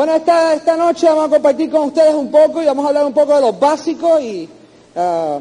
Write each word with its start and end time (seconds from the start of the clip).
Bueno, 0.00 0.14
esta, 0.14 0.54
esta 0.54 0.78
noche 0.78 1.06
vamos 1.06 1.26
a 1.26 1.28
compartir 1.28 1.70
con 1.70 1.88
ustedes 1.88 2.14
un 2.14 2.30
poco 2.30 2.62
y 2.62 2.64
vamos 2.64 2.86
a 2.86 2.88
hablar 2.88 3.04
un 3.04 3.12
poco 3.12 3.34
de 3.34 3.42
los 3.42 3.60
básicos 3.60 4.18
y 4.22 4.48
ah, 4.96 5.38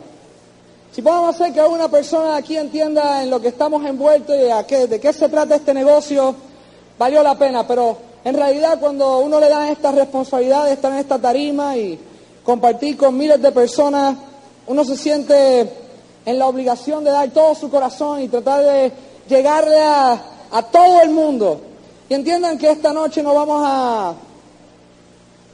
si 0.91 1.01
podemos 1.01 1.33
hacer 1.33 1.53
que 1.53 1.61
alguna 1.61 1.87
persona 1.87 2.35
aquí 2.35 2.57
entienda 2.57 3.23
en 3.23 3.29
lo 3.29 3.39
que 3.39 3.47
estamos 3.47 3.85
envueltos 3.85 4.35
y 4.35 4.49
a 4.49 4.67
qué, 4.67 4.87
de 4.87 4.99
qué 4.99 5.13
se 5.13 5.29
trata 5.29 5.55
este 5.55 5.73
negocio, 5.73 6.35
valió 6.97 7.23
la 7.23 7.37
pena, 7.37 7.65
pero 7.65 7.99
en 8.25 8.35
realidad 8.35 8.77
cuando 8.81 9.19
uno 9.19 9.39
le 9.39 9.47
da 9.47 9.71
esta 9.71 9.93
responsabilidad 9.93 10.65
de 10.65 10.73
estar 10.73 10.91
en 10.91 10.99
esta 10.99 11.17
tarima 11.17 11.77
y 11.77 11.97
compartir 12.43 12.97
con 12.97 13.15
miles 13.15 13.41
de 13.41 13.53
personas, 13.53 14.17
uno 14.67 14.83
se 14.83 14.97
siente 14.97 15.71
en 16.25 16.37
la 16.37 16.47
obligación 16.47 17.05
de 17.05 17.11
dar 17.11 17.29
todo 17.29 17.55
su 17.55 17.69
corazón 17.69 18.23
y 18.23 18.27
tratar 18.27 18.65
de 18.65 18.91
llegarle 19.29 19.79
a, 19.79 20.21
a 20.51 20.63
todo 20.63 20.99
el 21.01 21.11
mundo. 21.11 21.61
Y 22.09 22.13
entiendan 22.13 22.57
que 22.57 22.71
esta 22.71 22.91
noche 22.91 23.23
no 23.23 23.33
vamos 23.33 23.61
a, 23.65 24.15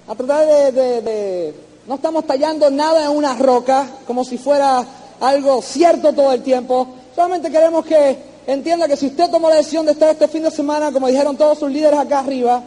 a 0.07 0.13
tratar 0.13 0.45
de, 0.73 1.53
No 1.87 1.95
estamos 1.95 2.25
tallando 2.25 2.69
nada 2.69 3.05
en 3.05 3.11
una 3.11 3.35
roca 3.35 3.87
como 4.05 4.23
si 4.23 4.37
fuera 4.37 4.85
algo 5.19 5.61
cierto 5.61 6.13
todo 6.13 6.31
el 6.31 6.43
tiempo. 6.43 6.87
Solamente 7.15 7.49
queremos 7.49 7.85
que 7.85 8.17
entienda 8.47 8.87
que 8.87 8.97
si 8.97 9.07
usted 9.07 9.29
tomó 9.29 9.49
la 9.49 9.55
decisión 9.55 9.85
de 9.85 9.93
estar 9.93 10.09
este 10.09 10.27
fin 10.27 10.43
de 10.43 10.51
semana, 10.51 10.91
como 10.91 11.07
dijeron 11.07 11.37
todos 11.37 11.57
sus 11.57 11.71
líderes 11.71 11.99
acá 11.99 12.19
arriba, 12.19 12.61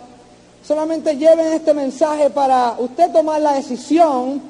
solamente 0.66 1.16
lleven 1.16 1.52
este 1.52 1.74
mensaje 1.74 2.30
para 2.30 2.74
usted 2.78 3.10
tomar 3.12 3.40
la 3.40 3.54
decisión 3.54 4.42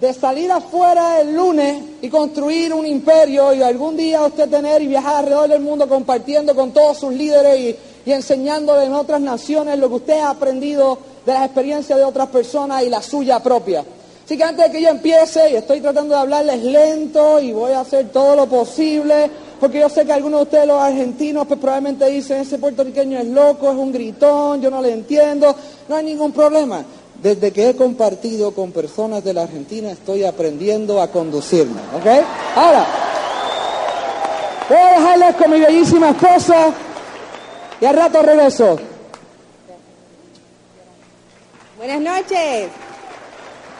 de 0.00 0.14
salir 0.14 0.52
afuera 0.52 1.20
el 1.20 1.34
lunes 1.34 1.82
y 2.00 2.08
construir 2.08 2.72
un 2.72 2.86
imperio 2.86 3.52
y 3.52 3.62
algún 3.62 3.96
día 3.96 4.24
usted 4.24 4.48
tener 4.48 4.80
y 4.80 4.86
viajar 4.86 5.16
alrededor 5.16 5.48
del 5.48 5.60
mundo 5.60 5.88
compartiendo 5.88 6.54
con 6.54 6.70
todos 6.70 6.98
sus 6.98 7.12
líderes 7.12 7.58
y, 7.58 7.76
y 8.08 8.12
enseñándole 8.12 8.84
en 8.84 8.94
otras 8.94 9.20
naciones 9.20 9.76
lo 9.76 9.88
que 9.88 9.94
usted 9.96 10.20
ha 10.20 10.30
aprendido 10.30 10.98
de 11.28 11.34
las 11.34 11.44
experiencias 11.44 11.98
de 11.98 12.04
otras 12.04 12.28
personas 12.28 12.82
y 12.82 12.88
la 12.88 13.02
suya 13.02 13.38
propia. 13.40 13.84
Así 14.24 14.36
que 14.36 14.44
antes 14.44 14.64
de 14.64 14.72
que 14.72 14.82
yo 14.82 14.88
empiece, 14.88 15.50
y 15.50 15.56
estoy 15.56 15.80
tratando 15.82 16.14
de 16.14 16.20
hablarles 16.20 16.62
lento 16.62 17.38
y 17.38 17.52
voy 17.52 17.72
a 17.72 17.80
hacer 17.80 18.08
todo 18.08 18.34
lo 18.34 18.46
posible, 18.46 19.30
porque 19.60 19.80
yo 19.80 19.90
sé 19.90 20.06
que 20.06 20.12
algunos 20.12 20.40
de 20.40 20.44
ustedes, 20.44 20.66
los 20.66 20.80
argentinos, 20.80 21.46
pues 21.46 21.60
probablemente 21.60 22.06
dicen, 22.06 22.40
ese 22.40 22.56
puertorriqueño 22.56 23.18
es 23.18 23.26
loco, 23.26 23.70
es 23.70 23.76
un 23.76 23.92
gritón, 23.92 24.62
yo 24.62 24.70
no 24.70 24.80
le 24.80 24.90
entiendo, 24.90 25.54
no 25.86 25.96
hay 25.96 26.04
ningún 26.06 26.32
problema. 26.32 26.82
Desde 27.22 27.52
que 27.52 27.70
he 27.70 27.76
compartido 27.76 28.52
con 28.52 28.72
personas 28.72 29.22
de 29.22 29.34
la 29.34 29.42
Argentina 29.42 29.90
estoy 29.90 30.24
aprendiendo 30.24 31.02
a 31.02 31.08
conducirme, 31.08 31.80
¿ok? 31.94 32.06
Ahora, 32.56 32.86
voy 34.66 34.78
a 34.78 35.00
dejarles 35.00 35.34
con 35.34 35.50
mi 35.50 35.60
bellísima 35.60 36.10
esposa 36.10 36.72
y 37.82 37.84
al 37.84 37.96
rato 37.96 38.22
regreso. 38.22 38.78
Buenas 41.78 42.00
noches. 42.00 42.70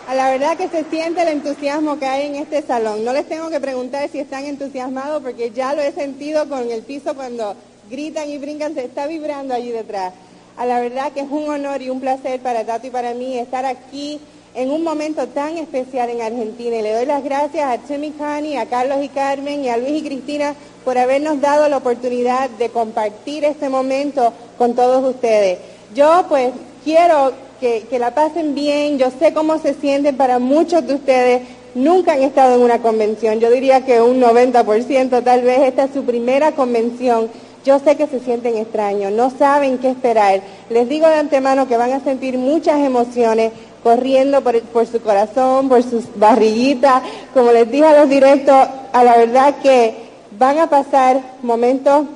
A 0.06 0.14
la 0.14 0.30
verdad 0.30 0.56
que 0.56 0.68
se 0.68 0.84
siente 0.84 1.20
el 1.20 1.28
entusiasmo 1.30 1.98
que 1.98 2.06
hay 2.06 2.28
en 2.28 2.36
este 2.36 2.62
salón. 2.62 3.04
No 3.04 3.12
les 3.12 3.28
tengo 3.28 3.50
que 3.50 3.58
preguntar 3.58 4.08
si 4.08 4.20
están 4.20 4.44
entusiasmados 4.44 5.20
porque 5.20 5.50
ya 5.50 5.74
lo 5.74 5.82
he 5.82 5.90
sentido 5.90 6.48
con 6.48 6.70
el 6.70 6.82
piso 6.82 7.16
cuando 7.16 7.56
gritan 7.90 8.30
y 8.30 8.38
brincan, 8.38 8.74
se 8.74 8.84
está 8.84 9.08
vibrando 9.08 9.52
allí 9.52 9.72
detrás. 9.72 10.12
A 10.56 10.64
la 10.64 10.78
verdad 10.78 11.10
que 11.10 11.22
es 11.22 11.28
un 11.28 11.48
honor 11.48 11.82
y 11.82 11.90
un 11.90 11.98
placer 11.98 12.38
para 12.38 12.64
Tato 12.64 12.86
y 12.86 12.90
para 12.90 13.14
mí 13.14 13.36
estar 13.36 13.64
aquí 13.66 14.20
en 14.54 14.70
un 14.70 14.84
momento 14.84 15.26
tan 15.26 15.58
especial 15.58 16.08
en 16.10 16.22
Argentina. 16.22 16.76
Y 16.76 16.82
le 16.82 16.94
doy 16.94 17.06
las 17.06 17.24
gracias 17.24 17.68
a 17.68 17.84
Chemi 17.84 18.12
Cani, 18.12 18.58
a 18.58 18.66
Carlos 18.66 18.98
y 19.02 19.08
Carmen 19.08 19.64
y 19.64 19.70
a 19.70 19.76
Luis 19.76 20.02
y 20.02 20.06
Cristina 20.06 20.54
por 20.84 20.96
habernos 20.98 21.40
dado 21.40 21.68
la 21.68 21.78
oportunidad 21.78 22.48
de 22.48 22.68
compartir 22.68 23.44
este 23.44 23.68
momento 23.68 24.32
con 24.56 24.76
todos 24.76 25.04
ustedes. 25.04 25.58
Yo 25.96 26.26
pues 26.28 26.52
quiero 26.84 27.47
que, 27.60 27.98
la 27.98 28.14
pasen 28.14 28.54
bien, 28.54 28.98
yo 28.98 29.10
sé 29.10 29.32
cómo 29.32 29.58
se 29.58 29.74
sienten 29.74 30.16
para 30.16 30.38
muchos 30.38 30.86
de 30.86 30.94
ustedes. 30.94 31.42
Nunca 31.74 32.12
han 32.12 32.22
estado 32.22 32.56
en 32.56 32.62
una 32.62 32.80
convención, 32.80 33.40
yo 33.40 33.50
diría 33.50 33.84
que 33.84 34.00
un 34.00 34.20
90% 34.20 35.22
tal 35.22 35.42
vez 35.42 35.60
esta 35.60 35.84
es 35.84 35.92
su 35.92 36.04
primera 36.04 36.52
convención. 36.52 37.28
Yo 37.64 37.78
sé 37.78 37.96
que 37.96 38.06
se 38.06 38.20
sienten 38.20 38.56
extraños, 38.56 39.12
no 39.12 39.30
saben 39.30 39.78
qué 39.78 39.90
esperar. 39.90 40.40
Les 40.70 40.88
digo 40.88 41.06
de 41.08 41.16
antemano 41.16 41.68
que 41.68 41.76
van 41.76 41.92
a 41.92 42.00
sentir 42.00 42.38
muchas 42.38 42.78
emociones 42.78 43.52
corriendo 43.82 44.40
por, 44.40 44.60
por 44.62 44.86
su 44.86 45.00
corazón, 45.00 45.68
por 45.68 45.82
sus 45.82 46.04
barriguitas. 46.16 47.02
Como 47.34 47.52
les 47.52 47.70
dije 47.70 47.84
a 47.84 48.00
los 48.00 48.08
directos, 48.08 48.68
a 48.92 49.04
la 49.04 49.16
verdad 49.16 49.56
que 49.62 49.94
van 50.38 50.58
a 50.58 50.70
pasar 50.70 51.20
momentos 51.42 52.06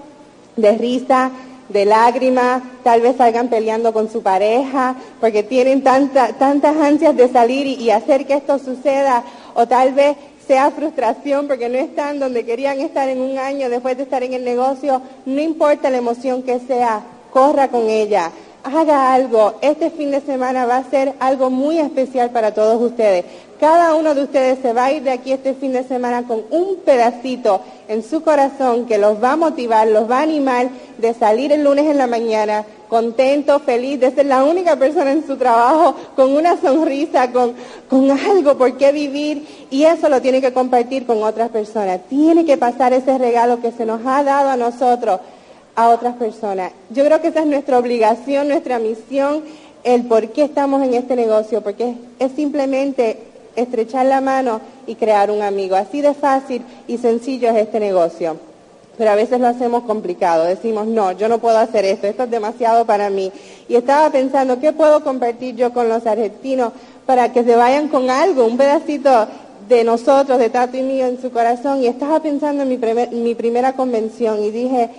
de 0.56 0.72
risa, 0.72 1.30
de 1.68 1.84
lágrimas, 1.84 2.62
tal 2.82 3.00
vez 3.00 3.16
salgan 3.16 3.48
peleando 3.48 3.92
con 3.92 4.10
su 4.10 4.22
pareja, 4.22 4.96
porque 5.20 5.42
tienen 5.42 5.82
tanta- 5.82 6.32
tantas 6.34 6.76
ansias 6.76 7.16
de 7.16 7.28
salir 7.28 7.66
y 7.66 7.90
hacer 7.90 8.26
que 8.26 8.34
esto 8.34 8.58
suceda, 8.58 9.22
o 9.54 9.66
tal 9.66 9.92
vez 9.92 10.16
sea 10.46 10.70
frustración 10.72 11.46
porque 11.46 11.68
no 11.68 11.78
están 11.78 12.18
donde 12.18 12.44
querían 12.44 12.80
estar 12.80 13.08
en 13.08 13.20
un 13.20 13.38
año 13.38 13.70
después 13.70 13.96
de 13.96 14.02
estar 14.02 14.22
en 14.22 14.34
el 14.34 14.44
negocio, 14.44 15.00
no 15.24 15.40
importa 15.40 15.88
la 15.88 15.98
emoción 15.98 16.42
que 16.42 16.58
sea, 16.60 17.02
corra 17.32 17.68
con 17.68 17.88
ella, 17.88 18.30
haga 18.64 19.14
algo. 19.14 19.54
Este 19.60 19.90
fin 19.90 20.10
de 20.10 20.20
semana 20.20 20.66
va 20.66 20.78
a 20.78 20.90
ser 20.90 21.14
algo 21.20 21.48
muy 21.48 21.78
especial 21.78 22.30
para 22.30 22.52
todos 22.52 22.80
ustedes. 22.82 23.24
Cada 23.62 23.94
uno 23.94 24.12
de 24.16 24.24
ustedes 24.24 24.58
se 24.60 24.72
va 24.72 24.86
a 24.86 24.92
ir 24.92 25.04
de 25.04 25.12
aquí 25.12 25.30
este 25.30 25.54
fin 25.54 25.72
de 25.72 25.84
semana 25.84 26.24
con 26.26 26.42
un 26.50 26.78
pedacito 26.84 27.60
en 27.86 28.02
su 28.02 28.20
corazón 28.20 28.86
que 28.86 28.98
los 28.98 29.22
va 29.22 29.34
a 29.34 29.36
motivar, 29.36 29.86
los 29.86 30.10
va 30.10 30.18
a 30.18 30.22
animar 30.22 30.68
de 30.98 31.14
salir 31.14 31.52
el 31.52 31.62
lunes 31.62 31.86
en 31.86 31.96
la 31.96 32.08
mañana 32.08 32.64
contento, 32.88 33.60
feliz, 33.60 34.00
de 34.00 34.10
ser 34.10 34.26
la 34.26 34.42
única 34.42 34.74
persona 34.74 35.12
en 35.12 35.24
su 35.24 35.36
trabajo 35.36 35.94
con 36.16 36.34
una 36.34 36.60
sonrisa, 36.60 37.30
con, 37.30 37.54
con 37.88 38.10
algo 38.10 38.58
por 38.58 38.76
qué 38.76 38.90
vivir 38.90 39.46
y 39.70 39.84
eso 39.84 40.08
lo 40.08 40.20
tiene 40.20 40.40
que 40.40 40.52
compartir 40.52 41.06
con 41.06 41.22
otras 41.22 41.50
personas. 41.50 42.00
Tiene 42.08 42.44
que 42.44 42.56
pasar 42.56 42.92
ese 42.92 43.16
regalo 43.16 43.60
que 43.60 43.70
se 43.70 43.86
nos 43.86 44.04
ha 44.04 44.24
dado 44.24 44.50
a 44.50 44.56
nosotros 44.56 45.20
a 45.76 45.88
otras 45.90 46.16
personas. 46.16 46.72
Yo 46.90 47.04
creo 47.04 47.20
que 47.20 47.28
esa 47.28 47.42
es 47.42 47.46
nuestra 47.46 47.78
obligación, 47.78 48.48
nuestra 48.48 48.80
misión, 48.80 49.44
el 49.84 50.02
por 50.06 50.30
qué 50.30 50.42
estamos 50.42 50.82
en 50.82 50.94
este 50.94 51.14
negocio, 51.14 51.60
porque 51.60 51.90
es, 51.90 51.96
es 52.18 52.32
simplemente 52.32 53.30
estrechar 53.56 54.06
la 54.06 54.20
mano 54.20 54.60
y 54.86 54.94
crear 54.94 55.30
un 55.30 55.42
amigo. 55.42 55.76
Así 55.76 56.00
de 56.00 56.14
fácil 56.14 56.62
y 56.86 56.98
sencillo 56.98 57.50
es 57.50 57.56
este 57.56 57.80
negocio. 57.80 58.36
Pero 58.98 59.10
a 59.10 59.14
veces 59.14 59.40
lo 59.40 59.46
hacemos 59.46 59.84
complicado. 59.84 60.44
Decimos, 60.44 60.86
no, 60.86 61.12
yo 61.12 61.28
no 61.28 61.38
puedo 61.38 61.56
hacer 61.58 61.84
esto, 61.84 62.06
esto 62.06 62.24
es 62.24 62.30
demasiado 62.30 62.84
para 62.84 63.08
mí. 63.10 63.32
Y 63.68 63.76
estaba 63.76 64.10
pensando, 64.10 64.60
¿qué 64.60 64.72
puedo 64.72 65.02
compartir 65.02 65.56
yo 65.56 65.72
con 65.72 65.88
los 65.88 66.06
argentinos 66.06 66.72
para 67.06 67.32
que 67.32 67.42
se 67.42 67.56
vayan 67.56 67.88
con 67.88 68.10
algo, 68.10 68.44
un 68.44 68.58
pedacito 68.58 69.26
de 69.68 69.82
nosotros, 69.84 70.38
de 70.38 70.50
Tato 70.50 70.76
y 70.76 70.82
mío 70.82 71.06
en 71.06 71.20
su 71.22 71.30
corazón? 71.30 71.82
Y 71.82 71.86
estaba 71.86 72.20
pensando 72.20 72.64
en 72.64 72.68
mi, 72.68 72.76
primer- 72.76 73.10
mi 73.12 73.34
primera 73.34 73.72
convención 73.72 74.42
y 74.44 74.50
dije, 74.50 74.90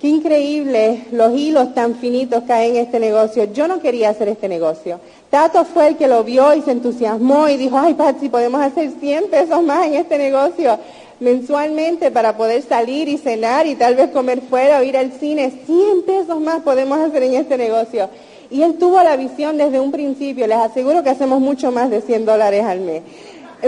Qué 0.00 0.06
increíble 0.06 1.06
los 1.10 1.36
hilos 1.36 1.74
tan 1.74 1.96
finitos 1.96 2.44
que 2.44 2.52
hay 2.52 2.70
en 2.70 2.76
este 2.76 3.00
negocio. 3.00 3.52
Yo 3.52 3.66
no 3.66 3.80
quería 3.80 4.10
hacer 4.10 4.28
este 4.28 4.48
negocio. 4.48 5.00
Tato 5.28 5.64
fue 5.64 5.88
el 5.88 5.96
que 5.96 6.06
lo 6.06 6.22
vio 6.22 6.54
y 6.54 6.62
se 6.62 6.70
entusiasmó 6.70 7.48
y 7.48 7.56
dijo, 7.56 7.76
ay 7.76 7.94
Patsy, 7.94 8.28
podemos 8.28 8.60
hacer 8.60 8.92
100 9.00 9.28
pesos 9.28 9.62
más 9.62 9.86
en 9.86 9.94
este 9.94 10.16
negocio 10.16 10.78
mensualmente 11.20 12.10
para 12.10 12.36
poder 12.36 12.62
salir 12.62 13.08
y 13.08 13.18
cenar 13.18 13.66
y 13.66 13.74
tal 13.74 13.96
vez 13.96 14.10
comer 14.10 14.40
fuera 14.40 14.78
o 14.78 14.82
ir 14.82 14.96
al 14.96 15.12
cine. 15.12 15.52
100 15.66 16.02
pesos 16.02 16.40
más 16.40 16.62
podemos 16.62 16.98
hacer 16.98 17.24
en 17.24 17.34
este 17.34 17.56
negocio. 17.56 18.08
Y 18.50 18.62
él 18.62 18.78
tuvo 18.78 19.02
la 19.02 19.16
visión 19.16 19.58
desde 19.58 19.80
un 19.80 19.92
principio. 19.92 20.46
Les 20.46 20.58
aseguro 20.58 21.02
que 21.02 21.10
hacemos 21.10 21.40
mucho 21.40 21.70
más 21.70 21.90
de 21.90 22.00
100 22.00 22.24
dólares 22.24 22.64
al 22.64 22.80
mes. 22.80 23.02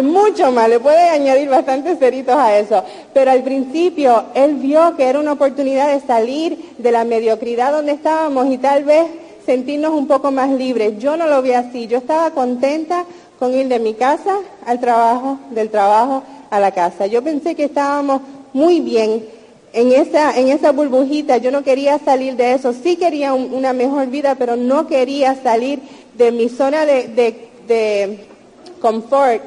Mucho 0.03 0.53
más, 0.53 0.69
le 0.69 0.79
puede 0.79 1.09
añadir 1.09 1.49
bastantes 1.49 1.99
ceritos 1.99 2.37
a 2.37 2.57
eso. 2.59 2.83
Pero 3.13 3.33
al 3.33 3.43
principio 3.43 4.25
él 4.35 4.55
vio 4.55 4.95
que 4.97 5.05
era 5.05 5.19
una 5.19 5.33
oportunidad 5.33 5.89
de 5.93 6.01
salir 6.07 6.75
de 6.79 6.93
la 6.93 7.05
mediocridad 7.05 7.73
donde 7.73 7.93
estábamos 7.93 8.47
y 8.53 8.59
tal 8.59 8.85
vez 8.85 9.07
sentirnos 9.45 9.93
un 9.93 10.07
poco 10.07 10.31
más 10.31 10.49
libres. 10.51 10.99
Yo 11.01 11.17
no 11.17 11.27
lo 11.27 11.43
vi 11.43 11.53
así. 11.53 11.89
Yo 11.89 11.99
estaba 11.99 12.31
contenta 12.31 13.05
con 13.41 13.53
ir 13.53 13.67
de 13.67 13.81
mi 13.81 13.95
casa 13.95 14.37
al 14.65 14.79
trabajo, 14.79 15.39
del 15.51 15.71
trabajo 15.71 16.23
a 16.51 16.61
la 16.61 16.71
casa. 16.71 17.07
Yo 17.07 17.23
pensé 17.23 17.57
que 17.57 17.65
estábamos 17.65 18.21
muy 18.53 18.79
bien 18.81 19.25
en 19.73 19.91
esa, 19.93 20.39
en 20.39 20.51
esa 20.51 20.71
burbujita. 20.71 21.39
Yo 21.39 21.51
no 21.51 21.65
quería 21.65 21.99
salir 21.99 22.37
de 22.37 22.53
eso. 22.53 22.73
Sí 22.73 22.95
quería 22.95 23.35
un- 23.35 23.53
una 23.53 23.73
mejor 23.73 24.07
vida, 24.07 24.37
pero 24.37 24.55
no 24.55 24.87
quería 24.87 25.35
salir 25.43 25.81
de 26.17 26.31
mi 26.31 26.49
zona 26.49 26.87
de, 26.87 27.09
de- 27.09 27.49
de 27.67 28.19
confort 28.81 29.43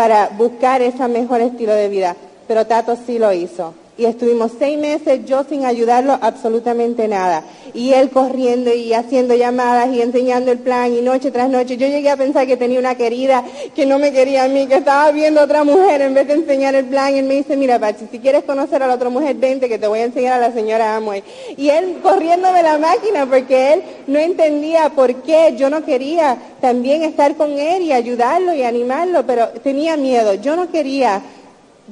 para 0.00 0.30
buscar 0.30 0.80
ese 0.80 1.06
mejor 1.08 1.42
estilo 1.42 1.74
de 1.74 1.90
vida. 1.90 2.16
Pero 2.48 2.66
Tato 2.66 2.96
sí 2.96 3.18
lo 3.18 3.34
hizo. 3.34 3.74
Y 4.00 4.06
estuvimos 4.06 4.52
seis 4.58 4.78
meses 4.78 5.20
yo 5.26 5.44
sin 5.44 5.66
ayudarlo 5.66 6.18
absolutamente 6.22 7.06
nada. 7.06 7.44
Y 7.74 7.92
él 7.92 8.08
corriendo 8.08 8.72
y 8.72 8.94
haciendo 8.94 9.34
llamadas 9.34 9.94
y 9.94 10.00
enseñando 10.00 10.50
el 10.50 10.58
plan 10.58 10.92
y 10.92 11.02
noche 11.02 11.30
tras 11.30 11.50
noche. 11.50 11.76
Yo 11.76 11.86
llegué 11.86 12.08
a 12.08 12.16
pensar 12.16 12.46
que 12.46 12.56
tenía 12.56 12.78
una 12.78 12.94
querida 12.94 13.44
que 13.74 13.84
no 13.84 13.98
me 13.98 14.10
quería 14.10 14.44
a 14.44 14.48
mí, 14.48 14.66
que 14.66 14.76
estaba 14.76 15.10
viendo 15.10 15.40
a 15.40 15.44
otra 15.44 15.64
mujer 15.64 16.00
en 16.00 16.14
vez 16.14 16.26
de 16.26 16.32
enseñar 16.32 16.74
el 16.74 16.86
plan. 16.86 17.14
Él 17.14 17.26
me 17.26 17.34
dice, 17.34 17.56
mira 17.58 17.78
Pachi, 17.78 18.06
si 18.10 18.18
quieres 18.18 18.44
conocer 18.44 18.82
a 18.82 18.86
la 18.86 18.94
otra 18.94 19.10
mujer, 19.10 19.36
vente 19.36 19.68
que 19.68 19.78
te 19.78 19.86
voy 19.86 19.98
a 19.98 20.04
enseñar 20.04 20.32
a 20.32 20.48
la 20.48 20.52
señora 20.52 20.96
Amway. 20.96 21.22
Y 21.58 21.68
él 21.68 21.98
corriéndome 22.02 22.62
la 22.62 22.78
máquina 22.78 23.26
porque 23.26 23.74
él 23.74 23.82
no 24.06 24.18
entendía 24.18 24.88
por 24.90 25.14
qué 25.16 25.54
yo 25.58 25.68
no 25.68 25.84
quería 25.84 26.38
también 26.62 27.02
estar 27.02 27.36
con 27.36 27.58
él 27.58 27.82
y 27.82 27.92
ayudarlo 27.92 28.54
y 28.54 28.62
animarlo, 28.62 29.26
pero 29.26 29.48
tenía 29.62 29.98
miedo. 29.98 30.34
Yo 30.34 30.56
no 30.56 30.70
quería 30.70 31.22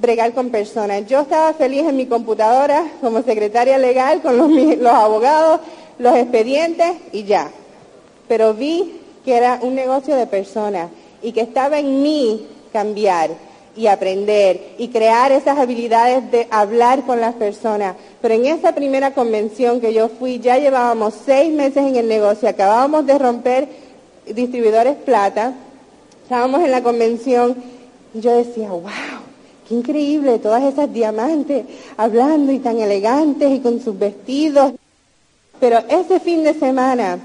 bregar 0.00 0.32
con 0.32 0.50
personas. 0.50 1.06
Yo 1.06 1.20
estaba 1.20 1.52
feliz 1.54 1.86
en 1.86 1.96
mi 1.96 2.06
computadora 2.06 2.84
como 3.00 3.22
secretaria 3.22 3.78
legal 3.78 4.22
con 4.22 4.36
los, 4.36 4.92
abogados, 4.92 5.60
los 5.98 6.16
expedientes 6.16 6.96
y 7.12 7.24
ya. 7.24 7.50
Pero 8.28 8.54
vi 8.54 9.00
que 9.24 9.36
era 9.36 9.58
un 9.62 9.74
negocio 9.74 10.16
de 10.16 10.26
personas 10.26 10.90
y 11.22 11.32
que 11.32 11.40
estaba 11.40 11.78
en 11.78 12.02
mí 12.02 12.46
cambiar 12.72 13.30
y 13.76 13.86
aprender 13.86 14.74
y 14.78 14.88
crear 14.88 15.30
esas 15.32 15.58
habilidades 15.58 16.30
de 16.30 16.48
hablar 16.50 17.04
con 17.04 17.20
las 17.20 17.34
personas. 17.34 17.96
Pero 18.20 18.34
en 18.34 18.46
esa 18.46 18.74
primera 18.74 19.14
convención 19.14 19.80
que 19.80 19.94
yo 19.94 20.08
fui, 20.08 20.40
ya 20.40 20.58
llevábamos 20.58 21.14
seis 21.24 21.52
meses 21.52 21.78
en 21.78 21.96
el 21.96 22.08
negocio, 22.08 22.48
acabábamos 22.48 23.06
de 23.06 23.18
romper 23.18 23.68
distribuidores 24.26 24.96
plata, 24.96 25.54
estábamos 26.24 26.62
en 26.62 26.70
la 26.70 26.82
convención 26.82 27.56
y 28.14 28.20
yo 28.20 28.36
decía, 28.36 28.70
wow, 28.70 28.90
Qué 29.68 29.74
increíble, 29.74 30.38
todas 30.38 30.62
esas 30.62 30.90
diamantes 30.92 31.64
hablando 31.98 32.52
y 32.52 32.58
tan 32.58 32.78
elegantes 32.78 33.52
y 33.52 33.60
con 33.60 33.82
sus 33.82 33.98
vestidos. 33.98 34.72
Pero 35.60 35.78
ese 35.90 36.20
fin 36.20 36.42
de 36.42 36.54
semana 36.54 37.18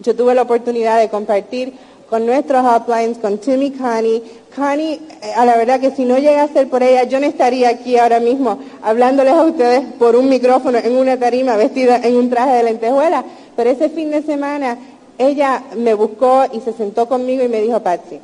yo 0.00 0.14
tuve 0.14 0.34
la 0.34 0.42
oportunidad 0.42 1.00
de 1.00 1.08
compartir 1.08 1.72
con 2.08 2.26
nuestros 2.26 2.64
uplines, 2.76 3.18
con 3.18 3.38
Timmy 3.38 3.72
Connie. 3.72 4.22
Connie, 4.54 5.00
eh, 5.22 5.32
a 5.34 5.44
la 5.44 5.56
verdad 5.56 5.80
que 5.80 5.90
si 5.92 6.04
no 6.04 6.18
llega 6.18 6.42
a 6.42 6.48
ser 6.48 6.68
por 6.68 6.82
ella, 6.82 7.04
yo 7.04 7.18
no 7.18 7.26
estaría 7.26 7.70
aquí 7.70 7.96
ahora 7.96 8.20
mismo 8.20 8.58
hablándoles 8.82 9.32
a 9.32 9.44
ustedes 9.44 9.82
por 9.98 10.14
un 10.14 10.28
micrófono 10.28 10.78
en 10.78 10.94
una 10.94 11.16
tarima 11.16 11.56
vestida 11.56 11.96
en 11.96 12.16
un 12.16 12.30
traje 12.30 12.56
de 12.56 12.62
lentejuela. 12.64 13.24
Pero 13.56 13.70
ese 13.70 13.88
fin 13.88 14.10
de 14.10 14.22
semana 14.22 14.76
ella 15.18 15.64
me 15.76 15.94
buscó 15.94 16.44
y 16.52 16.60
se 16.60 16.72
sentó 16.74 17.08
conmigo 17.08 17.42
y 17.42 17.48
me 17.48 17.60
dijo, 17.60 17.80
Patsy, 17.80 18.20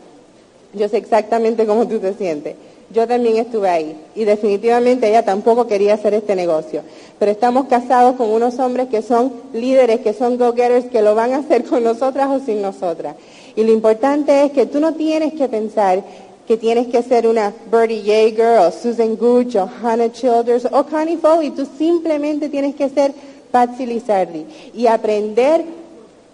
yo 0.74 0.88
sé 0.88 0.98
exactamente 0.98 1.66
cómo 1.66 1.88
tú 1.88 1.98
te 1.98 2.14
sientes. 2.14 2.54
Yo 2.90 3.06
también 3.06 3.36
estuve 3.36 3.68
ahí 3.68 3.96
y 4.14 4.24
definitivamente 4.24 5.08
ella 5.08 5.22
tampoco 5.22 5.66
quería 5.66 5.94
hacer 5.94 6.14
este 6.14 6.34
negocio. 6.34 6.82
Pero 7.18 7.30
estamos 7.30 7.66
casados 7.66 8.16
con 8.16 8.30
unos 8.30 8.58
hombres 8.58 8.88
que 8.88 9.02
son 9.02 9.32
líderes, 9.52 10.00
que 10.00 10.14
son 10.14 10.38
go-getters, 10.38 10.86
que 10.86 11.02
lo 11.02 11.14
van 11.14 11.34
a 11.34 11.38
hacer 11.38 11.64
con 11.64 11.84
nosotras 11.84 12.28
o 12.30 12.40
sin 12.40 12.62
nosotras. 12.62 13.16
Y 13.56 13.62
lo 13.64 13.72
importante 13.72 14.44
es 14.44 14.52
que 14.52 14.64
tú 14.66 14.80
no 14.80 14.94
tienes 14.94 15.34
que 15.34 15.48
pensar 15.48 16.02
que 16.46 16.56
tienes 16.56 16.86
que 16.86 17.02
ser 17.02 17.26
una 17.26 17.52
Bertie 17.70 18.02
Yeager 18.02 18.60
o 18.60 18.72
Susan 18.72 19.16
Gooch 19.16 19.56
o 19.56 19.68
Hannah 19.82 20.10
Childers 20.10 20.66
o 20.72 20.82
Connie 20.84 21.18
Foley. 21.18 21.50
Tú 21.50 21.66
simplemente 21.76 22.48
tienes 22.48 22.74
que 22.74 22.88
ser 22.88 23.12
Patsy 23.50 23.84
Lizardi 23.84 24.46
y 24.72 24.86
aprender 24.86 25.62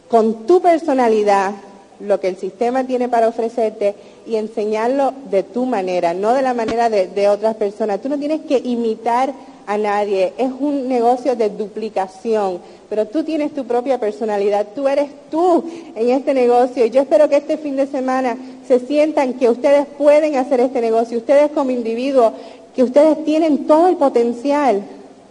con 0.09 0.47
tu 0.47 0.61
personalidad 0.61 1.53
lo 2.01 2.21
que 2.21 2.29
el 2.29 2.37
sistema 2.37 2.85
tiene 2.85 3.09
para 3.09 3.29
ofrecerte 3.29 3.95
y 4.27 4.37
enseñarlo 4.37 5.13
de 5.31 5.43
tu 5.43 5.67
manera, 5.67 6.15
no 6.15 6.35
de 6.35 6.43
la 6.43 6.55
manera 6.55 6.91
de, 6.91 7.29
otras 7.29 7.57
personas. 7.57 8.01
Tú 8.01 8.09
no 8.09 8.19
tienes 8.19 8.43
que 8.43 8.59
imitar 8.59 9.33
a 9.67 9.79
nadie, 9.79 10.35
es 10.37 10.51
un 10.61 10.89
negocio 10.89 11.37
de 11.37 11.49
duplicación, 11.49 12.59
pero 12.91 13.07
tú 13.07 13.25
tienes 13.25 13.55
tu 13.55 13.65
propia 13.65 13.99
personalidad, 13.99 14.67
tú 14.75 14.89
eres 14.89 15.09
tú 15.31 15.65
en 15.95 16.11
este 16.11 16.35
negocio. 16.35 16.85
Y 16.85 16.91
yo 16.91 17.01
espero 17.01 17.29
que 17.29 17.37
este 17.37 17.57
fin 17.57 17.77
de 17.77 17.87
semana 17.87 18.37
se 18.69 18.81
sientan 18.81 19.35
que 19.35 19.49
ustedes 19.49 19.87
pueden 19.97 20.37
hacer 20.37 20.61
este 20.61 20.81
negocio, 20.81 21.17
ustedes 21.17 21.51
como 21.53 21.71
individuos, 21.71 22.33
que 22.75 22.83
ustedes 22.83 23.25
tienen 23.25 23.67
todo 23.67 23.89
el 23.89 23.97
potencial 23.97 24.83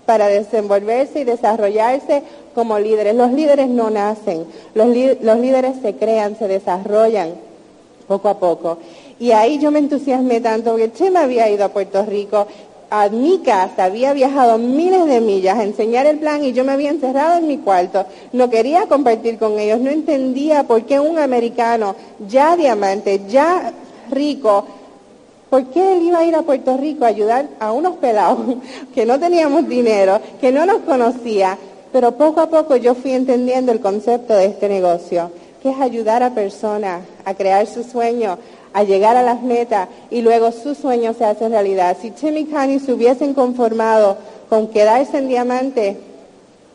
para 0.05 0.27
desenvolverse 0.27 1.21
y 1.21 1.23
desarrollarse 1.23 2.23
como 2.53 2.79
líderes. 2.79 3.15
Los 3.15 3.31
líderes 3.31 3.69
no 3.69 3.89
nacen, 3.89 4.45
los, 4.73 4.87
los 5.21 5.39
líderes 5.39 5.77
se 5.81 5.95
crean, 5.95 6.37
se 6.37 6.47
desarrollan 6.47 7.31
poco 8.07 8.29
a 8.29 8.39
poco. 8.39 8.77
Y 9.19 9.31
ahí 9.31 9.59
yo 9.59 9.71
me 9.71 9.79
entusiasmé 9.79 10.41
tanto 10.41 10.71
porque 10.71 10.91
Chema 10.91 11.21
había 11.21 11.49
ido 11.49 11.65
a 11.65 11.69
Puerto 11.69 12.03
Rico, 12.05 12.47
a 12.89 13.09
mi 13.09 13.39
casa, 13.39 13.85
había 13.85 14.13
viajado 14.13 14.59
miles 14.59 15.07
de 15.07 15.19
millas 15.19 15.57
a 15.57 15.63
enseñar 15.63 16.05
el 16.05 16.19
plan 16.19 16.43
y 16.43 16.53
yo 16.53 16.63
me 16.63 16.73
había 16.73 16.91
encerrado 16.91 17.39
en 17.39 17.47
mi 17.47 17.57
cuarto. 17.57 18.05
No 18.33 18.49
quería 18.49 18.85
compartir 18.85 19.39
con 19.39 19.57
ellos, 19.57 19.79
no 19.79 19.89
entendía 19.89 20.63
por 20.63 20.83
qué 20.83 20.99
un 20.99 21.17
americano 21.17 21.95
ya 22.27 22.55
diamante, 22.55 23.21
ya 23.27 23.73
rico, 24.11 24.65
¿Por 25.53 25.65
qué 25.65 25.97
él 25.97 26.01
iba 26.01 26.17
a 26.17 26.25
ir 26.25 26.35
a 26.35 26.41
Puerto 26.41 26.77
Rico 26.77 27.05
a 27.05 27.09
ayudar 27.09 27.47
a 27.59 27.73
unos 27.73 27.97
pelados 27.97 28.39
que 28.95 29.05
no 29.05 29.19
teníamos 29.19 29.69
dinero, 29.69 30.19
que 30.41 30.51
no 30.51 30.65
nos 30.65 30.77
conocía? 30.81 31.59
Pero 31.91 32.13
poco 32.13 32.41
a 32.41 32.49
poco 32.49 32.75
yo 32.75 32.95
fui 32.95 33.11
entendiendo 33.11 33.71
el 33.71 33.79
concepto 33.79 34.33
de 34.33 34.45
este 34.45 34.67
negocio 34.67 35.29
que 35.61 35.69
es 35.69 35.79
ayudar 35.79 36.23
a 36.23 36.31
personas 36.31 37.03
a 37.23 37.35
crear 37.35 37.67
su 37.67 37.83
sueño, 37.83 38.39
a 38.73 38.81
llegar 38.81 39.15
a 39.15 39.21
las 39.21 39.43
metas 39.43 39.89
y 40.09 40.23
luego 40.23 40.51
su 40.51 40.73
sueño 40.73 41.13
se 41.13 41.25
hace 41.25 41.47
realidad. 41.47 41.97
Si 42.01 42.09
Tim 42.09 42.35
y 42.35 42.79
se 42.79 42.91
hubiesen 42.91 43.35
conformado 43.35 44.17
con 44.49 44.69
quedarse 44.69 45.19
en 45.19 45.27
diamante, 45.27 45.99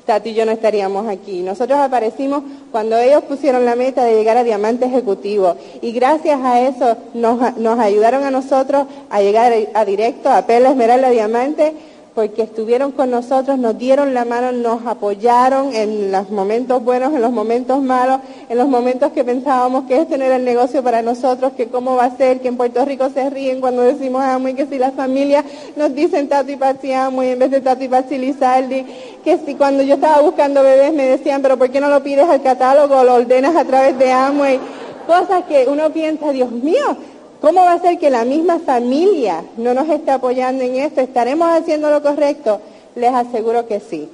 Tati 0.09 0.31
y 0.31 0.35
yo 0.35 0.47
no 0.47 0.53
estaríamos 0.53 1.07
aquí. 1.07 1.43
Nosotros 1.43 1.79
aparecimos 1.79 2.43
cuando 2.73 2.97
ellos 2.97 3.25
pusieron 3.25 3.67
la 3.67 3.77
meta 3.77 4.05
de 4.05 4.15
llegar 4.15 4.39
a 4.39 4.43
diamante 4.43 4.87
ejecutivo 4.87 5.55
y 5.83 5.93
gracias 5.93 6.41
a 6.43 6.63
eso 6.63 6.97
nos, 7.13 7.79
ayudaron 7.79 8.25
a 8.25 8.31
nosotros 8.31 8.87
a 9.11 9.21
llegar 9.21 9.53
a 9.75 9.85
directo, 9.85 10.31
a 10.31 10.47
Pela 10.47 10.71
Esmeralda 10.71 11.11
Diamante 11.11 11.75
porque 12.19 12.43
estuvieron 12.43 12.91
con 12.91 13.13
nosotros, 13.13 13.61
nos 13.61 13.79
dieron 13.79 14.13
la 14.13 14.25
mano, 14.25 14.51
nos 14.51 14.85
apoyaron 14.85 15.73
en 15.73 16.11
los 16.11 16.31
momentos 16.31 16.83
buenos, 16.83 17.15
en 17.15 17.23
los 17.23 17.31
momentos 17.31 17.81
malos, 17.81 18.19
en 18.49 18.59
los 18.59 18.67
momentos 18.67 19.13
que 19.13 19.23
pensábamos 19.23 19.85
que 19.85 20.05
no 20.05 20.25
era 20.25 20.35
el 20.35 20.45
negocio 20.45 20.83
para 20.83 21.01
nosotros, 21.01 21.53
que 21.57 21.69
cómo 21.69 21.95
va 21.95 22.07
a 22.07 22.17
ser, 22.17 22.41
que 22.41 22.49
en 22.49 22.57
Puerto 22.57 22.85
Rico 22.85 23.09
se 23.11 23.31
ríen 23.31 23.61
cuando 23.61 23.83
decimos 23.83 24.25
amo 24.25 24.49
y 24.49 24.55
que 24.55 24.67
si 24.67 24.79
las 24.79 24.95
familias 24.95 25.45
nos 25.77 25.95
dicen 25.95 26.29
Tato 26.29 26.51
y 26.51 26.57
Patsy 26.57 26.93
amo 26.93 27.23
y 27.23 27.29
en 27.29 27.39
vez 27.39 27.53
de 27.53 27.61
Tato 27.61 27.85
y 27.85 27.89
Patsy 27.89 28.19
Lizaldi, 28.19 28.85
que 29.23 29.39
si 29.47 29.55
cuando 29.55 29.85
yo 29.85 29.95
estaba 29.95 30.21
buscando 30.21 30.65
bebés 30.65 30.93
me 30.93 31.05
decían, 31.05 31.41
pero 31.41 31.57
¿por 31.57 31.71
qué 31.71 31.81
no 31.81 31.89
lo 31.89 32.03
pides 32.03 32.29
al 32.29 32.43
catálogo 32.43 33.05
lo 33.05 33.15
ordenas 33.15 33.55
a 33.55 33.65
través 33.65 33.97
de 33.97 34.11
Amway? 34.11 34.59
Cosas 35.07 35.45
que 35.45 35.69
uno 35.69 35.91
piensa, 35.91 36.33
Dios 36.33 36.51
mío, 36.51 36.97
¿Cómo 37.41 37.61
va 37.61 37.75
a 37.75 37.81
ser 37.81 37.99
que 37.99 38.11
la 38.11 38.25
misma 38.25 38.59
familia 38.59 39.45
no 39.57 39.73
nos 39.73 39.89
esté 39.89 40.11
apoyando 40.11 40.65
en 40.65 40.77
esto? 40.77 41.01
¿Estaremos 41.01 41.49
haciendo 41.49 41.89
lo 41.91 42.03
correcto? 42.03 42.61
Les 42.97 43.15
aseguro 43.15 43.67
que 43.69 43.79
sí. 43.79 44.09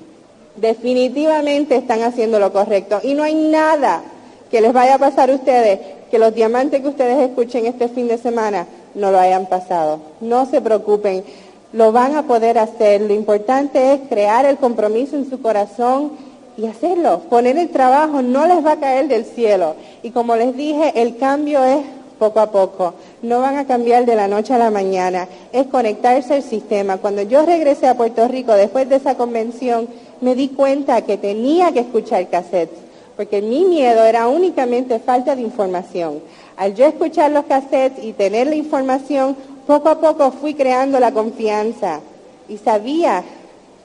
Definitivamente 0.57 1.77
están 1.77 2.03
haciendo 2.03 2.39
lo 2.39 2.53
correcto. 2.53 3.01
Y 3.03 3.15
no 3.15 3.23
hay 3.23 3.35
nada 3.35 4.03
que 4.51 4.61
les 4.61 4.75
vaya 4.75 4.97
a 4.97 4.99
pasar 4.99 5.31
a 5.31 5.35
ustedes, 5.35 5.81
que 6.11 6.19
los 6.19 6.35
diamantes 6.35 6.83
que 6.83 6.89
ustedes 6.89 7.19
escuchen 7.19 7.65
este 7.65 7.89
fin 7.89 8.09
de 8.09 8.19
semana 8.19 8.67
no 8.95 9.11
lo 9.11 9.19
hayan 9.19 9.47
pasado. 9.47 10.01
No 10.21 10.45
se 10.45 10.61
preocupen, 10.61 11.25
lo 11.73 11.93
van 11.93 12.17
a 12.17 12.25
poder 12.25 12.59
hacer. 12.59 13.01
Lo 13.01 13.15
importante 13.15 13.95
es 13.95 14.01
crear 14.09 14.45
el 14.45 14.59
compromiso 14.59 15.17
en 15.17 15.29
su 15.29 15.41
corazón 15.41 16.13
y 16.59 16.67
hacerlo. 16.67 17.21
Poner 17.31 17.57
el 17.57 17.71
trabajo 17.71 18.21
no 18.21 18.47
les 18.47 18.65
va 18.65 18.73
a 18.73 18.81
caer 18.81 19.09
del 19.09 19.25
cielo. 19.25 19.77
Y 20.03 20.11
como 20.11 20.37
les 20.37 20.55
dije, 20.55 20.93
el 20.95 21.17
cambio 21.17 21.65
es 21.65 21.79
poco 22.19 22.41
a 22.41 22.51
poco. 22.51 22.95
No 23.25 23.41
van 23.41 23.57
a 23.57 23.67
cambiar 23.67 24.05
de 24.05 24.17
la 24.17 24.29
noche 24.29 24.53
a 24.53 24.59
la 24.59 24.71
mañana. 24.71 25.27
Es 25.51 25.67
conectarse 25.69 26.35
al 26.35 26.43
sistema. 26.43 26.99
Cuando 26.99 27.23
yo 27.23 27.47
regresé 27.47 27.89
a 27.89 27.97
Puerto 27.97 28.29
Rico 28.29 28.53
después 28.53 28.87
de 28.87 28.97
esa 28.97 29.15
convención, 29.15 29.89
me 30.21 30.35
di 30.35 30.49
cuenta 30.49 31.01
que 31.01 31.17
tenía 31.17 31.73
que 31.73 31.81
escuchar 31.81 32.29
cassettes, 32.29 32.79
porque 33.17 33.41
mi 33.41 33.65
miedo 33.65 34.05
era 34.05 34.29
únicamente 34.29 34.99
falta 34.99 35.35
de 35.35 35.41
información. 35.41 36.21
Al 36.59 36.75
yo 36.75 36.85
escuchar 36.85 37.31
los 37.31 37.47
cassettes 37.47 38.05
y 38.05 38.13
tener 38.13 38.47
la 38.47 38.57
información, 38.57 39.35
poco 39.67 39.89
a 39.89 40.01
poco 40.01 40.31
fui 40.31 40.53
creando 40.53 41.01
la 41.01 41.13
confianza 41.13 42.01
y 42.47 42.59
sabía 42.59 43.25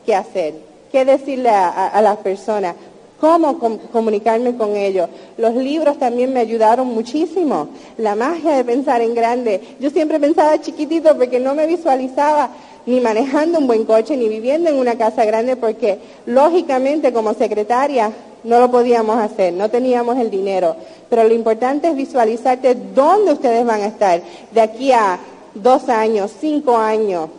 qué 0.06 0.16
hacer, 0.16 0.56
qué 0.92 1.06
decirle 1.06 1.50
a, 1.50 1.88
a 1.88 2.02
las 2.02 2.18
personas 2.18 2.76
cómo 3.20 3.58
comunicarme 3.92 4.56
con 4.56 4.76
ellos. 4.76 5.10
Los 5.38 5.56
libros 5.56 5.98
también 5.98 6.34
me 6.34 6.40
ayudaron 6.40 6.88
muchísimo. 6.88 7.70
La 7.98 8.16
magia 8.16 8.52
de 8.52 8.64
pensar 8.64 9.02
en 9.02 9.14
grande. 9.14 9.62
Yo 9.80 9.90
siempre 9.90 10.20
pensaba 10.20 10.60
chiquitito 10.62 11.18
porque 11.18 11.40
no 11.40 11.56
me 11.56 11.68
visualizaba 11.68 12.50
ni 12.86 13.00
manejando 13.02 13.60
un 13.60 13.68
buen 13.68 13.86
coche, 13.86 14.18
ni 14.18 14.28
viviendo 14.28 14.70
en 14.70 14.76
una 14.76 14.96
casa 14.96 15.26
grande, 15.26 15.56
porque 15.56 16.00
lógicamente 16.26 17.14
como 17.14 17.34
secretaria 17.34 18.12
no 18.44 18.60
lo 18.60 18.72
podíamos 18.72 19.18
hacer, 19.18 19.54
no 19.54 19.70
teníamos 19.70 20.18
el 20.18 20.32
dinero. 20.32 20.76
Pero 21.10 21.24
lo 21.24 21.34
importante 21.34 21.90
es 21.90 21.96
visualizarte 21.96 22.76
dónde 22.96 23.34
ustedes 23.34 23.66
van 23.66 23.82
a 23.82 23.88
estar 23.88 24.22
de 24.52 24.62
aquí 24.62 24.92
a 24.92 25.20
dos 25.54 25.90
años, 25.90 26.32
cinco 26.40 26.78
años, 26.78 27.30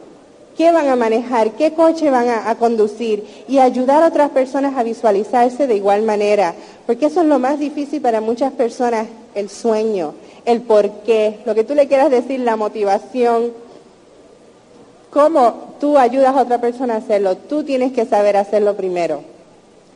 qué 0.61 0.73
van 0.73 0.89
a 0.89 0.95
manejar, 0.95 1.53
qué 1.53 1.73
coche 1.73 2.11
van 2.11 2.29
a, 2.29 2.55
conducir 2.57 3.25
y 3.49 3.61
ayudar 3.61 4.03
a 4.03 4.09
otras 4.09 4.29
personas 4.29 4.77
a 4.77 4.83
visualizarse 4.83 5.67
de 5.67 5.75
igual 5.75 6.03
manera. 6.03 6.55
Porque 6.87 7.07
eso 7.07 7.23
es 7.23 7.29
lo 7.29 7.39
más 7.39 7.59
difícil 7.59 8.03
para 8.03 8.21
muchas 8.21 8.53
personas, 8.53 9.07
el 9.35 9.49
sueño, 9.49 10.13
el 10.45 10.61
por 10.61 10.91
qué, 11.07 11.39
lo 11.47 11.55
que 11.55 11.65
tú 11.65 11.75
le 11.75 11.89
quieras 11.89 12.11
decir, 12.11 12.41
la 12.41 12.57
motivación. 12.57 13.53
¿Cómo 15.09 15.77
tú 15.81 15.97
ayudas 15.97 16.37
a 16.37 16.43
otra 16.43 16.61
persona 16.61 16.97
a 16.97 16.99
hacerlo? 16.99 17.39
Tú 17.39 17.65
tienes 17.65 17.93
que 17.93 18.05
saber 18.05 18.37
hacerlo 18.37 18.77
primero. 18.77 19.23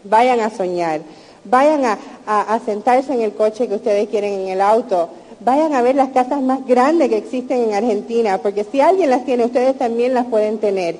Vayan 0.04 0.40
a 0.40 0.48
soñar, 0.48 1.02
vayan 1.44 1.98
a 2.24 2.60
sentarse 2.64 3.12
en 3.12 3.20
el 3.20 3.34
coche 3.34 3.68
que 3.68 3.74
ustedes 3.74 4.08
quieren, 4.08 4.32
en 4.32 4.48
el 4.48 4.62
auto, 4.62 5.10
vayan 5.44 5.74
a 5.74 5.82
ver 5.82 5.94
las 5.94 6.08
casas 6.08 6.40
más 6.42 6.66
grandes 6.66 7.08
que 7.08 7.18
existen 7.18 7.64
en 7.64 7.74
Argentina, 7.74 8.38
porque 8.38 8.64
si 8.64 8.80
alguien 8.80 9.10
las 9.10 9.24
tiene, 9.24 9.44
ustedes 9.44 9.76
también 9.76 10.14
las 10.14 10.26
pueden 10.26 10.58
tener. 10.58 10.96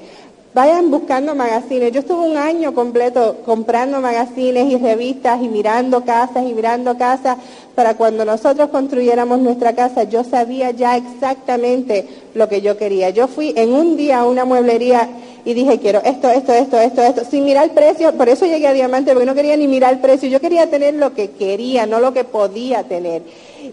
Vayan 0.55 0.89
buscando 0.89 1.35
magazines. 1.35 1.91
Yo 1.91 2.01
estuve 2.01 2.31
un 2.31 2.37
año 2.37 2.75
completo 2.75 3.39
comprando 3.45 4.01
magazines 4.01 4.71
y 4.71 4.77
revistas 4.77 5.43
y 5.43 5.49
mirando 5.49 6.05
casas 6.05 6.45
y 6.49 6.55
mirando 6.55 6.97
casas 6.97 7.39
para 7.75 7.97
cuando 7.97 8.25
nosotros 8.25 8.69
construyéramos 8.69 9.41
nuestra 9.41 9.75
casa. 9.75 10.05
Yo 10.05 10.23
sabía 10.23 10.71
ya 10.71 10.97
exactamente 10.97 12.07
lo 12.35 12.49
que 12.49 12.61
yo 12.61 12.77
quería. 12.77 13.11
Yo 13.11 13.27
fui 13.27 13.53
en 13.57 13.73
un 13.73 13.97
día 13.97 14.21
a 14.21 14.27
una 14.27 14.45
mueblería 14.45 15.09
y 15.45 15.55
dije, 15.55 15.81
quiero 15.81 16.01
esto, 16.05 16.31
esto, 16.31 16.53
esto, 16.53 16.79
esto, 16.79 17.03
esto, 17.03 17.25
sin 17.29 17.45
mirar 17.45 17.65
el 17.65 17.71
precio. 17.73 18.13
Por 18.15 18.29
eso 18.29 18.47
llegué 18.47 18.69
a 18.69 18.73
Diamante, 18.73 19.13
porque 19.13 19.27
no 19.27 19.35
quería 19.35 19.57
ni 19.57 19.67
mirar 19.67 19.93
el 19.93 19.99
precio. 19.99 20.29
Yo 20.29 20.41
quería 20.41 20.71
tener 20.71 20.95
lo 20.95 21.15
que 21.15 21.33
quería, 21.33 21.85
no 21.85 21.99
lo 21.99 22.13
que 22.13 22.23
podía 22.23 22.85
tener. 22.85 23.23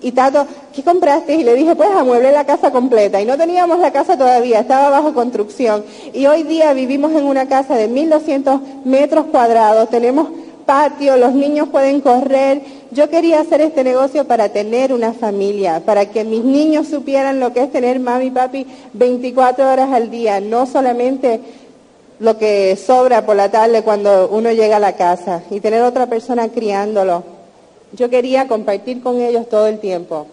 Y 0.02 0.12
Tato, 0.12 0.46
¿qué 0.74 0.84
compraste? 0.84 1.36
Y 1.36 1.44
le 1.44 1.56
dije, 1.56 1.76
pues 1.76 1.90
amueble 1.90 2.32
la 2.32 2.46
casa 2.46 2.72
completa. 2.72 3.22
Y 3.22 3.26
no 3.26 3.38
teníamos 3.38 3.80
la 3.80 3.92
casa 3.92 4.18
todavía, 4.18 4.60
estaba 4.60 4.90
bajo 4.90 5.14
construcción. 5.14 5.84
Y 6.14 6.26
hoy 6.28 6.44
día 6.44 6.74
vivimos 6.74 7.12
en 7.14 7.26
una 7.26 7.48
casa 7.48 7.76
de 7.76 7.90
1.200 7.90 8.86
metros 8.86 9.26
cuadrados, 9.26 9.90
tenemos 9.90 10.30
patio, 10.66 11.18
los 11.18 11.34
niños 11.34 11.70
pueden 11.70 12.02
correr. 12.02 12.62
Yo 12.92 13.10
quería 13.10 13.42
hacer 13.42 13.62
este 13.62 13.84
negocio 13.84 14.26
para 14.26 14.50
tener 14.50 14.94
una 14.94 15.14
familia, 15.14 15.82
para 15.86 16.06
que 16.06 16.24
mis 16.24 16.44
niños 16.44 16.88
supieran 16.88 17.40
lo 17.40 17.54
que 17.54 17.64
es 17.64 17.72
tener 17.72 18.00
mami 18.00 18.26
y 18.28 18.32
papi 18.32 18.68
24 18.94 19.70
horas 19.70 19.92
al 19.92 20.10
día, 20.10 20.40
no 20.40 20.66
solamente 20.66 21.42
lo 22.20 22.38
que 22.38 22.76
sobra 22.76 23.26
por 23.26 23.36
la 23.36 23.50
tarde 23.50 23.82
cuando 23.82 24.30
uno 24.30 24.52
llega 24.52 24.78
a 24.78 24.80
la 24.80 24.94
casa 24.94 25.42
y 25.50 25.60
tener 25.60 25.82
otra 25.82 26.06
persona 26.06 26.50
criándolo 26.50 27.41
yo 27.94 28.10
quería 28.10 28.48
compartir 28.48 29.02
con 29.02 29.20
ellos 29.20 29.50
todo 29.50 29.68
el 29.68 29.80
tiempo. 29.80 30.28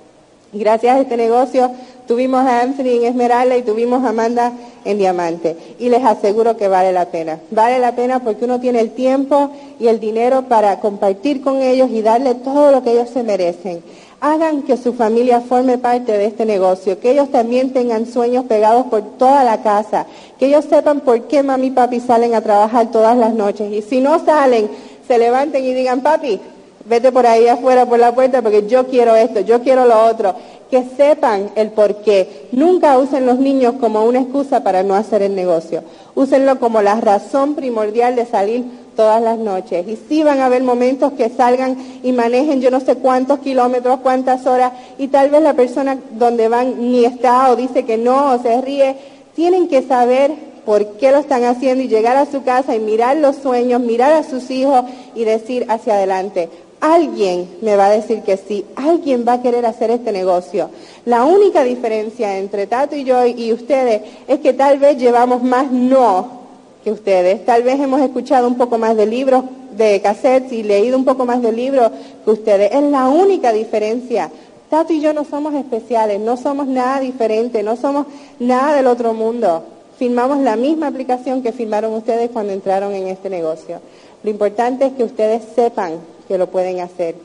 Gracias 0.52 0.96
a 0.96 1.00
este 1.00 1.16
negocio 1.16 1.70
tuvimos 2.06 2.40
a 2.40 2.62
Anthony 2.62 2.96
en 2.96 3.04
Esmeralda 3.04 3.56
y 3.58 3.62
tuvimos 3.62 4.02
a 4.02 4.08
Amanda 4.08 4.52
en 4.86 4.96
Diamante. 4.96 5.56
Y 5.78 5.90
les 5.90 6.02
aseguro 6.02 6.56
que 6.56 6.66
vale 6.66 6.90
la 6.90 7.04
pena. 7.06 7.38
Vale 7.50 7.78
la 7.78 7.94
pena 7.94 8.20
porque 8.20 8.46
uno 8.46 8.58
tiene 8.58 8.80
el 8.80 8.92
tiempo 8.92 9.50
y 9.78 9.88
el 9.88 10.00
dinero 10.00 10.44
para 10.48 10.80
compartir 10.80 11.42
con 11.42 11.60
ellos 11.60 11.90
y 11.90 12.00
darle 12.00 12.34
todo 12.34 12.72
lo 12.72 12.82
que 12.82 12.92
ellos 12.92 13.10
se 13.10 13.22
merecen. 13.22 13.82
Hagan 14.20 14.62
que 14.62 14.78
su 14.78 14.94
familia 14.94 15.42
forme 15.42 15.78
parte 15.78 16.12
de 16.12 16.24
este 16.24 16.44
negocio, 16.44 16.98
que 16.98 17.12
ellos 17.12 17.30
también 17.30 17.72
tengan 17.72 18.06
sueños 18.06 18.46
pegados 18.46 18.86
por 18.86 19.02
toda 19.16 19.44
la 19.44 19.62
casa, 19.62 20.06
que 20.38 20.46
ellos 20.46 20.64
sepan 20.64 21.00
por 21.00 21.28
qué 21.28 21.44
mami 21.44 21.68
y 21.68 21.70
papi 21.70 22.00
salen 22.00 22.34
a 22.34 22.40
trabajar 22.40 22.90
todas 22.90 23.16
las 23.16 23.34
noches. 23.34 23.70
Y 23.70 23.82
si 23.82 24.00
no 24.00 24.18
salen, 24.24 24.68
se 25.06 25.18
levanten 25.18 25.64
y 25.64 25.72
digan, 25.72 26.00
papi, 26.00 26.40
vete 26.88 27.12
por 27.12 27.26
ahí 27.26 27.46
afuera 27.48 27.86
por 27.86 27.98
la 27.98 28.14
puerta 28.14 28.42
porque 28.42 28.66
yo 28.66 28.86
quiero 28.86 29.14
esto, 29.14 29.40
yo 29.40 29.60
quiero 29.60 29.84
lo 29.84 30.04
otro. 30.04 30.34
Que 30.70 30.84
sepan 30.96 31.50
el 31.54 31.70
por 31.70 32.02
qué. 32.02 32.48
Nunca 32.52 32.98
usen 32.98 33.24
los 33.24 33.38
niños 33.38 33.76
como 33.80 34.04
una 34.04 34.20
excusa 34.20 34.62
para 34.62 34.82
no 34.82 34.94
hacer 34.94 35.22
el 35.22 35.34
negocio. 35.34 35.82
Úsenlo 36.14 36.58
como 36.58 36.82
la 36.82 37.00
razón 37.00 37.54
primordial 37.54 38.16
de 38.16 38.26
salir 38.26 38.66
todas 38.98 39.22
las 39.22 39.38
noches. 39.38 39.86
Y 39.88 39.96
sí 39.96 40.24
van 40.24 40.40
a 40.40 40.46
haber 40.46 40.64
momentos 40.64 41.12
que 41.12 41.30
salgan 41.30 41.76
y 42.02 42.12
manejen 42.12 42.60
yo 42.60 42.70
no 42.70 42.80
sé 42.80 42.96
cuántos 42.96 43.38
kilómetros, 43.38 44.00
cuántas 44.00 44.44
horas, 44.44 44.72
y 44.98 45.06
tal 45.06 45.30
vez 45.30 45.40
la 45.40 45.54
persona 45.54 45.96
donde 46.10 46.48
van 46.48 46.90
ni 46.90 47.04
está 47.04 47.50
o 47.52 47.56
dice 47.56 47.84
que 47.84 47.96
no 47.96 48.34
o 48.34 48.42
se 48.42 48.60
ríe. 48.60 48.96
Tienen 49.36 49.68
que 49.68 49.82
saber 49.82 50.32
por 50.66 50.98
qué 50.98 51.12
lo 51.12 51.18
están 51.18 51.44
haciendo 51.44 51.82
y 51.84 51.88
llegar 51.88 52.16
a 52.16 52.26
su 52.26 52.42
casa 52.42 52.74
y 52.74 52.80
mirar 52.80 53.16
los 53.16 53.36
sueños, 53.36 53.80
mirar 53.80 54.12
a 54.12 54.22
sus 54.22 54.50
hijos 54.50 54.84
y 55.14 55.24
decir 55.24 55.64
hacia 55.68 55.94
adelante, 55.94 56.50
Alguien 56.80 57.48
me 57.60 57.74
va 57.74 57.86
a 57.86 57.90
decir 57.90 58.22
que 58.22 58.36
sí, 58.36 58.64
alguien 58.76 59.24
va 59.26 59.34
a 59.34 59.42
querer 59.42 59.66
hacer 59.66 59.90
este 59.90 60.12
negocio. 60.12 60.70
La 61.04 61.24
única 61.24 61.64
diferencia 61.64 62.38
entre 62.38 62.68
Tato 62.68 62.94
y 62.94 63.02
yo 63.02 63.26
y 63.26 63.52
ustedes 63.52 64.02
es 64.28 64.38
que 64.40 64.52
tal 64.52 64.78
vez 64.78 64.96
llevamos 64.96 65.42
más 65.42 65.72
no 65.72 66.38
que 66.84 66.92
ustedes, 66.92 67.44
tal 67.44 67.64
vez 67.64 67.80
hemos 67.80 68.00
escuchado 68.00 68.46
un 68.46 68.56
poco 68.56 68.78
más 68.78 68.96
de 68.96 69.06
libros, 69.06 69.42
de 69.72 70.00
cassettes 70.00 70.52
y 70.52 70.62
leído 70.62 70.96
un 70.96 71.04
poco 71.04 71.26
más 71.26 71.42
de 71.42 71.50
libros 71.50 71.90
que 72.24 72.30
ustedes. 72.30 72.72
Es 72.72 72.82
la 72.82 73.08
única 73.08 73.52
diferencia. 73.52 74.30
Tato 74.70 74.92
y 74.92 75.00
yo 75.00 75.12
no 75.12 75.24
somos 75.24 75.54
especiales, 75.54 76.20
no 76.20 76.36
somos 76.36 76.68
nada 76.68 77.00
diferente, 77.00 77.62
no 77.62 77.74
somos 77.76 78.06
nada 78.38 78.76
del 78.76 78.86
otro 78.86 79.14
mundo. 79.14 79.64
Firmamos 79.98 80.38
la 80.38 80.54
misma 80.54 80.86
aplicación 80.86 81.42
que 81.42 81.50
firmaron 81.50 81.92
ustedes 81.92 82.30
cuando 82.30 82.52
entraron 82.52 82.94
en 82.94 83.08
este 83.08 83.28
negocio. 83.28 83.80
Lo 84.22 84.30
importante 84.30 84.86
es 84.86 84.92
que 84.92 85.02
ustedes 85.02 85.42
sepan 85.56 85.94
que 86.28 86.38
lo 86.38 86.46
pueden 86.46 86.78
hacer, 86.78 87.16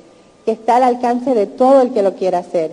que 0.43 0.53
está 0.53 0.77
al 0.77 0.83
alcance 0.83 1.35
de 1.35 1.45
todo 1.45 1.81
el 1.81 1.91
que 1.91 2.01
lo 2.01 2.15
quiera 2.15 2.39
hacer, 2.39 2.71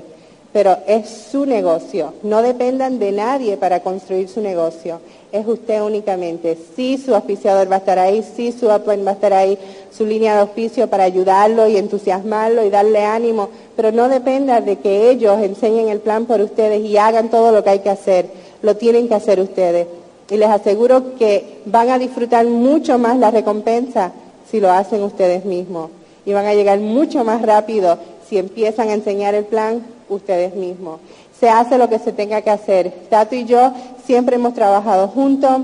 pero 0.54 0.78
es 0.86 1.06
su 1.30 1.44
negocio. 1.44 2.14
No 2.22 2.40
dependan 2.40 2.98
de 2.98 3.12
nadie 3.12 3.58
para 3.58 3.80
construir 3.80 4.30
su 4.30 4.40
negocio, 4.40 5.00
es 5.32 5.46
usted 5.46 5.82
únicamente. 5.82 6.56
Sí, 6.74 6.96
su 6.96 7.14
auspiciador 7.14 7.70
va 7.70 7.76
a 7.76 7.80
estar 7.80 7.98
ahí, 7.98 8.24
sí, 8.34 8.52
su 8.52 8.68
upline 8.68 9.06
va 9.06 9.10
a 9.10 9.14
estar 9.14 9.34
ahí, 9.34 9.58
su 9.90 10.06
línea 10.06 10.32
de 10.32 10.40
auspicio 10.40 10.88
para 10.88 11.04
ayudarlo 11.04 11.68
y 11.68 11.76
entusiasmarlo 11.76 12.64
y 12.64 12.70
darle 12.70 13.04
ánimo, 13.04 13.50
pero 13.76 13.92
no 13.92 14.08
dependa 14.08 14.62
de 14.62 14.76
que 14.76 15.10
ellos 15.10 15.42
enseñen 15.42 15.90
el 15.90 16.00
plan 16.00 16.24
por 16.24 16.40
ustedes 16.40 16.80
y 16.80 16.96
hagan 16.96 17.28
todo 17.28 17.52
lo 17.52 17.62
que 17.62 17.70
hay 17.70 17.78
que 17.80 17.90
hacer, 17.90 18.39
lo 18.62 18.76
tienen 18.76 19.08
que 19.08 19.14
hacer 19.14 19.40
ustedes. 19.40 19.86
Y 20.30 20.36
les 20.36 20.48
aseguro 20.48 21.16
que 21.16 21.60
van 21.66 21.90
a 21.90 21.98
disfrutar 21.98 22.46
mucho 22.46 22.98
más 22.98 23.18
la 23.18 23.30
recompensa 23.30 24.12
si 24.50 24.60
lo 24.60 24.70
hacen 24.70 25.02
ustedes 25.02 25.44
mismos 25.44 25.90
y 26.24 26.32
van 26.32 26.46
a 26.46 26.54
llegar 26.54 26.78
mucho 26.78 27.24
más 27.24 27.42
rápido 27.42 27.98
si 28.28 28.38
empiezan 28.38 28.88
a 28.88 28.94
enseñar 28.94 29.34
el 29.34 29.44
plan 29.44 29.82
ustedes 30.08 30.54
mismos. 30.54 31.00
Se 31.38 31.48
hace 31.48 31.78
lo 31.78 31.88
que 31.88 31.98
se 31.98 32.12
tenga 32.12 32.42
que 32.42 32.50
hacer. 32.50 32.92
Tato 33.08 33.34
y 33.34 33.44
yo 33.44 33.72
siempre 34.04 34.36
hemos 34.36 34.54
trabajado 34.54 35.08
juntos. 35.08 35.62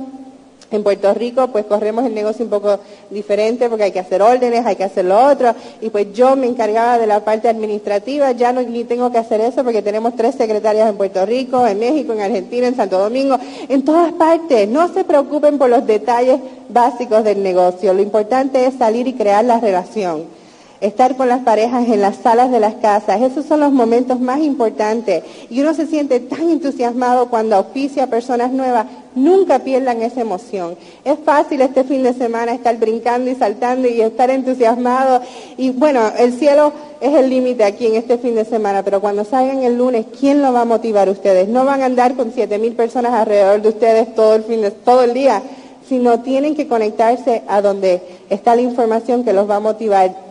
En 0.70 0.82
Puerto 0.82 1.14
Rico, 1.14 1.48
pues 1.48 1.64
corremos 1.66 2.04
el 2.04 2.14
negocio 2.14 2.44
un 2.44 2.50
poco 2.50 2.80
diferente 3.10 3.68
porque 3.68 3.84
hay 3.84 3.92
que 3.92 4.00
hacer 4.00 4.20
órdenes, 4.20 4.66
hay 4.66 4.74
que 4.74 4.84
hacer 4.84 5.04
lo 5.04 5.26
otro. 5.26 5.54
Y 5.80 5.90
pues 5.90 6.12
yo 6.12 6.34
me 6.34 6.46
encargaba 6.46 6.98
de 6.98 7.06
la 7.06 7.24
parte 7.24 7.48
administrativa, 7.48 8.32
ya 8.32 8.52
no 8.52 8.62
ni 8.62 8.84
tengo 8.84 9.10
que 9.12 9.18
hacer 9.18 9.40
eso 9.40 9.62
porque 9.62 9.82
tenemos 9.82 10.16
tres 10.16 10.34
secretarias 10.34 10.88
en 10.88 10.96
Puerto 10.96 11.24
Rico, 11.24 11.66
en 11.66 11.78
México, 11.78 12.12
en 12.12 12.20
Argentina, 12.20 12.66
en 12.66 12.76
Santo 12.76 12.98
Domingo, 12.98 13.38
en 13.68 13.84
todas 13.84 14.12
partes. 14.12 14.68
No 14.68 14.92
se 14.92 15.04
preocupen 15.04 15.56
por 15.56 15.70
los 15.70 15.86
detalles 15.86 16.40
básicos 16.68 17.22
del 17.22 17.42
negocio. 17.42 17.94
Lo 17.94 18.02
importante 18.02 18.66
es 18.66 18.74
salir 18.74 19.06
y 19.06 19.14
crear 19.14 19.44
la 19.44 19.60
relación 19.60 20.35
estar 20.80 21.16
con 21.16 21.28
las 21.28 21.40
parejas 21.40 21.88
en 21.88 22.00
las 22.00 22.16
salas 22.16 22.50
de 22.50 22.60
las 22.60 22.74
casas, 22.74 23.20
esos 23.22 23.46
son 23.46 23.60
los 23.60 23.72
momentos 23.72 24.20
más 24.20 24.40
importantes. 24.40 25.24
Y 25.50 25.60
uno 25.60 25.74
se 25.74 25.86
siente 25.86 26.20
tan 26.20 26.50
entusiasmado 26.50 27.28
cuando 27.28 27.56
auspicia 27.56 28.04
a 28.04 28.06
personas 28.08 28.52
nuevas, 28.52 28.86
nunca 29.14 29.60
pierdan 29.60 30.02
esa 30.02 30.20
emoción. 30.20 30.76
Es 31.04 31.18
fácil 31.24 31.62
este 31.62 31.84
fin 31.84 32.02
de 32.02 32.12
semana 32.12 32.52
estar 32.52 32.76
brincando 32.76 33.30
y 33.30 33.34
saltando 33.34 33.88
y 33.88 34.00
estar 34.00 34.30
entusiasmado. 34.30 35.22
Y 35.56 35.70
bueno, 35.70 36.12
el 36.18 36.34
cielo 36.34 36.72
es 37.00 37.14
el 37.14 37.30
límite 37.30 37.64
aquí 37.64 37.86
en 37.86 37.96
este 37.96 38.18
fin 38.18 38.34
de 38.34 38.44
semana, 38.44 38.82
pero 38.82 39.00
cuando 39.00 39.24
salgan 39.24 39.62
el 39.62 39.76
lunes, 39.76 40.06
¿quién 40.20 40.42
lo 40.42 40.52
va 40.52 40.60
a 40.62 40.64
motivar 40.66 41.08
ustedes? 41.08 41.48
No 41.48 41.64
van 41.64 41.82
a 41.82 41.86
andar 41.86 42.14
con 42.14 42.32
siete 42.32 42.58
mil 42.58 42.74
personas 42.74 43.12
alrededor 43.12 43.62
de 43.62 43.68
ustedes 43.70 44.14
todo 44.14 44.34
el, 44.34 44.44
fin 44.44 44.60
de, 44.60 44.70
todo 44.70 45.02
el 45.02 45.14
día, 45.14 45.42
sino 45.88 46.20
tienen 46.20 46.54
que 46.54 46.68
conectarse 46.68 47.42
a 47.48 47.62
donde 47.62 48.02
está 48.28 48.54
la 48.54 48.62
información 48.62 49.24
que 49.24 49.32
los 49.32 49.48
va 49.48 49.56
a 49.56 49.60
motivar 49.60 50.25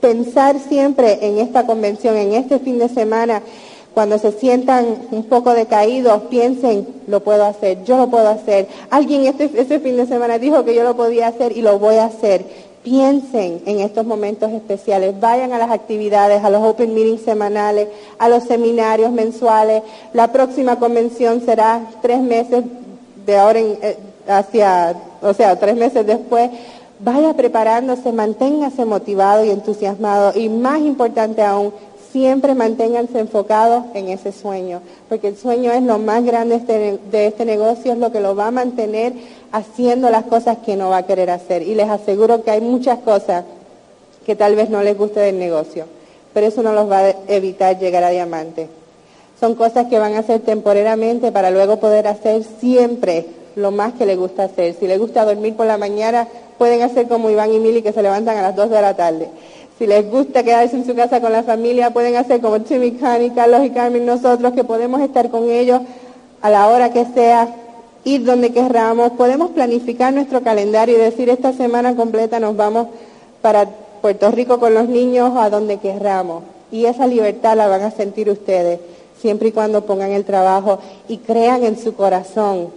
pensar 0.00 0.56
siempre 0.58 1.18
en 1.22 1.38
esta 1.38 1.66
convención, 1.66 2.16
en 2.16 2.34
este 2.34 2.58
fin 2.58 2.78
de 2.78 2.88
semana, 2.88 3.42
cuando 3.96 4.18
se 4.18 4.32
sientan 4.32 4.84
un 5.10 5.24
poco 5.24 5.54
decaídos, 5.54 6.24
piensen, 6.28 6.86
lo 7.06 7.20
puedo 7.20 7.46
hacer, 7.46 7.82
yo 7.84 7.96
lo 7.96 8.08
puedo 8.08 8.28
hacer. 8.28 8.68
Alguien 8.90 9.24
este, 9.24 9.50
este 9.54 9.80
fin 9.80 9.96
de 9.96 10.06
semana 10.06 10.38
dijo 10.38 10.66
que 10.66 10.74
yo 10.74 10.84
lo 10.84 10.96
podía 10.96 11.28
hacer 11.28 11.56
y 11.56 11.62
lo 11.62 11.78
voy 11.78 11.94
a 11.94 12.04
hacer. 12.04 12.44
Piensen 12.82 13.62
en 13.64 13.80
estos 13.80 14.04
momentos 14.04 14.52
especiales, 14.52 15.18
vayan 15.18 15.54
a 15.54 15.58
las 15.58 15.70
actividades, 15.70 16.44
a 16.44 16.50
los 16.50 16.62
open 16.62 16.94
meetings 16.94 17.22
semanales, 17.22 17.88
a 18.18 18.28
los 18.28 18.44
seminarios 18.44 19.12
mensuales. 19.12 19.82
La 20.12 20.30
próxima 20.30 20.78
convención 20.78 21.40
será 21.40 21.80
tres 22.02 22.20
meses 22.20 22.64
de 23.24 23.36
ahora 23.36 23.60
eh, 23.60 23.96
hacia, 24.28 24.94
o 25.22 25.32
sea, 25.32 25.58
tres 25.58 25.74
meses 25.74 26.06
después 26.06 26.50
vaya 27.00 27.34
preparándose, 27.34 28.12
manténgase 28.12 28.84
motivado 28.84 29.44
y 29.44 29.50
entusiasmado 29.50 30.38
y 30.38 30.48
más 30.48 30.80
importante 30.80 31.42
aún, 31.42 31.72
siempre 32.12 32.54
manténganse 32.54 33.18
enfocados 33.18 33.84
en 33.92 34.08
ese 34.08 34.32
sueño, 34.32 34.80
porque 35.08 35.28
el 35.28 35.36
sueño 35.36 35.72
es 35.72 35.82
lo 35.82 35.98
más 35.98 36.24
grande 36.24 36.54
este 36.54 36.98
de 37.10 37.26
este 37.26 37.44
negocio, 37.44 37.92
es 37.92 37.98
lo 37.98 38.10
que 38.10 38.20
lo 38.20 38.34
va 38.34 38.46
a 38.46 38.50
mantener 38.50 39.12
haciendo 39.52 40.08
las 40.10 40.24
cosas 40.24 40.58
que 40.64 40.76
no 40.76 40.88
va 40.88 40.98
a 40.98 41.06
querer 41.06 41.30
hacer. 41.30 41.62
Y 41.62 41.74
les 41.74 41.88
aseguro 41.90 42.42
que 42.42 42.50
hay 42.50 42.60
muchas 42.62 43.00
cosas 43.00 43.44
que 44.24 44.34
tal 44.34 44.56
vez 44.56 44.70
no 44.70 44.82
les 44.82 44.96
guste 44.96 45.20
del 45.20 45.38
negocio, 45.38 45.84
pero 46.32 46.46
eso 46.46 46.62
no 46.62 46.72
los 46.72 46.90
va 46.90 47.00
a 47.00 47.14
evitar 47.28 47.78
llegar 47.78 48.02
a 48.02 48.10
diamante. 48.10 48.68
Son 49.38 49.54
cosas 49.54 49.86
que 49.88 49.98
van 49.98 50.14
a 50.14 50.20
hacer 50.20 50.40
temporariamente 50.40 51.30
para 51.32 51.50
luego 51.50 51.78
poder 51.78 52.06
hacer 52.06 52.42
siempre 52.60 53.26
lo 53.56 53.70
más 53.70 53.92
que 53.94 54.06
les 54.06 54.16
gusta 54.16 54.44
hacer. 54.44 54.74
Si 54.80 54.86
les 54.86 54.98
gusta 54.98 55.24
dormir 55.24 55.54
por 55.54 55.66
la 55.66 55.76
mañana, 55.76 56.26
pueden 56.58 56.82
hacer 56.82 57.08
como 57.08 57.30
Iván 57.30 57.52
y 57.52 57.58
Mili 57.58 57.82
que 57.82 57.92
se 57.92 58.02
levantan 58.02 58.36
a 58.36 58.42
las 58.42 58.56
2 58.56 58.70
de 58.70 58.80
la 58.80 58.94
tarde. 58.94 59.28
Si 59.78 59.86
les 59.86 60.10
gusta 60.10 60.42
quedarse 60.42 60.74
en 60.74 60.86
su 60.86 60.94
casa 60.94 61.20
con 61.20 61.32
la 61.32 61.42
familia, 61.42 61.90
pueden 61.90 62.16
hacer 62.16 62.40
como 62.40 62.60
Timmy, 62.62 62.92
Connie, 62.92 63.30
Carlos 63.30 63.64
y 63.64 63.70
Carmen, 63.70 64.06
nosotros, 64.06 64.54
que 64.54 64.64
podemos 64.64 65.02
estar 65.02 65.30
con 65.30 65.50
ellos 65.50 65.82
a 66.40 66.48
la 66.48 66.68
hora 66.68 66.92
que 66.92 67.04
sea, 67.12 67.54
ir 68.04 68.24
donde 68.24 68.52
querramos. 68.52 69.12
Podemos 69.12 69.50
planificar 69.50 70.14
nuestro 70.14 70.40
calendario 70.40 70.96
y 70.96 71.00
decir 71.00 71.28
esta 71.28 71.52
semana 71.52 71.94
completa 71.94 72.40
nos 72.40 72.56
vamos 72.56 72.88
para 73.42 73.68
Puerto 74.00 74.30
Rico 74.30 74.58
con 74.58 74.72
los 74.72 74.88
niños 74.88 75.32
a 75.36 75.50
donde 75.50 75.76
querramos. 75.76 76.42
Y 76.72 76.86
esa 76.86 77.06
libertad 77.06 77.54
la 77.54 77.68
van 77.68 77.82
a 77.82 77.90
sentir 77.90 78.30
ustedes, 78.30 78.80
siempre 79.20 79.48
y 79.48 79.52
cuando 79.52 79.84
pongan 79.84 80.12
el 80.12 80.24
trabajo 80.24 80.78
y 81.06 81.18
crean 81.18 81.64
en 81.64 81.78
su 81.78 81.94
corazón 81.94 82.68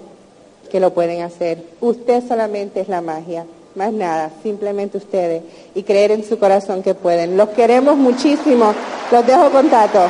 que 0.70 0.82
lo 0.82 0.94
pueden 0.94 1.22
hacer. 1.22 1.64
Usted 1.80 2.28
solamente 2.28 2.82
es 2.82 2.90
la 2.90 3.02
magia 3.02 3.46
más 3.76 3.94
nada, 3.94 4.32
simplemente 4.44 4.98
ustedes 4.98 5.44
y 5.76 5.84
creer 5.84 6.12
en 6.12 6.24
su 6.24 6.40
corazón 6.40 6.84
que 6.84 6.96
pueden. 6.96 7.38
Los 7.38 7.50
queremos 7.50 7.98
muchísimo, 7.98 8.74
los 9.12 9.26
dejo 9.26 9.50
con 9.50 9.70
Tato. 9.70 10.02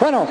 Bueno, 0.00 0.26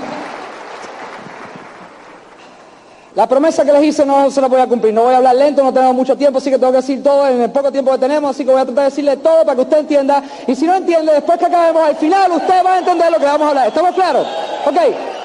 la 3.14 3.28
promesa 3.28 3.64
que 3.64 3.72
les 3.72 3.84
hice 3.84 4.06
no 4.06 4.32
se 4.32 4.42
la 4.42 4.48
voy 4.48 4.62
a 4.62 4.68
cumplir. 4.68 4.94
No 4.94 5.04
voy 5.04 5.14
a 5.14 5.18
hablar 5.18 5.36
lento, 5.36 5.64
no 5.64 5.74
tenemos 5.74 5.96
mucho 5.96 6.16
tiempo, 6.16 6.40
así 6.40 6.50
que 6.50 6.58
tengo 6.58 6.72
que 6.72 6.78
decir 6.78 7.04
todo 7.04 7.28
en 7.28 7.42
el 7.42 7.52
poco 7.52 7.72
tiempo 7.72 7.92
que 7.92 7.98
tenemos, 7.98 8.32
así 8.32 8.44
que 8.44 8.52
voy 8.52 8.62
a 8.62 8.66
tratar 8.66 8.86
de 8.86 8.90
decirle 8.90 9.18
todo 9.18 9.44
para 9.44 9.56
que 9.56 9.62
usted 9.62 9.78
entienda. 9.80 10.24
Y 10.48 10.56
si 10.56 10.66
no 10.66 10.76
entiende, 10.76 11.14
después 11.14 11.38
que 11.38 11.46
acabemos 11.46 11.84
al 11.84 11.96
final, 11.98 12.32
usted 12.32 12.66
va 12.66 12.74
a 12.74 12.80
entender 12.80 13.12
lo 13.12 13.20
que 13.20 13.26
vamos 13.26 13.46
a 13.46 13.50
hablar. 13.50 13.68
¿Estamos 13.68 13.94
claros? 13.94 14.28
Ok. 14.66 15.19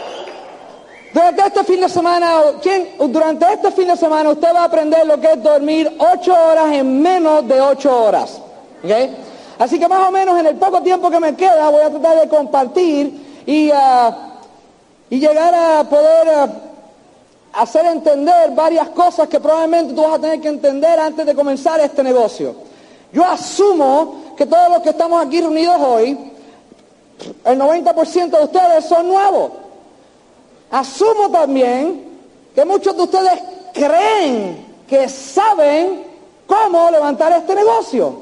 Durante 1.15 1.43
este 1.47 1.63
fin 1.63 1.81
de 1.81 1.89
semana, 1.89 2.43
¿quién, 2.61 2.89
durante 2.99 3.47
este 3.53 3.71
fin 3.71 3.87
de 3.87 3.97
semana 3.97 4.31
usted 4.31 4.53
va 4.53 4.63
a 4.63 4.65
aprender 4.65 5.07
lo 5.07 5.21
que 5.21 5.29
es 5.29 5.41
dormir 5.41 5.97
ocho 5.97 6.35
horas 6.35 6.73
en 6.73 7.01
menos 7.01 7.47
de 7.47 7.61
ocho 7.61 8.05
horas. 8.07 8.41
Así 9.57 9.79
que 9.79 9.87
más 9.87 10.09
o 10.09 10.11
menos 10.11 10.41
en 10.41 10.47
el 10.47 10.57
poco 10.57 10.83
tiempo 10.83 11.09
que 11.13 11.21
me 11.21 11.37
queda 11.37 11.71
voy 11.71 11.83
a 11.83 11.91
tratar 11.91 12.21
de 12.21 12.29
compartir 12.29 13.45
y, 13.47 13.71
ah, 13.73 14.41
y 15.09 15.21
llegar 15.21 15.55
a 15.55 15.85
poder 15.85 16.29
ah, 16.35 16.49
hacer 17.53 17.87
entender 17.87 18.51
varias 18.51 18.89
cosas 18.89 19.29
que 19.29 19.39
probablemente 19.39 19.95
tú 19.95 20.03
vas 20.03 20.15
a 20.15 20.21
tener 20.21 20.41
que 20.41 20.49
entender 20.49 20.99
antes 20.99 21.25
de 21.25 21.35
comenzar 21.37 21.79
este 21.79 22.03
negocio. 22.03 22.57
Yo 23.13 23.25
asumo 23.25 24.35
que 24.37 24.47
todos 24.47 24.69
los 24.69 24.83
que 24.83 24.91
estamos 24.91 25.25
aquí 25.25 25.41
reunidos 25.41 25.81
hoy, 25.81 26.33
el 27.45 27.57
90% 27.57 28.31
de 28.37 28.45
ustedes 28.45 28.85
son 28.87 29.07
nuevos. 29.07 29.64
Asumo 30.75 31.31
también 31.31 32.05
que 32.53 32.65
muchos 32.65 32.97
de 32.97 33.03
ustedes 33.05 33.41
creen 33.73 34.83
que 34.89 35.09
saben 35.09 36.03
cómo 36.49 36.91
levantar 36.91 37.31
este 37.31 37.55
negocio. 37.55 38.13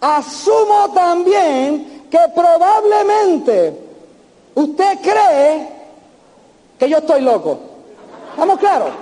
Asumo 0.00 0.90
también 0.94 2.06
que 2.10 2.18
probablemente 2.34 3.78
usted 4.54 5.00
cree 5.02 5.68
que 6.78 6.88
yo 6.88 6.96
estoy 6.96 7.20
loco. 7.20 7.58
¿Estamos 8.30 8.58
claros? 8.58 8.92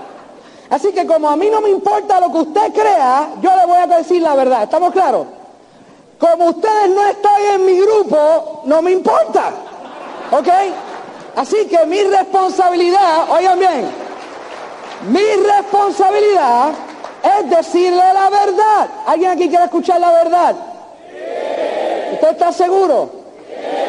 Así 0.68 0.90
que 0.90 1.06
como 1.06 1.30
a 1.30 1.36
mí 1.36 1.48
no 1.50 1.60
me 1.60 1.70
importa 1.70 2.18
lo 2.18 2.32
que 2.32 2.38
usted 2.38 2.72
crea, 2.72 3.34
yo 3.40 3.54
le 3.54 3.66
voy 3.66 3.78
a 3.78 3.86
decir 3.86 4.20
la 4.20 4.34
verdad. 4.34 4.64
¿Estamos 4.64 4.90
claros? 4.90 5.28
Como 6.18 6.46
ustedes 6.46 6.90
no 6.90 7.06
están 7.06 7.40
en 7.52 7.66
mi 7.66 7.78
grupo, 7.78 8.62
no 8.64 8.82
me 8.82 8.90
importa. 8.90 9.52
¿Ok? 10.32 10.48
Así 11.36 11.66
que 11.66 11.84
mi 11.86 12.02
responsabilidad, 12.02 13.30
oigan 13.30 13.58
bien, 13.58 13.90
mi 15.08 15.20
responsabilidad 15.20 16.72
es 17.24 17.50
decirle 17.50 18.02
la 18.12 18.30
verdad. 18.30 18.88
¿Alguien 19.06 19.30
aquí 19.30 19.48
quiere 19.48 19.64
escuchar 19.64 20.00
la 20.00 20.12
verdad? 20.12 20.56
¿Usted 22.12 22.30
está 22.30 22.52
seguro? 22.52 23.10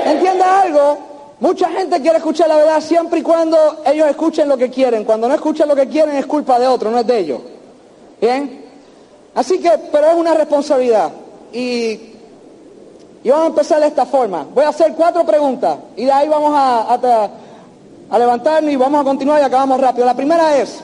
¿Entienda 0.05 0.61
algo? 0.61 0.97
Mucha 1.39 1.69
gente 1.69 2.01
quiere 2.01 2.17
escuchar 2.17 2.47
la 2.47 2.55
verdad 2.55 2.81
siempre 2.81 3.19
y 3.19 3.21
cuando 3.21 3.81
ellos 3.85 4.07
escuchen 4.07 4.47
lo 4.47 4.57
que 4.57 4.69
quieren. 4.69 5.03
Cuando 5.03 5.27
no 5.27 5.35
escuchan 5.35 5.67
lo 5.67 5.75
que 5.75 5.87
quieren 5.87 6.15
es 6.15 6.25
culpa 6.25 6.57
de 6.57 6.67
otro, 6.67 6.89
no 6.89 6.99
es 6.99 7.07
de 7.07 7.17
ellos. 7.19 7.41
¿Bien? 8.21 8.65
Así 9.35 9.59
que, 9.59 9.69
pero 9.91 10.07
es 10.07 10.15
una 10.15 10.33
responsabilidad. 10.33 11.11
Y 11.51 12.14
y 13.25 13.29
vamos 13.31 13.45
a 13.45 13.47
empezar 13.47 13.79
de 13.79 13.87
esta 13.87 14.05
forma. 14.05 14.45
Voy 14.53 14.63
a 14.63 14.69
hacer 14.69 14.93
cuatro 14.93 15.25
preguntas 15.25 15.79
y 15.95 16.05
de 16.05 16.11
ahí 16.11 16.27
vamos 16.27 16.51
a, 16.53 16.95
levantarnos 18.19 18.71
y 18.71 18.75
vamos 18.75 19.01
a 19.01 19.03
continuar 19.03 19.41
y 19.41 19.43
acabamos 19.43 19.81
rápido. 19.81 20.05
La 20.05 20.13
primera 20.13 20.55
es, 20.55 20.79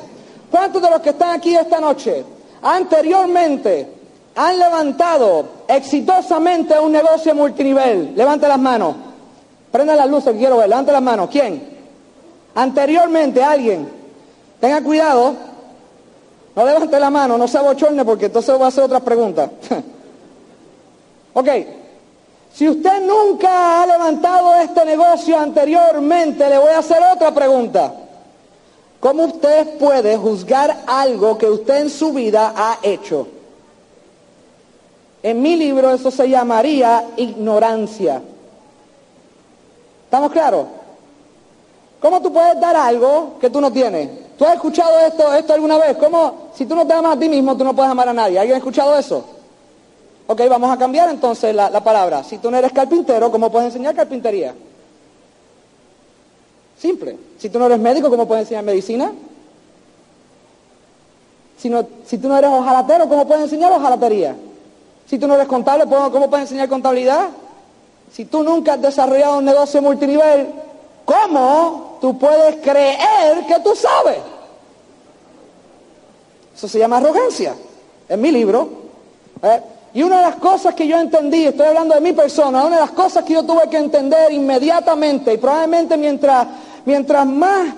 ¿cuántos 0.50 0.82
de 0.82 0.90
los 0.90 1.02
que 1.02 1.12
están 1.12 1.38
aquí 1.38 1.56
esta 1.56 1.80
noche 1.80 2.26
anteriormente 2.64 3.88
han 4.34 4.58
levantado 4.58 5.46
exitosamente 5.68 6.80
un 6.80 6.92
negocio 6.92 7.36
multinivel? 7.36 8.14
Levante 8.16 8.48
las 8.48 8.58
manos. 8.58 8.96
Prenda 9.72 9.94
las 9.94 10.10
luces, 10.10 10.36
quiero 10.36 10.58
ver. 10.58 10.68
Levante 10.68 10.92
las 10.92 11.02
manos. 11.04 11.30
¿Quién? 11.30 11.62
Anteriormente, 12.56 13.44
alguien. 13.44 13.88
Tenga 14.60 14.82
cuidado. 14.82 15.36
No 16.56 16.66
levante 16.66 17.00
la 17.00 17.12
mano, 17.12 17.38
no 17.38 17.48
se 17.48 17.60
abochorne 17.60 18.04
porque 18.04 18.26
entonces 18.26 18.60
va 18.60 18.66
a 18.66 18.70
hacer 18.70 18.84
otras 18.84 19.02
preguntas. 19.04 19.52
ok. 21.36 21.50
Si 22.54 22.68
usted 22.68 23.02
nunca 23.06 23.82
ha 23.82 23.86
levantado 23.86 24.56
este 24.56 24.86
negocio 24.86 25.38
anteriormente, 25.38 26.50
le 26.50 26.58
voy 26.58 26.72
a 26.72 26.80
hacer 26.80 27.00
otra 27.14 27.34
pregunta. 27.34 27.94
¿Cómo 29.00 29.24
usted 29.24 29.78
puede 29.80 30.18
juzgar 30.18 30.84
algo 30.86 31.38
que 31.38 31.50
usted 31.50 31.82
en 31.82 31.90
su 31.90 32.14
vida 32.14 32.54
ha 32.56 32.78
hecho? 32.84 33.28
En 35.24 35.42
mi 35.42 35.56
libro 35.56 35.92
eso 35.92 36.12
se 36.12 36.30
llamaría 36.30 37.06
ignorancia. 37.18 38.22
¿Estamos 40.06 40.32
claros? 40.32 40.66
¿Cómo 42.02 42.22
tú 42.22 42.34
puedes 42.34 42.60
dar 42.60 42.76
algo 42.76 43.38
que 43.40 43.50
tú 43.50 43.62
no 43.62 43.72
tienes? 43.72 44.10
¿Tú 44.38 44.46
has 44.46 44.56
escuchado 44.56 45.00
esto, 45.00 45.34
esto 45.34 45.54
alguna 45.54 45.78
vez? 45.78 45.98
¿Cómo, 45.98 46.50
si 46.54 46.66
tú 46.66 46.76
no 46.76 46.86
te 46.86 46.94
amas 46.94 47.16
a 47.16 47.20
ti 47.20 47.30
mismo, 47.30 47.56
tú 47.56 47.64
no 47.64 47.76
puedes 47.76 47.92
amar 47.92 48.10
a 48.10 48.14
nadie? 48.14 48.40
¿Alguien 48.40 48.56
ha 48.56 48.58
escuchado 48.58 48.98
eso? 48.98 49.24
Ok, 50.32 50.40
vamos 50.50 50.72
a 50.72 50.78
cambiar 50.78 51.10
entonces 51.10 51.54
la, 51.54 51.84
palabra. 51.84 52.24
Si 52.24 52.38
tú 52.38 52.50
no 52.50 52.58
eres 52.58 52.72
carpintero, 52.72 53.30
¿cómo 53.30 53.52
puedes 53.52 53.68
enseñar 53.68 53.94
carpintería? 53.94 54.56
Simple. 56.78 57.18
Si 57.38 57.50
tú 57.50 57.60
no 57.60 57.66
eres 57.66 57.80
médico, 57.80 58.10
¿cómo 58.10 58.26
puedes 58.26 58.44
enseñar 58.44 58.64
medicina? 58.64 59.12
Si, 61.58 61.70
si 62.06 62.18
tú 62.18 62.30
no 62.30 62.38
eres 62.38 62.50
ojalatero, 62.50 63.10
¿cómo 63.10 63.28
puedes 63.28 63.44
enseñar 63.44 63.74
hojalatería? 63.74 64.38
Si 65.06 65.20
tú 65.20 65.28
no 65.28 65.36
eres 65.36 65.50
contable, 65.50 65.84
¿cómo 65.84 66.30
puedes 66.30 66.46
enseñar 66.46 66.70
contabilidad? 66.70 67.28
Si 68.14 68.24
tú 68.24 68.42
nunca 68.42 68.76
has 68.76 68.82
desarrollado 68.82 69.40
un 69.40 69.44
negocio 69.44 69.82
multinivel, 69.82 70.48
¿cómo 71.04 71.98
tú 72.00 72.18
puedes 72.18 72.56
creer 72.64 73.46
que 73.50 73.60
tú 73.62 73.76
sabes? 73.76 74.20
Eso 76.56 76.70
se 76.70 76.80
llama 76.80 77.00
arrogancia. 77.00 77.54
En 78.08 78.22
mi 78.22 78.32
libro. 78.32 78.70
¿eh? 79.44 79.62
Y 79.94 80.04
una 80.04 80.18
de 80.18 80.24
las 80.24 80.36
cosas 80.38 80.74
que 80.74 80.88
yo 80.88 80.98
entendí, 80.98 81.46
estoy 81.46 81.68
hablando 81.68 81.96
de 81.96 82.02
mi 82.02 82.14
persona, 82.14 82.64
una 82.64 82.76
de 82.76 82.82
las 82.82 82.92
cosas 82.92 83.26
que 83.26 83.34
yo 83.34 83.44
tuve 83.44 83.68
que 83.70 83.78
entender 83.78 84.32
inmediatamente, 84.32 85.34
y 85.34 85.38
probablemente 85.38 85.98
mientras, 85.98 86.48
mientras 86.86 87.26
más 87.26 87.74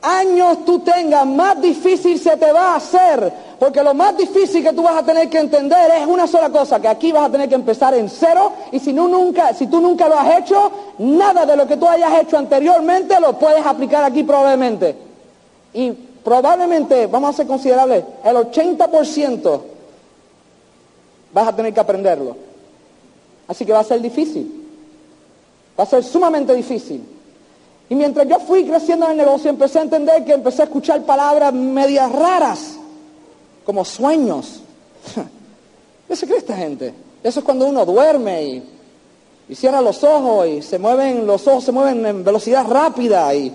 años 0.00 0.64
tú 0.64 0.78
tengas, 0.78 1.26
más 1.26 1.60
difícil 1.60 2.18
se 2.18 2.38
te 2.38 2.52
va 2.52 2.72
a 2.72 2.76
hacer, 2.76 3.30
porque 3.58 3.82
lo 3.82 3.92
más 3.92 4.16
difícil 4.16 4.62
que 4.62 4.72
tú 4.72 4.82
vas 4.82 4.96
a 4.96 5.02
tener 5.02 5.28
que 5.28 5.40
entender 5.40 5.90
es 6.00 6.06
una 6.06 6.26
sola 6.26 6.48
cosa, 6.48 6.80
que 6.80 6.88
aquí 6.88 7.12
vas 7.12 7.28
a 7.28 7.32
tener 7.32 7.50
que 7.50 7.56
empezar 7.56 7.92
en 7.92 8.08
cero, 8.08 8.50
y 8.72 8.78
si, 8.78 8.94
nunca, 8.94 9.52
si 9.52 9.66
tú 9.66 9.78
nunca 9.78 10.08
lo 10.08 10.18
has 10.18 10.38
hecho, 10.38 10.72
nada 10.98 11.44
de 11.44 11.54
lo 11.54 11.66
que 11.66 11.76
tú 11.76 11.86
hayas 11.86 12.22
hecho 12.22 12.38
anteriormente 12.38 13.20
lo 13.20 13.38
puedes 13.38 13.66
aplicar 13.66 14.04
aquí 14.04 14.22
probablemente. 14.22 14.96
Y 15.74 15.90
probablemente, 16.24 17.06
vamos 17.08 17.28
a 17.28 17.36
ser 17.36 17.46
considerables, 17.46 18.04
el 18.24 18.36
80% 18.36 19.60
vas 21.32 21.48
a 21.48 21.56
tener 21.56 21.72
que 21.72 21.80
aprenderlo. 21.80 22.36
Así 23.46 23.64
que 23.64 23.72
va 23.72 23.80
a 23.80 23.84
ser 23.84 24.00
difícil. 24.00 24.66
Va 25.78 25.84
a 25.84 25.86
ser 25.86 26.04
sumamente 26.04 26.54
difícil. 26.54 27.02
Y 27.88 27.94
mientras 27.94 28.28
yo 28.28 28.38
fui 28.40 28.64
creciendo 28.64 29.06
en 29.06 29.12
el 29.12 29.18
negocio, 29.18 29.48
empecé 29.48 29.78
a 29.78 29.82
entender 29.82 30.24
que 30.24 30.34
empecé 30.34 30.62
a 30.62 30.64
escuchar 30.66 31.02
palabras 31.02 31.52
medias 31.54 32.12
raras, 32.12 32.76
como 33.64 33.84
sueños. 33.84 34.60
¿Qué 36.08 36.16
se 36.16 36.26
cree 36.26 36.38
esta 36.38 36.56
gente? 36.56 36.92
Eso 37.22 37.40
es 37.40 37.44
cuando 37.44 37.66
uno 37.66 37.86
duerme 37.86 38.42
y, 38.42 38.62
y 39.48 39.54
cierra 39.54 39.80
los 39.80 40.04
ojos 40.04 40.46
y 40.46 40.62
se 40.62 40.78
mueven, 40.78 41.26
los 41.26 41.46
ojos 41.46 41.64
se 41.64 41.72
mueven 41.72 42.04
en 42.04 42.24
velocidad 42.24 42.66
rápida 42.66 43.34
y, 43.34 43.52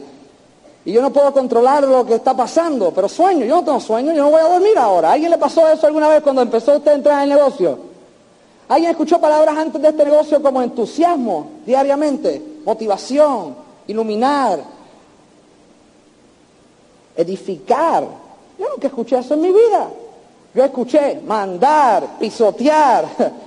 y 0.85 0.91
yo 0.91 1.01
no 1.01 1.11
puedo 1.11 1.31
controlar 1.31 1.83
lo 1.83 2.05
que 2.05 2.15
está 2.15 2.35
pasando, 2.35 2.91
pero 2.91 3.07
sueño, 3.07 3.45
yo 3.45 3.55
no 3.55 3.63
tengo 3.63 3.79
sueño, 3.79 4.11
yo 4.13 4.23
no 4.23 4.31
voy 4.31 4.41
a 4.41 4.49
dormir 4.49 4.77
ahora. 4.77 5.09
¿A 5.09 5.13
alguien 5.13 5.31
le 5.31 5.37
pasó 5.37 5.67
eso 5.69 5.87
alguna 5.87 6.09
vez 6.09 6.21
cuando 6.21 6.41
empezó 6.41 6.75
usted 6.75 6.91
a 6.91 6.95
entrar 6.95 7.17
en 7.19 7.31
el 7.31 7.37
negocio? 7.37 7.79
¿Alguien 8.67 8.91
escuchó 8.91 9.19
palabras 9.19 9.57
antes 9.57 9.81
de 9.81 9.87
este 9.87 10.03
negocio 10.03 10.41
como 10.41 10.61
entusiasmo 10.61 11.47
diariamente, 11.65 12.41
motivación, 12.65 13.55
iluminar, 13.87 14.59
edificar? 17.15 18.05
Yo 18.59 18.69
nunca 18.69 18.87
escuché 18.87 19.19
eso 19.19 19.35
en 19.35 19.41
mi 19.41 19.49
vida. 19.49 19.89
Yo 20.53 20.63
escuché 20.65 21.21
mandar, 21.25 22.17
pisotear. 22.19 23.05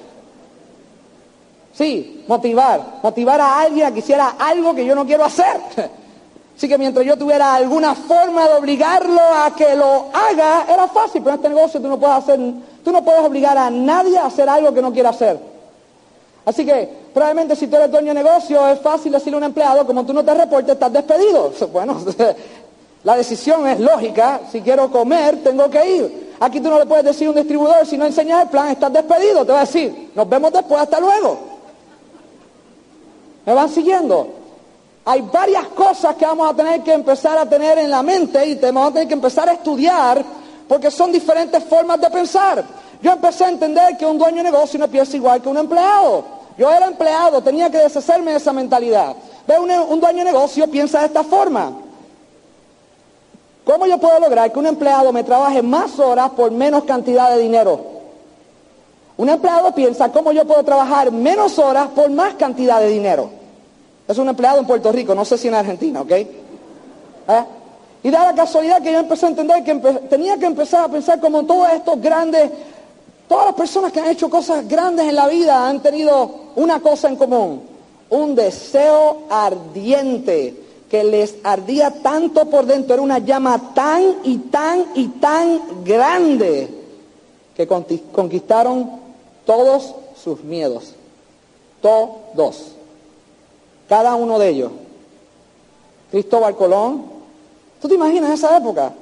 Sí, 1.77 2.25
motivar. 2.27 3.01
Motivar 3.03 3.39
a 3.39 3.61
alguien 3.61 3.87
a 3.87 3.93
que 3.93 3.99
hiciera 3.99 4.37
algo 4.39 4.75
que 4.75 4.87
yo 4.87 4.95
no 4.95 5.05
quiero 5.05 5.27
hacer. 5.27 5.61
Así 6.57 6.69
que 6.69 6.79
mientras 6.79 7.05
yo 7.05 7.19
tuviera 7.19 7.55
alguna 7.55 7.95
forma 7.95 8.49
de 8.49 8.55
obligarlo 8.55 9.21
a 9.21 9.55
que 9.55 9.77
lo 9.77 10.07
haga, 10.13 10.67
era 10.73 10.89
fácil, 10.89 11.23
pero 11.23 11.35
en 11.35 11.41
este 11.41 11.49
negocio 11.51 11.83
tú 11.83 11.89
no 11.89 12.01
puedes 12.01 12.17
hacer, 12.17 12.41
tú 12.83 12.93
no 12.93 13.05
puedes 13.05 13.21
obligar 13.21 13.59
a 13.59 13.69
nadie 13.69 14.17
a 14.17 14.25
hacer 14.25 14.49
algo 14.49 14.73
que 14.73 14.81
no 14.81 14.91
quiera 14.91 15.11
hacer. 15.11 15.39
Así 16.47 16.65
que 16.65 16.89
probablemente 17.13 17.57
si 17.57 17.67
tú 17.67 17.77
eres 17.77 17.91
dueño 17.91 18.15
de 18.15 18.23
negocio 18.23 18.67
es 18.69 18.81
fácil 18.81 19.13
decirle 19.13 19.35
a 19.35 19.39
un 19.39 19.45
empleado, 19.45 19.85
como 19.85 20.07
tú 20.07 20.15
no 20.15 20.25
te 20.25 20.33
reportes, 20.33 20.75
estás 20.75 20.93
despedido. 20.93 21.53
Bueno, 21.73 22.01
la 23.05 23.17
decisión 23.17 23.67
es 23.67 23.79
lógica, 23.79 24.41
si 24.51 24.63
quiero 24.63 24.91
comer, 24.91 25.43
tengo 25.43 25.69
que 25.69 25.97
ir. 25.97 26.35
Aquí 26.41 26.61
tú 26.61 26.71
no 26.71 26.79
le 26.79 26.87
puedes 26.87 27.05
decir 27.05 27.27
a 27.27 27.31
un 27.31 27.37
distribuidor, 27.37 27.85
si 27.85 27.99
no 27.99 28.07
enseñas 28.07 28.45
el 28.45 28.49
plan, 28.49 28.69
estás 28.69 28.93
despedido. 28.93 29.45
Te 29.45 29.53
va 29.53 29.59
a 29.59 29.65
decir, 29.67 30.11
nos 30.15 30.27
vemos 30.27 30.53
después, 30.53 30.81
hasta 30.81 31.01
luego. 31.01 31.39
¿Me 33.45 33.53
van 33.53 33.69
siguiendo? 33.69 34.46
Hay 35.09 35.23
varias 35.23 35.69
cosas 35.69 36.17
que 36.17 36.27
vamos 36.27 36.51
a 36.51 36.55
tener 36.55 36.83
que 36.83 36.93
empezar 36.93 37.39
a 37.39 37.49
tener 37.49 37.79
en 37.79 37.93
la 37.93 38.03
mente 38.03 38.45
y 38.45 38.57
vamos 38.57 38.89
a 38.89 38.93
tener 38.93 39.07
que 39.07 39.15
empezar 39.15 39.49
a 39.49 39.53
estudiar 39.53 40.21
porque 40.67 40.91
son 40.91 41.13
diferentes 41.13 41.63
formas 41.63 42.01
de 42.01 42.11
pensar. 42.11 42.65
Yo 43.01 43.13
empecé 43.13 43.45
a 43.45 43.51
entender 43.51 43.97
que 43.97 44.05
un 44.05 44.19
dueño 44.19 44.39
de 44.39 44.51
negocio 44.51 44.81
no 44.81 44.89
piensa 44.89 45.17
igual 45.17 45.41
que 45.41 45.49
un 45.49 45.59
empleado. 45.59 46.25
Yo 46.59 46.69
era 46.73 46.89
empleado, 46.89 47.41
tenía 47.41 47.71
que 47.71 47.79
deshacerme 47.79 48.33
de 48.33 48.39
esa 48.39 48.53
mentalidad. 48.53 49.15
Ve, 49.47 49.57
un, 49.61 49.71
un 49.71 50.01
dueño 50.01 50.19
de 50.19 50.33
negocio 50.33 50.69
piensa 50.69 50.99
de 50.99 51.07
esta 51.07 51.23
forma. 51.23 51.71
¿Cómo 53.65 53.87
yo 53.87 53.99
puedo 53.99 54.19
lograr 54.19 54.51
que 54.51 54.59
un 54.59 54.67
empleado 54.67 55.13
me 55.13 55.23
trabaje 55.23 55.63
más 55.63 56.01
horas 56.01 56.31
por 56.31 56.51
menos 56.51 56.83
cantidad 56.83 57.31
de 57.31 57.39
dinero? 57.39 57.79
Un 59.17 59.29
empleado 59.29 59.73
piensa 59.73 60.11
cómo 60.11 60.33
yo 60.33 60.45
puedo 60.45 60.65
trabajar 60.65 61.13
menos 61.13 61.61
horas 61.61 61.91
por 61.95 62.11
más 62.11 62.35
cantidad 62.35 62.81
de 62.81 62.89
dinero. 62.89 63.46
Es 64.09 64.19
un 64.19 64.29
empleado 64.29 64.61
en 64.61 64.67
Puerto 64.67 64.93
Rico, 64.93 65.15
no 65.15 65.25
sé 65.25 65.37
si 65.37 65.49
en 65.49 65.55
Argentina, 65.55 66.01
¿ok? 66.01 66.11
¿Eh? 66.11 66.27
Y 68.05 68.11
da 68.11 68.25
la 68.25 68.35
casualidad 68.35 68.81
que 68.83 68.93
yo 68.93 69.01
empecé 69.01 69.27
a 69.27 69.31
entender 69.31 69.65
que 69.65 69.75
tenía 70.09 70.37
que 70.39 70.47
empezar 70.47 70.85
a 70.85 70.89
pensar 70.89 71.19
como 71.19 71.45
todos 71.45 71.73
estos 71.73 72.01
grandes, 72.01 72.51
todas 73.29 73.47
las 73.47 73.55
personas 73.57 73.91
que 73.91 73.99
han 73.99 74.11
hecho 74.11 74.31
cosas 74.31 74.69
grandes 74.69 75.09
en 75.09 75.17
la 75.17 75.27
vida 75.27 75.69
han 75.69 75.83
tenido 75.83 76.31
una 76.55 76.79
cosa 76.81 77.09
en 77.09 77.17
común, 77.17 77.63
un 78.11 78.35
deseo 78.37 79.25
ardiente 79.29 80.55
que 80.89 81.03
les 81.03 81.35
ardía 81.43 81.91
tanto 81.91 82.49
por 82.49 82.65
dentro, 82.65 82.95
era 82.95 83.03
una 83.03 83.19
llama 83.19 83.75
tan 83.75 84.19
y 84.23 84.39
tan 84.39 84.85
y 84.95 85.09
tan 85.09 85.85
grande 85.85 86.69
que 87.57 87.67
conquistaron 87.67 88.89
todos 89.45 89.95
sus 90.23 90.45
miedos, 90.45 90.93
todos. 91.81 92.76
Cada 93.89 94.15
uno 94.15 94.39
de 94.39 94.49
ellos. 94.49 94.73
Cristóbal 96.11 96.57
Colón. 96.57 97.05
¿Tú 97.81 97.89
te 97.89 97.95
imaginas 97.95 98.31
esa 98.31 98.57
época? 98.57 98.93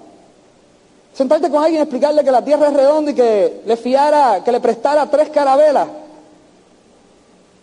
Sentarte 1.15 1.49
con 1.51 1.63
alguien 1.63 1.81
y 1.81 1.83
explicarle 1.83 2.25
que 2.25 2.31
la 2.31 2.45
tierra 2.45 2.69
es 2.69 2.75
redonda 2.75 3.11
y 3.13 3.15
que 3.15 3.63
le 3.65 3.77
fiara, 3.77 4.43
que 4.43 4.51
le 4.51 4.61
prestara 4.61 5.09
tres 5.09 5.31
carabelas. 5.31 5.87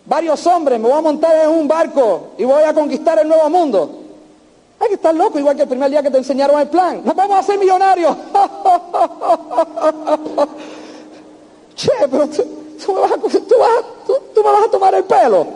Varios 0.06 0.46
hombres, 0.46 0.80
me 0.80 0.88
voy 0.88 0.98
a 0.98 1.02
montar 1.02 1.44
en 1.44 1.50
un 1.50 1.68
barco 1.68 2.30
y 2.38 2.44
voy 2.44 2.62
a 2.62 2.72
conquistar 2.72 3.18
el 3.18 3.28
nuevo 3.28 3.48
mundo. 3.50 3.98
Hay 4.80 4.88
que 4.88 4.94
estar 4.94 5.14
loco, 5.14 5.38
igual 5.38 5.54
que 5.54 5.62
el 5.62 5.68
primer 5.68 5.90
día 5.90 6.02
que 6.02 6.10
te 6.10 6.18
enseñaron 6.18 6.58
el 6.60 6.68
plan. 6.68 7.02
Nos 7.04 7.14
vamos 7.14 7.36
a 7.36 7.40
hacer 7.40 7.56
millonarios. 7.58 8.16
che, 11.76 11.92
pero 12.10 12.26
tú, 12.26 12.92
me 12.92 13.00
vas 13.00 13.12
a, 13.12 13.16
tú 13.16 13.28
me 14.42 14.50
vas 14.50 14.64
a 14.66 14.70
tomar 14.70 14.94
el 14.94 15.04
pelo. 15.04 15.46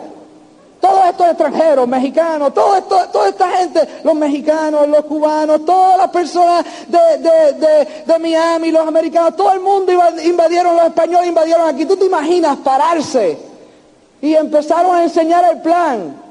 Todos 0.79 1.07
estos 1.07 1.27
extranjeros, 1.27 1.87
mexicanos, 1.87 2.53
todo 2.53 2.75
esto, 2.75 2.99
toda 3.11 3.29
esta 3.29 3.49
gente, 3.49 3.81
los 4.03 4.13
mexicanos, 4.13 4.87
los 4.87 5.05
cubanos, 5.05 5.65
todas 5.65 5.97
las 5.97 6.09
personas 6.09 6.65
de, 6.87 8.19
Miami, 8.19 8.71
los 8.71 8.87
americanos, 8.87 9.35
todo 9.35 9.53
el 9.53 9.59
mundo 9.59 9.91
invadieron, 10.23 10.75
los 10.75 10.85
españoles 10.85 11.29
invadieron 11.29 11.67
aquí. 11.67 11.85
¿Tú 11.85 11.97
te 11.97 12.05
imaginas 12.05 12.57
pararse? 12.57 13.37
Y 14.21 14.35
empezaron 14.35 14.95
a 14.95 15.03
enseñar 15.03 15.45
el 15.51 15.61
plan. 15.61 16.21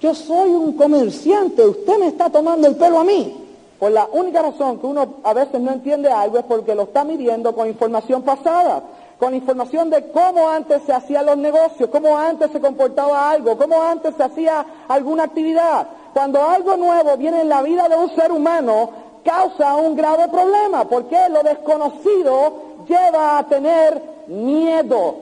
Yo 0.00 0.14
soy 0.14 0.50
un 0.50 0.72
comerciante, 0.74 1.66
usted 1.66 1.98
me 1.98 2.08
está 2.08 2.30
tomando 2.30 2.66
el 2.66 2.76
pelo 2.76 3.00
a 3.00 3.04
mí. 3.04 3.44
Por 3.78 3.92
la 3.92 4.08
única 4.10 4.42
razón 4.42 4.78
que 4.78 4.86
uno 4.86 5.16
a 5.22 5.34
veces 5.34 5.60
no 5.60 5.72
entiende 5.72 6.10
algo 6.10 6.38
es 6.38 6.44
porque 6.44 6.74
lo 6.74 6.84
está 6.84 7.04
midiendo 7.04 7.54
con 7.54 7.68
información 7.68 8.22
pasada 8.22 8.82
con 9.18 9.34
información 9.34 9.90
de 9.90 10.10
cómo 10.10 10.48
antes 10.48 10.82
se 10.84 10.92
hacían 10.92 11.26
los 11.26 11.36
negocios, 11.36 11.90
cómo 11.90 12.16
antes 12.16 12.50
se 12.52 12.60
comportaba 12.60 13.30
algo, 13.30 13.58
cómo 13.58 13.82
antes 13.82 14.14
se 14.14 14.22
hacía 14.22 14.64
alguna 14.86 15.24
actividad. 15.24 15.88
Cuando 16.12 16.42
algo 16.42 16.76
nuevo 16.76 17.16
viene 17.16 17.40
en 17.40 17.48
la 17.48 17.62
vida 17.62 17.88
de 17.88 17.96
un 17.96 18.14
ser 18.14 18.30
humano, 18.30 18.90
causa 19.24 19.74
un 19.74 19.96
grave 19.96 20.28
problema, 20.28 20.84
porque 20.84 21.28
lo 21.30 21.42
desconocido 21.42 22.52
lleva 22.86 23.38
a 23.38 23.44
tener 23.44 24.00
miedo. 24.28 25.16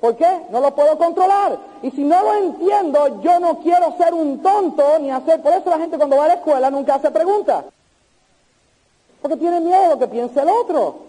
¿Por 0.00 0.14
qué? 0.16 0.42
No 0.50 0.60
lo 0.60 0.74
puedo 0.74 0.96
controlar. 0.96 1.58
Y 1.82 1.90
si 1.90 2.04
no 2.04 2.22
lo 2.22 2.34
entiendo, 2.34 3.20
yo 3.22 3.40
no 3.40 3.58
quiero 3.60 3.96
ser 3.96 4.14
un 4.14 4.40
tonto 4.42 4.98
ni 5.00 5.10
hacer. 5.10 5.40
Por 5.42 5.52
eso 5.52 5.70
la 5.70 5.78
gente 5.78 5.96
cuando 5.96 6.16
va 6.16 6.26
a 6.26 6.28
la 6.28 6.34
escuela 6.34 6.70
nunca 6.70 6.96
hace 6.96 7.10
preguntas. 7.10 7.64
Porque 9.20 9.38
tiene 9.38 9.58
miedo 9.60 9.82
de 9.82 9.88
lo 9.88 9.98
que 9.98 10.06
piense 10.06 10.40
el 10.40 10.48
otro. 10.48 11.07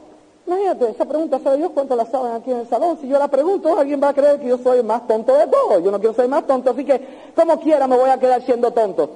Imagínate, 0.49 0.89
esa 0.89 1.05
pregunta, 1.05 1.37
¿sabe 1.43 1.57
Dios 1.57 1.69
cuánto 1.75 1.95
la 1.95 2.07
saben 2.07 2.31
aquí 2.31 2.49
en 2.49 2.57
el 2.57 2.67
salón? 2.67 2.97
Si 2.99 3.07
yo 3.07 3.19
la 3.19 3.27
pregunto, 3.27 3.77
alguien 3.77 4.01
va 4.01 4.09
a 4.09 4.13
creer 4.15 4.39
que 4.39 4.47
yo 4.47 4.57
soy 4.57 4.79
el 4.79 4.83
más 4.83 5.05
tonto 5.05 5.35
de 5.35 5.45
todos. 5.45 5.83
Yo 5.83 5.91
no 5.91 5.99
quiero 5.99 6.15
ser 6.15 6.27
más 6.27 6.47
tonto, 6.47 6.71
así 6.71 6.83
que 6.83 6.99
como 7.35 7.59
quiera 7.59 7.85
me 7.85 7.95
voy 7.95 8.09
a 8.09 8.17
quedar 8.17 8.41
siendo 8.41 8.71
tonto. 8.71 9.11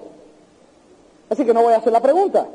Así 1.31 1.43
que 1.43 1.51
no 1.51 1.63
voy 1.63 1.73
a 1.73 1.77
hacer 1.77 1.91
la 1.91 2.01
pregunta. 2.01 2.45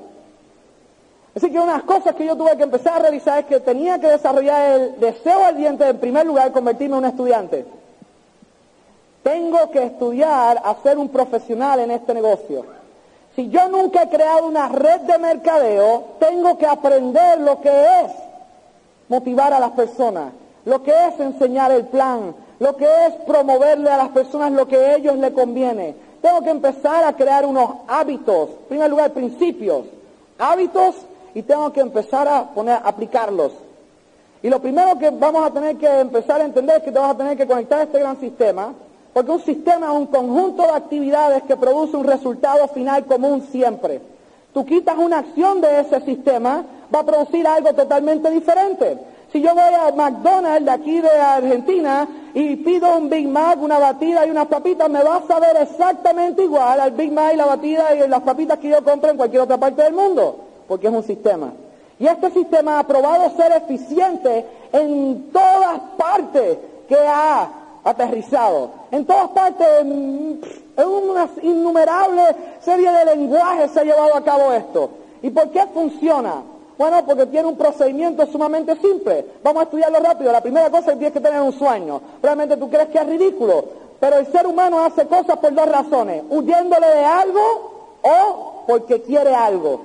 Así 1.35 1.51
que 1.51 1.59
unas 1.59 1.83
cosas 1.83 2.15
que 2.15 2.25
yo 2.25 2.37
tuve 2.37 2.57
que 2.57 2.63
empezar 2.63 2.95
a 2.95 2.99
realizar 3.01 3.41
es 3.41 3.47
que 3.47 3.59
tenía 3.59 3.99
que 3.99 4.07
desarrollar 4.07 4.79
el 4.79 5.01
deseo 5.01 5.45
ardiente 5.45 5.83
de, 5.83 5.91
en 5.91 5.99
primer 5.99 6.25
lugar, 6.25 6.53
convertirme 6.53 6.99
en 6.99 7.03
un 7.03 7.11
estudiante. 7.11 7.67
Tengo 9.25 9.73
que 9.73 9.83
estudiar 9.83 10.63
a 10.65 10.77
ser 10.85 10.99
un 10.99 11.09
profesional 11.09 11.81
en 11.81 11.91
este 11.91 12.15
negocio. 12.15 12.65
Si 13.35 13.49
yo 13.49 13.69
nunca 13.69 14.05
he 14.05 14.09
creado 14.09 14.47
una 14.47 14.69
red 14.69 15.01
de 15.01 15.19
mercadeo, 15.19 16.05
tengo 16.21 16.57
que 16.57 16.67
aprender 16.67 17.41
lo 17.41 17.61
que 17.61 17.71
es 17.71 18.28
motivar 19.09 19.53
a 19.53 19.61
las 19.61 19.73
personas, 19.73 20.33
lo 20.65 20.83
que 20.83 20.93
es 20.93 21.19
enseñar 21.21 21.71
el 21.73 21.87
plan, 21.87 22.35
lo 22.59 22.77
que 22.77 22.85
es 22.85 23.15
promoverle 23.27 23.91
a 23.91 23.97
las 23.97 24.09
personas 24.09 24.53
lo 24.53 24.67
que 24.67 24.77
a 24.77 24.97
ellos 24.97 25.17
les 25.17 25.33
conviene. 25.33 25.95
Tengo 26.21 26.43
que 26.43 26.51
empezar 26.51 27.05
a 27.05 27.15
crear 27.15 27.47
unos 27.47 27.71
hábitos, 27.87 28.51
en 28.51 28.69
primer 28.69 28.91
lugar 28.91 29.13
principios, 29.13 29.85
hábitos 30.39 30.97
y 31.35 31.43
tengo 31.43 31.73
que 31.73 31.81
empezar 31.81 32.27
a 32.27 32.49
poner, 32.51 32.81
aplicarlos. 32.85 33.53
Y 34.43 34.49
lo 34.49 34.61
primero 34.61 34.99
que 34.99 35.11
vamos 35.11 35.45
a 35.45 35.51
tener 35.51 35.77
que 35.77 36.01
empezar 36.01 36.41
a 36.41 36.45
entender 36.45 36.79
es 36.79 36.83
que 36.83 36.93
te 36.93 36.99
a 36.99 37.15
tener 37.15 37.37
que 37.37 37.47
conectar 37.47 37.81
este 37.83 37.99
gran 37.99 38.19
sistema, 38.21 38.73
porque 39.13 39.31
un 39.31 39.41
sistema 39.41 39.87
es 39.87 39.93
un 39.93 40.07
conjunto 40.07 40.63
de 40.63 40.71
actividades 40.71 41.43
que 41.45 41.57
produce 41.57 41.97
un 41.97 42.05
resultado 42.05 42.69
final 42.69 43.05
común 43.07 43.47
siempre. 43.51 44.01
Tú 44.53 44.65
quitas 44.65 44.97
una 44.97 45.19
acción 45.19 45.61
de 45.61 45.81
ese 45.81 46.01
sistema 46.03 46.65
va 46.95 47.01
a 47.01 47.05
producir 47.05 47.47
algo 47.47 47.73
totalmente 47.75 48.31
diferente. 48.31 48.99
Si 49.33 49.43
yo 49.43 49.55
voy 49.55 49.75
a 49.75 49.93
McDonald's 49.93 50.65
de 50.65 50.71
aquí 50.71 51.01
de 51.01 51.11
Argentina 51.11 52.09
y 52.33 52.57
pido 52.57 52.97
un 52.97 53.11
Big 53.11 53.29
Mac, 53.29 53.59
una 53.61 53.79
batida 53.79 54.27
y 54.27 54.31
unas 54.31 54.47
papitas, 54.47 54.89
me 54.89 55.03
va 55.03 55.17
a 55.17 55.27
saber 55.27 55.57
exactamente 55.61 56.45
igual 56.45 56.81
al 56.81 56.93
Big 56.93 57.13
Mac 57.13 57.35
y 57.35 57.37
la 57.37 57.45
batida 57.45 57.95
y 57.95 58.09
las 58.09 58.23
papitas 58.23 58.59
que 58.59 58.71
yo 58.71 58.83
compro 58.83 59.11
en 59.11 59.19
cualquier 59.19 59.43
otra 59.43 59.59
parte 59.59 59.83
del 59.83 59.93
mundo, 59.93 60.37
porque 60.67 60.87
es 60.87 60.93
un 60.93 61.03
sistema. 61.03 61.53
Y 61.99 62.07
este 62.07 62.31
sistema 62.31 62.79
ha 62.79 62.87
probado 62.87 63.31
ser 63.37 63.53
eficiente 63.53 64.47
en 64.73 65.31
todas 65.31 65.81
partes 65.99 66.59
que 66.89 66.97
ha 66.97 67.51
aterrizado. 67.85 68.71
En 68.91 69.05
todas 69.05 69.29
partes, 69.31 69.67
en, 69.81 70.41
una 70.77 71.29
innumerable 71.43 72.23
serie 72.61 72.91
de 72.91 73.05
lenguajes 73.05 73.73
se 73.73 73.81
ha 73.81 73.85
llevado 73.85 74.15
a 74.15 74.25
cabo 74.25 74.53
esto. 74.53 74.91
¿Y 75.23 75.31
por 75.31 75.51
qué 75.51 75.67
funciona? 75.75 76.43
Bueno, 76.79 77.05
porque 77.05 77.27
tiene 77.27 77.49
un 77.49 77.57
procedimiento 77.57 78.25
sumamente 78.27 78.77
simple. 78.77 79.27
Vamos 79.43 79.63
a 79.63 79.65
estudiarlo 79.65 79.99
rápido. 79.99 80.31
La 80.31 80.41
primera 80.41 80.71
cosa 80.71 80.79
es 80.79 80.93
que 80.93 80.97
tienes 80.99 81.13
que 81.13 81.21
tener 81.21 81.41
un 81.41 81.53
sueño. 81.53 82.01
Realmente 82.23 82.57
tú 82.57 82.71
crees 82.71 82.89
que 82.91 82.99
es 82.99 83.07
ridículo, 83.07 83.65
pero 83.99 84.19
el 84.19 84.27
ser 84.29 84.47
humano 84.47 84.85
hace 84.85 85.07
cosas 85.09 85.39
por 85.39 85.53
dos 85.53 85.69
razones, 85.69 86.23
huyéndole 86.31 86.87
de 86.87 87.05
algo 87.05 87.99
o 88.03 88.65
porque 88.69 89.03
quiere 89.03 89.35
algo. 89.35 89.81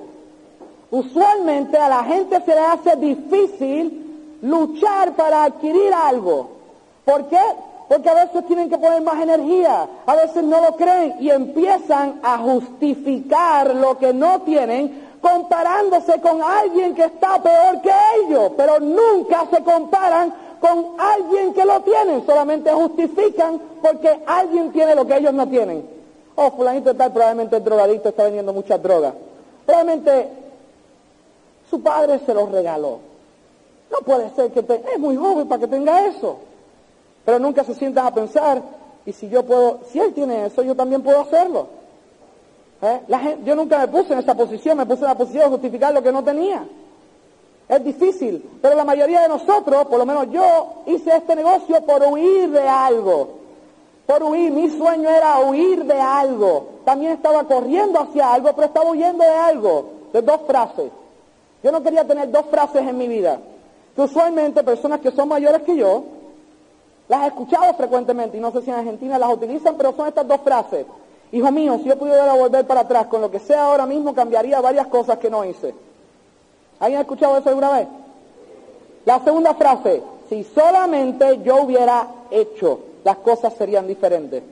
Usualmente 0.92 1.76
a 1.76 1.88
la 1.88 2.04
gente 2.04 2.40
se 2.40 2.54
le 2.54 2.60
hace 2.60 2.96
difícil 2.96 4.38
luchar 4.42 5.14
para 5.16 5.44
adquirir 5.44 5.92
algo. 5.92 6.48
¿Por 7.04 7.26
qué? 7.26 7.40
Porque 7.88 8.08
a 8.08 8.14
veces 8.14 8.46
tienen 8.46 8.70
que 8.70 8.78
poner 8.78 9.02
más 9.02 9.20
energía, 9.20 9.88
a 10.06 10.14
veces 10.14 10.44
no 10.44 10.60
lo 10.60 10.76
creen 10.76 11.16
y 11.18 11.30
empiezan 11.30 12.20
a 12.22 12.38
justificar 12.38 13.74
lo 13.74 13.98
que 13.98 14.14
no 14.14 14.42
tienen 14.42 15.03
comparándose 15.24 16.20
con 16.20 16.42
alguien 16.42 16.94
que 16.94 17.04
está 17.04 17.42
peor 17.42 17.80
que 17.80 17.90
ellos, 18.20 18.52
pero 18.58 18.78
nunca 18.78 19.46
se 19.50 19.62
comparan 19.64 20.34
con 20.60 20.96
alguien 20.98 21.54
que 21.54 21.64
lo 21.64 21.80
tienen, 21.80 22.26
solamente 22.26 22.70
justifican 22.70 23.58
porque 23.80 24.20
alguien 24.26 24.70
tiene 24.70 24.94
lo 24.94 25.06
que 25.06 25.16
ellos 25.16 25.32
no 25.32 25.48
tienen. 25.48 25.88
Oh, 26.36 26.50
fulanito 26.50 26.94
tal, 26.94 27.10
probablemente 27.10 27.56
el 27.56 27.64
drogadicto 27.64 28.10
está 28.10 28.24
vendiendo 28.24 28.52
muchas 28.52 28.82
drogas. 28.82 29.14
Probablemente 29.64 30.28
su 31.70 31.80
padre 31.80 32.20
se 32.26 32.34
lo 32.34 32.44
regaló. 32.46 32.98
No 33.90 33.98
puede 34.04 34.28
ser 34.30 34.50
que 34.50 34.60
es 34.92 34.98
muy 34.98 35.16
joven 35.16 35.48
para 35.48 35.60
que 35.60 35.68
tenga 35.68 36.06
eso. 36.06 36.36
Pero 37.24 37.38
nunca 37.38 37.64
se 37.64 37.74
sientan 37.74 38.06
a 38.06 38.14
pensar, 38.14 38.60
y 39.06 39.12
si 39.12 39.30
yo 39.30 39.42
puedo, 39.42 39.80
si 39.90 40.00
él 40.00 40.12
tiene 40.12 40.46
eso, 40.46 40.62
yo 40.62 40.74
también 40.74 41.02
puedo 41.02 41.20
hacerlo. 41.20 41.83
¿Eh? 42.82 43.38
yo 43.44 43.54
nunca 43.54 43.78
me 43.78 43.88
puse 43.88 44.12
en 44.12 44.18
esa 44.18 44.34
posición, 44.34 44.76
me 44.76 44.86
puse 44.86 45.00
en 45.00 45.08
la 45.08 45.16
posición 45.16 45.44
de 45.44 45.50
justificar 45.50 45.94
lo 45.94 46.02
que 46.02 46.12
no 46.12 46.22
tenía. 46.22 46.66
Es 47.68 47.82
difícil, 47.82 48.58
pero 48.60 48.74
la 48.74 48.84
mayoría 48.84 49.22
de 49.22 49.28
nosotros, 49.28 49.86
por 49.86 49.98
lo 49.98 50.04
menos 50.04 50.30
yo, 50.30 50.82
hice 50.86 51.16
este 51.16 51.34
negocio 51.34 51.80
por 51.82 52.02
huir 52.02 52.50
de 52.50 52.68
algo. 52.68 53.44
Por 54.06 54.22
huir, 54.22 54.50
mi 54.50 54.68
sueño 54.68 55.08
era 55.08 55.38
huir 55.40 55.84
de 55.84 55.98
algo. 55.98 56.66
También 56.84 57.12
estaba 57.12 57.44
corriendo 57.44 57.98
hacia 57.98 58.34
algo, 58.34 58.52
pero 58.54 58.66
estaba 58.66 58.90
huyendo 58.90 59.24
de 59.24 59.30
algo. 59.30 59.86
De 60.12 60.20
dos 60.20 60.42
frases. 60.46 60.90
Yo 61.62 61.72
no 61.72 61.82
quería 61.82 62.06
tener 62.06 62.30
dos 62.30 62.44
frases 62.50 62.86
en 62.86 62.98
mi 62.98 63.08
vida. 63.08 63.40
Que 63.96 64.02
usualmente 64.02 64.62
personas 64.62 65.00
que 65.00 65.10
son 65.10 65.28
mayores 65.28 65.62
que 65.62 65.74
yo, 65.74 66.04
las 67.08 67.24
he 67.24 67.26
escuchado 67.28 67.72
frecuentemente, 67.74 68.36
y 68.36 68.40
no 68.40 68.52
sé 68.52 68.60
si 68.60 68.70
en 68.70 68.76
Argentina 68.76 69.18
las 69.18 69.32
utilizan, 69.32 69.74
pero 69.76 69.94
son 69.94 70.08
estas 70.08 70.28
dos 70.28 70.40
frases. 70.42 70.84
Hijo 71.34 71.50
mío, 71.50 71.78
si 71.82 71.88
yo 71.88 71.98
pudiera 71.98 72.32
volver 72.34 72.64
para 72.64 72.82
atrás 72.82 73.08
con 73.08 73.20
lo 73.20 73.28
que 73.28 73.40
sea 73.40 73.64
ahora 73.64 73.86
mismo, 73.86 74.14
cambiaría 74.14 74.60
varias 74.60 74.86
cosas 74.86 75.18
que 75.18 75.28
no 75.28 75.44
hice. 75.44 75.74
¿Alguien 76.78 76.98
ha 76.98 77.02
escuchado 77.02 77.36
eso 77.38 77.48
alguna 77.48 77.72
vez? 77.72 77.88
La 79.04 79.18
segunda 79.18 79.52
frase, 79.54 80.00
si 80.28 80.44
solamente 80.44 81.40
yo 81.42 81.62
hubiera 81.62 82.06
hecho, 82.30 82.78
las 83.02 83.16
cosas 83.16 83.52
serían 83.54 83.84
diferentes. 83.84 84.44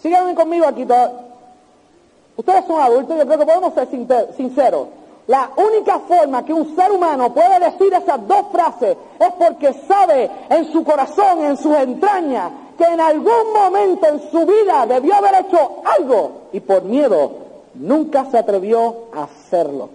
Síganme 0.00 0.34
conmigo 0.34 0.64
aquí. 0.64 0.86
Ustedes 2.34 2.64
son 2.64 2.80
adultos, 2.80 3.18
yo 3.18 3.26
creo 3.26 3.38
que 3.38 3.44
podemos 3.44 3.74
ser 3.74 3.88
sinceros. 4.34 4.88
La 5.26 5.50
única 5.54 5.98
forma 5.98 6.46
que 6.46 6.54
un 6.54 6.74
ser 6.74 6.90
humano 6.90 7.30
puede 7.34 7.60
decir 7.60 7.92
esas 7.92 8.26
dos 8.26 8.46
frases 8.50 8.96
es 9.20 9.32
porque 9.38 9.74
sabe 9.86 10.30
en 10.48 10.72
su 10.72 10.82
corazón, 10.82 11.44
en 11.44 11.58
sus 11.58 11.76
entrañas, 11.76 12.52
que 12.82 12.92
en 12.92 13.00
algún 13.00 13.52
momento 13.54 14.08
en 14.08 14.30
su 14.30 14.44
vida 14.44 14.86
debió 14.86 15.14
haber 15.14 15.46
hecho 15.46 15.82
algo 15.84 16.48
y 16.52 16.58
por 16.58 16.82
miedo 16.82 17.30
nunca 17.74 18.24
se 18.30 18.38
atrevió 18.38 19.04
a 19.14 19.24
hacerlo. 19.24 19.88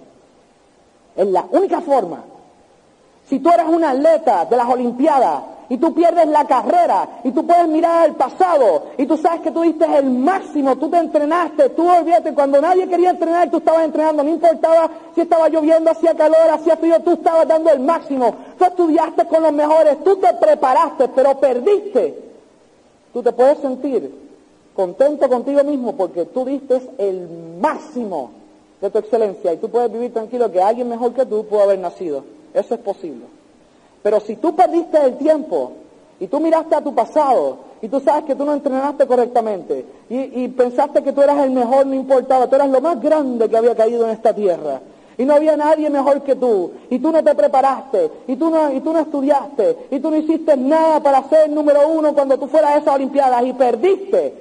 Es 1.16 1.28
la 1.28 1.46
única 1.52 1.82
forma. 1.82 2.24
Si 3.28 3.40
tú 3.40 3.50
eres 3.50 3.68
un 3.68 3.84
atleta 3.84 4.46
de 4.46 4.56
las 4.56 4.70
Olimpiadas 4.70 5.42
y 5.68 5.78
tú 5.78 5.94
pierdes 5.94 6.28
la 6.28 6.46
carrera 6.46 7.20
y 7.26 7.32
tú 7.32 7.46
puedes 7.46 7.68
mirar 7.68 8.06
al 8.06 8.16
pasado 8.16 8.86
y 8.98 9.06
tú 9.06 9.18
sabes 9.18 9.42
que 9.42 9.52
tú 9.52 9.64
diste 9.64 9.86
el 9.98 10.10
máximo, 10.10 10.78
tú 10.78 10.90
te 10.90 10.98
entrenaste, 10.98 11.72
tú 11.72 11.90
olvídate, 11.90 12.34
cuando 12.34 12.62
nadie 12.62 12.88
quería 12.88 13.10
entrenar 13.10 13.50
tú 13.50 13.58
estabas 13.58 13.84
entrenando, 13.84 14.24
no 14.24 14.30
importaba 14.30 14.90
si 15.14 15.22
estaba 15.22 15.50
lloviendo, 15.50 15.92
hacía 15.92 16.16
calor, 16.16 16.50
hacía 16.54 16.78
frío, 16.78 17.02
tú 17.02 17.12
estabas 17.12 17.50
dando 17.50 17.70
el 17.70 17.82
máximo, 17.82 18.34
tú 18.58 18.64
estudiaste 18.64 19.26
con 19.26 19.44
los 19.44 19.52
mejores, 19.52 20.02
tú 20.06 20.16
te 20.16 20.34
preparaste, 20.36 21.10
pero 21.10 21.38
perdiste 21.38 22.28
tú 23.18 23.24
te 23.24 23.32
puedes 23.32 23.58
sentir 23.58 24.14
contento 24.76 25.28
contigo 25.28 25.64
mismo 25.64 25.96
porque 25.96 26.26
tú 26.26 26.46
diste 26.46 26.80
el 27.00 27.28
máximo 27.60 28.30
de 28.80 28.92
tu 28.92 29.00
excelencia 29.00 29.52
y 29.54 29.58
tú 29.58 29.72
puedes 29.72 29.92
vivir 29.92 30.14
tranquilo 30.14 30.52
que 30.52 30.62
alguien 30.62 30.88
mejor 30.88 31.16
que 31.16 31.26
tú 31.26 31.44
pudo 31.48 31.64
haber 31.64 31.80
nacido. 31.80 32.24
Eso 32.54 32.76
es 32.76 32.80
posible. 32.80 33.26
Pero 34.04 34.20
si 34.20 34.36
tú 34.36 34.56
perdiste 34.56 35.04
el 35.04 35.18
tiempo 35.18 35.72
y 36.20 36.28
tú 36.28 36.40
miraste 36.40 36.76
a 36.76 36.84
tu 36.84 36.94
pasado 36.94 37.58
y 37.82 37.88
tú 37.88 38.00
sabes 38.02 38.26
que 38.26 38.36
tú 38.36 38.46
no 38.46 38.54
entrenaste 38.54 39.08
correctamente 39.08 39.84
y, 40.12 40.44
y 40.44 40.48
pensaste 40.50 41.02
que 41.02 41.12
tú 41.12 41.24
eras 41.24 41.44
el 41.44 41.50
mejor, 41.50 41.88
no 41.88 41.96
importaba, 41.96 42.48
tú 42.48 42.54
eras 42.54 42.70
lo 42.70 42.82
más 42.82 43.02
grande 43.02 43.50
que 43.50 43.58
había 43.58 43.76
caído 43.76 44.06
en 44.06 44.12
esta 44.12 44.32
tierra 44.32 44.80
y 45.18 45.26
no 45.26 45.34
había 45.34 45.58
nadie 45.58 45.90
mejor 45.90 46.22
que 46.22 46.36
tú, 46.36 46.72
y 46.90 47.00
tú 47.00 47.12
no 47.12 47.24
te 47.24 47.34
preparaste, 47.34 48.12
y 48.28 48.36
tú 48.36 48.50
no, 48.50 48.72
y 48.72 48.82
tú 48.82 48.94
no 48.94 49.00
estudiaste, 49.00 49.88
y 49.92 50.00
tú 50.00 50.12
no 50.12 50.18
hiciste 50.18 50.56
nada 50.56 51.00
para 51.00 51.24
ser 51.24 51.50
número 51.50 51.88
uno 51.88 52.14
cuando 52.14 52.38
tú 52.38 52.48
fueras 52.48 52.72
a 52.72 52.78
esas 52.78 52.96
Olimpiadas, 52.96 53.44
y 53.46 53.54
perdiste 53.54 54.34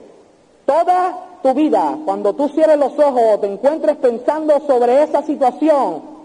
toda 0.67 1.39
tu 1.43 1.55
vida, 1.55 1.97
cuando 2.05 2.35
tú 2.35 2.49
cierres 2.49 2.79
los 2.79 2.99
ojos 2.99 3.23
o 3.35 3.39
te 3.39 3.47
encuentres 3.47 3.97
pensando 3.97 4.61
sobre 4.67 5.03
esa 5.03 5.23
situación, 5.23 6.17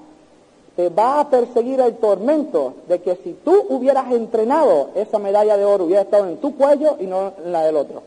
te 0.76 0.90
va 0.90 1.22
a 1.22 1.30
perseguir 1.30 1.80
el 1.80 1.98
tormento 1.98 2.74
de 2.88 3.02
que 3.02 3.16
si 3.18 3.34
tú 3.46 3.66
hubieras 3.70 4.12
entrenado, 4.12 4.90
esa 4.96 5.20
medalla 5.20 5.56
de 5.56 5.66
oro 5.66 5.86
hubiera 5.86 6.02
estado 6.02 6.28
en 6.28 6.38
tu 6.38 6.56
cuello 6.56 6.98
y 7.00 7.08
no 7.08 7.34
en 7.44 7.52
la 7.52 7.64
del 7.64 7.78
otro. 7.78 8.04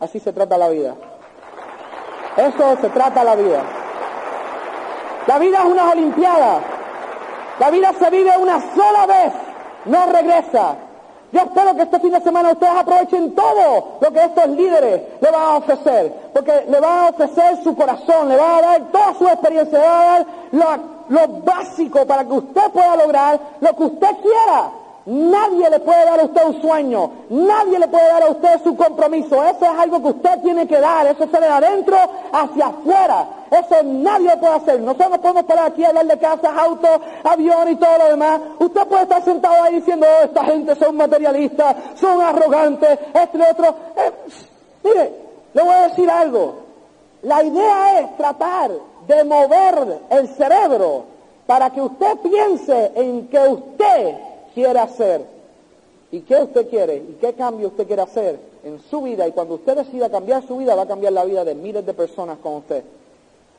Así 0.00 0.18
se 0.20 0.32
trata 0.32 0.56
la 0.56 0.68
vida. 0.68 0.94
Eso 2.36 2.76
se 2.80 2.88
trata 2.88 3.24
la 3.24 3.34
vida. 3.34 3.79
La 5.30 5.38
vida 5.38 5.58
es 5.60 5.64
una 5.64 5.92
olimpiada. 5.92 6.60
La 7.60 7.70
vida 7.70 7.92
se 7.96 8.10
vive 8.10 8.36
una 8.36 8.60
sola 8.74 9.06
vez, 9.06 9.32
no 9.84 10.06
regresa. 10.06 10.74
Yo 11.30 11.40
espero 11.42 11.76
que 11.76 11.82
este 11.82 12.00
fin 12.00 12.10
de 12.10 12.20
semana 12.20 12.50
ustedes 12.50 12.74
aprovechen 12.74 13.32
todo 13.36 13.98
lo 14.00 14.12
que 14.12 14.24
estos 14.24 14.48
líderes 14.48 15.02
le 15.20 15.30
van 15.30 15.40
a 15.40 15.56
ofrecer, 15.58 16.32
porque 16.34 16.66
le 16.68 16.80
van 16.80 16.98
a 16.98 17.08
ofrecer 17.10 17.62
su 17.62 17.76
corazón, 17.76 18.28
le 18.28 18.36
van 18.36 18.56
a 18.56 18.60
dar 18.60 18.80
toda 18.90 19.14
su 19.14 19.28
experiencia, 19.28 19.78
le 19.78 19.86
van 19.86 20.00
a 20.00 20.04
dar 20.04 20.26
lo, 20.50 21.16
lo 21.16 21.28
básico 21.44 22.04
para 22.04 22.24
que 22.24 22.32
usted 22.32 22.70
pueda 22.72 22.96
lograr 22.96 23.38
lo 23.60 23.76
que 23.76 23.84
usted 23.84 24.16
quiera. 24.22 24.79
Nadie 25.06 25.70
le 25.70 25.80
puede 25.80 26.04
dar 26.04 26.20
a 26.20 26.24
usted 26.24 26.44
un 26.44 26.60
sueño, 26.60 27.10
nadie 27.30 27.78
le 27.78 27.88
puede 27.88 28.06
dar 28.06 28.22
a 28.22 28.30
usted 28.30 28.62
su 28.62 28.76
compromiso. 28.76 29.42
Eso 29.42 29.64
es 29.64 29.78
algo 29.78 30.02
que 30.02 30.08
usted 30.08 30.42
tiene 30.42 30.66
que 30.66 30.78
dar, 30.78 31.06
eso 31.06 31.26
se 31.26 31.40
de 31.40 31.46
adentro 31.46 31.96
hacia 32.32 32.66
afuera. 32.66 33.26
Eso 33.50 33.82
nadie 33.82 34.36
puede 34.36 34.54
hacer. 34.54 34.80
Nosotros 34.80 35.10
no 35.10 35.20
podemos 35.20 35.44
parar 35.44 35.72
aquí 35.72 35.84
a 35.84 35.88
hablar 35.88 36.18
casas, 36.18 36.52
autos, 36.56 37.00
aviones 37.24 37.74
y 37.74 37.76
todo 37.76 37.98
lo 37.98 38.08
demás. 38.10 38.40
Usted 38.58 38.86
puede 38.86 39.02
estar 39.02 39.24
sentado 39.24 39.62
ahí 39.62 39.76
diciendo, 39.76 40.06
oh, 40.06 40.24
esta 40.24 40.44
gente 40.44 40.76
son 40.76 40.96
materialistas, 40.96 41.76
son 41.94 42.20
arrogantes, 42.20 42.98
esto 43.14 43.38
y 43.38 43.42
otro. 43.42 43.74
Eh, 43.96 44.12
mire, 44.84 45.12
le 45.54 45.62
voy 45.62 45.74
a 45.74 45.88
decir 45.88 46.10
algo. 46.10 46.54
La 47.22 47.42
idea 47.42 48.00
es 48.00 48.16
tratar 48.16 48.70
de 49.06 49.24
mover 49.24 50.00
el 50.10 50.28
cerebro 50.28 51.04
para 51.46 51.70
que 51.70 51.80
usted 51.80 52.18
piense 52.18 52.92
en 52.94 53.28
que 53.28 53.40
usted 53.40 54.29
quiere 54.54 54.78
hacer 54.78 55.24
y 56.12 56.20
qué 56.20 56.42
usted 56.42 56.68
quiere 56.68 56.96
y 56.96 57.18
qué 57.20 57.34
cambio 57.34 57.68
usted 57.68 57.86
quiere 57.86 58.02
hacer 58.02 58.38
en 58.64 58.80
su 58.90 59.02
vida 59.02 59.26
y 59.28 59.32
cuando 59.32 59.54
usted 59.54 59.76
decida 59.76 60.10
cambiar 60.10 60.46
su 60.46 60.56
vida 60.56 60.74
va 60.74 60.82
a 60.82 60.88
cambiar 60.88 61.12
la 61.12 61.24
vida 61.24 61.44
de 61.44 61.54
miles 61.54 61.86
de 61.86 61.94
personas 61.94 62.38
con 62.38 62.54
usted. 62.54 62.82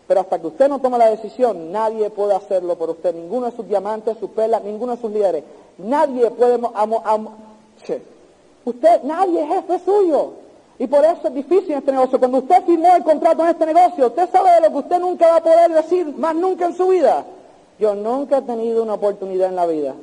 Pero 0.08 0.21
hasta 0.21 0.39
que 0.39 0.47
usted 0.47 0.67
no 0.67 0.80
tome 0.80 0.97
la 0.97 1.10
decisión, 1.10 1.71
nadie 1.71 2.10
puede 2.10 2.36
hacerlo 2.36 2.77
por 2.77 2.89
usted, 2.89 3.15
ninguno 3.15 3.45
de 3.45 3.56
sus 3.56 3.67
diamantes, 3.67 4.17
sus 4.17 4.32
perlas, 4.32 4.63
ninguno 4.63 4.95
de 4.95 5.01
sus 5.01 5.12
líderes. 5.12 5.43
Nadie 5.77 6.30
puede... 6.32 6.60
usted, 8.65 9.04
nadie 9.04 9.41
es 9.41 9.47
jefe 9.47 9.80
suyo. 9.86 10.34
Y 10.80 10.88
por 10.88 11.06
eso 11.06 11.27
es 11.27 11.34
difícil 11.34 11.73
este 11.73 11.91
negocio. 11.91 12.19
Cuando 12.19 12.39
usted 12.39 12.63
firmó 12.65 12.93
el 12.93 13.04
contrato 13.04 13.43
en 13.43 13.49
este 13.49 13.65
negocio, 13.65 14.08
usted 14.08 14.30
sabe 14.30 14.49
lo 14.62 14.69
que 14.71 14.77
usted 14.80 14.99
nunca 14.99 15.27
va 15.27 15.36
a 15.38 15.43
poder 15.43 15.71
decir, 15.71 16.06
más 16.17 16.36
nunca 16.36 16.65
en 16.65 16.75
su 16.75 16.88
vida. 16.88 17.23
Yo 17.80 17.95
nunca 17.95 18.39
he 18.39 18.41
tenido 18.41 18.84
una 18.84 18.95
oportunidad 18.95 19.47
en 19.47 19.56
la 19.56 19.65
vida 19.65 19.95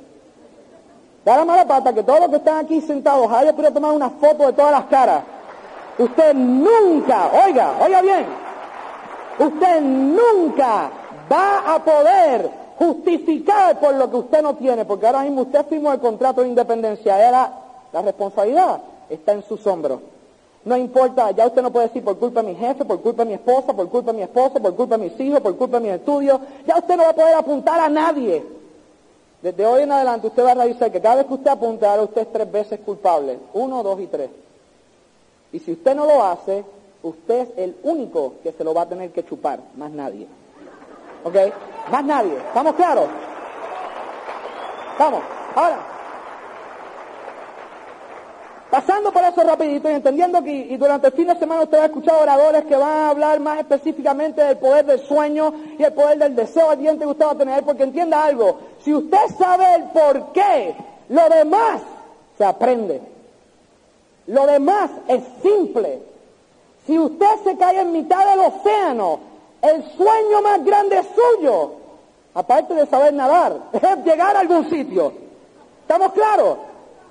Da 1.29 1.45
la 1.45 1.67
pata 1.67 1.93
que 1.93 2.03
todos 2.03 2.21
los 2.21 2.31
que 2.31 2.37
están 2.37 2.65
aquí 2.65 2.81
sentados 2.81 3.31
haya 3.31 3.53
podido 3.53 3.75
tomar 3.75 3.93
una 3.93 4.09
foto 4.09 4.47
de 4.47 4.55
todas 4.55 4.73
las 4.73 4.85
caras. 4.85 5.23
Usted 5.99 6.33
nunca, 6.33 7.31
oiga, 7.45 7.75
oiga 7.85 8.01
bien, 8.01 8.25
usted 9.39 9.81
nunca 9.83 10.91
va 11.31 11.75
a 11.75 11.85
poder 11.85 12.51
justificar 12.79 13.79
por 13.79 13.95
lo 13.97 14.11
que 14.11 14.17
usted 14.17 14.41
no 14.41 14.55
tiene, 14.55 14.87
porque 14.87 15.07
ahora 15.07 15.21
mismo 15.21 15.43
usted 15.43 15.67
firmó 15.67 15.93
el 15.93 16.01
contrato 16.01 16.41
de 16.41 16.49
independencia, 16.49 17.23
era 17.29 17.53
la 17.93 18.01
responsabilidad 18.01 18.81
está 19.11 19.33
en 19.33 19.43
sus 19.43 19.67
hombros. 19.67 20.01
No 20.65 20.79
importa, 20.79 21.31
ya 21.33 21.47
usted 21.47 21.61
no 21.61 21.71
puede 21.71 21.89
decir 21.89 22.03
por 22.03 22.19
culpa 22.19 22.41
de 22.41 22.49
mi 22.49 22.55
jefe, 22.55 22.87
por 22.87 23.03
culpa 23.03 23.25
de 23.25 23.29
mi 23.29 23.35
esposa, 23.35 23.75
por 23.75 23.91
culpa 23.91 24.13
de 24.13 24.17
mi 24.17 24.23
esposo, 24.23 24.55
por 24.63 24.75
culpa 24.75 24.97
de 24.97 25.11
mis 25.11 25.21
hijos, 25.21 25.41
por 25.41 25.57
culpa 25.59 25.79
de 25.79 25.89
mis 25.89 25.93
estudios. 25.93 26.41
Ya 26.67 26.79
usted 26.79 26.97
no 26.97 27.03
va 27.03 27.11
a 27.11 27.15
poder 27.15 27.35
apuntar 27.35 27.81
a 27.81 27.91
nadie. 27.91 28.58
Desde 29.43 29.65
hoy 29.65 29.83
en 29.83 29.93
adelante 29.93 30.27
usted 30.27 30.45
va 30.45 30.51
a 30.51 30.55
revisar 30.55 30.91
que 30.91 31.01
cada 31.01 31.17
vez 31.17 31.27
que 31.27 31.35
usted 31.35 31.51
apunte, 31.51 31.87
ahora 31.87 32.03
usted 32.03 32.23
es 32.23 32.33
tres 32.33 32.51
veces 32.51 32.81
culpable. 32.81 33.39
Uno, 33.53 33.83
dos 33.83 34.01
y 34.01 34.07
tres. 34.07 34.31
Y 35.53 35.61
si 35.61 35.73
usted 35.73 35.95
no 35.95 36.07
lo 36.07 36.23
hace, 36.23 36.65
usted 37.03 37.41
es 37.41 37.49
el 37.57 37.77
único 37.85 38.35
que 38.43 38.53
se 38.53 38.65
lo 38.65 38.75
va 38.75 38.83
a 38.83 38.89
tener 38.89 39.11
que 39.13 39.25
chupar, 39.25 39.61
más 39.77 39.91
nadie. 39.91 40.27
¿Ok? 41.25 41.37
Más 41.91 42.05
nadie. 42.05 42.37
¿Estamos 42.37 42.75
claros? 42.75 43.07
Vamos. 44.99 45.23
Ahora. 45.55 45.79
Pasando 48.71 49.11
por 49.11 49.25
eso 49.25 49.43
rapidito 49.43 49.89
y 49.89 49.95
entendiendo 49.95 50.43
que 50.43 50.51
y 50.51 50.77
durante 50.77 51.07
el 51.07 51.15
fin 51.15 51.29
de 51.29 51.37
semana 51.37 51.63
usted 51.63 51.79
ha 51.79 51.87
escuchado 51.87 52.21
oradores 52.21 52.67
que 52.67 52.77
van 52.77 52.99
a 52.99 53.11
hablar 53.11 53.41
más 53.41 53.61
específicamente 53.61 54.43
del 54.43 54.59
poder 54.59 54.85
del 54.85 55.01
sueño 55.01 55.55
y 55.79 55.83
el 55.83 55.93
poder 55.95 56.19
del 56.19 56.37
deseo 56.37 56.69
ardiente 56.71 57.05
que 57.05 57.11
usted 57.11 57.25
va 57.25 57.31
a 57.31 57.39
tener, 57.39 57.65
porque 57.65 57.85
entienda 57.85 58.23
algo, 58.23 58.59
si 58.85 58.95
usted 58.95 59.27
sabe 59.39 59.75
el 59.75 59.85
por 59.85 60.33
qué, 60.33 60.75
lo 61.09 61.29
demás 61.29 61.81
se 62.37 62.45
aprende. 62.45 63.01
Lo 64.27 64.47
demás 64.47 64.91
es 65.09 65.23
simple. 65.43 66.03
Si 66.87 66.99
usted 66.99 67.27
se 67.45 67.57
cae 67.57 67.81
en 67.81 67.93
mitad 67.93 68.27
del 68.27 68.41
océano, 68.41 69.21
el 69.63 69.83
sueño 69.97 70.43
más 70.43 70.65
grande 70.65 71.03
suyo, 71.15 71.73
aparte 72.35 72.75
de 72.75 72.87
saber 72.87 73.13
nadar, 73.15 73.57
es 73.73 74.05
llegar 74.05 74.37
a 74.37 74.41
algún 74.41 74.69
sitio. 74.71 75.13
¿Estamos 75.83 76.13
claros? 76.13 76.59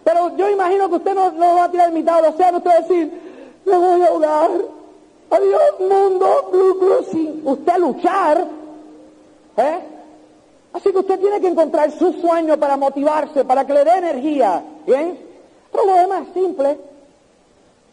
Pero 0.04 0.36
yo 0.38 0.50
imagino 0.50 0.88
que 0.90 0.96
usted 0.96 1.14
no, 1.14 1.32
no 1.32 1.56
va 1.56 1.66
a 1.66 1.72
tirar 1.72 1.90
en 1.90 1.96
mitad 1.96 2.22
del 2.22 2.34
océano, 2.34 2.58
usted 2.60 2.70
va 2.70 2.76
a 2.76 2.82
decir, 2.82 3.22
me 3.66 3.78
voy 3.78 4.02
a 4.02 4.08
ahogar. 4.08 4.52
Adiós 5.30 5.80
mundo, 5.80 6.50
glu, 6.52 6.80
glu, 6.80 7.04
sin 7.12 7.42
usted 7.46 7.78
luchar. 7.78 8.48
¿eh? 9.58 9.80
Así 10.78 10.92
que 10.92 11.00
usted 11.00 11.20
tiene 11.20 11.42
que 11.42 11.48
encontrar 11.48 11.92
su 11.92 12.14
sueño 12.14 12.56
para 12.58 12.78
motivarse, 12.78 13.44
para 13.44 13.66
que 13.66 13.74
le 13.74 13.84
dé 13.84 13.98
energía. 13.98 14.64
¿Bien? 14.86 15.18
Lo 15.74 15.94
demás 15.94 16.28
es 16.28 16.34
simple. 16.36 16.78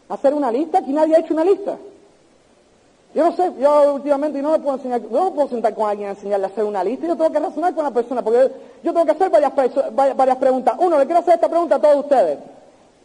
Hacer 0.07 0.35
una 0.35 0.51
lista, 0.51 0.77
aquí 0.77 0.91
nadie 0.91 1.15
ha 1.15 1.19
hecho 1.19 1.33
una 1.33 1.43
lista. 1.43 1.77
Yo 3.15 3.25
no 3.25 3.35
sé, 3.35 3.51
yo 3.59 3.95
últimamente 3.95 4.39
no 4.39 4.51
me 4.51 4.59
puedo 4.59 4.75
enseñar, 4.75 5.01
no 5.09 5.25
me 5.25 5.31
puedo 5.31 5.47
sentar 5.47 5.73
con 5.73 5.89
alguien 5.89 6.09
a 6.09 6.11
enseñarle 6.11 6.45
a 6.45 6.49
hacer 6.49 6.63
una 6.63 6.83
lista, 6.83 7.07
yo 7.07 7.15
tengo 7.15 7.31
que 7.31 7.39
razonar 7.39 7.73
con 7.73 7.85
la 7.85 7.91
persona, 7.91 8.21
porque 8.21 8.51
yo, 8.83 8.93
tengo 8.93 9.05
que 9.05 9.11
hacer 9.11 9.31
varias, 9.31 9.53
varias, 10.15 10.37
preguntas. 10.37 10.75
Uno, 10.77 10.99
le 10.99 11.05
quiero 11.05 11.21
hacer 11.21 11.35
esta 11.35 11.49
pregunta 11.49 11.75
a 11.77 11.81
todos 11.81 12.03
ustedes. 12.03 12.37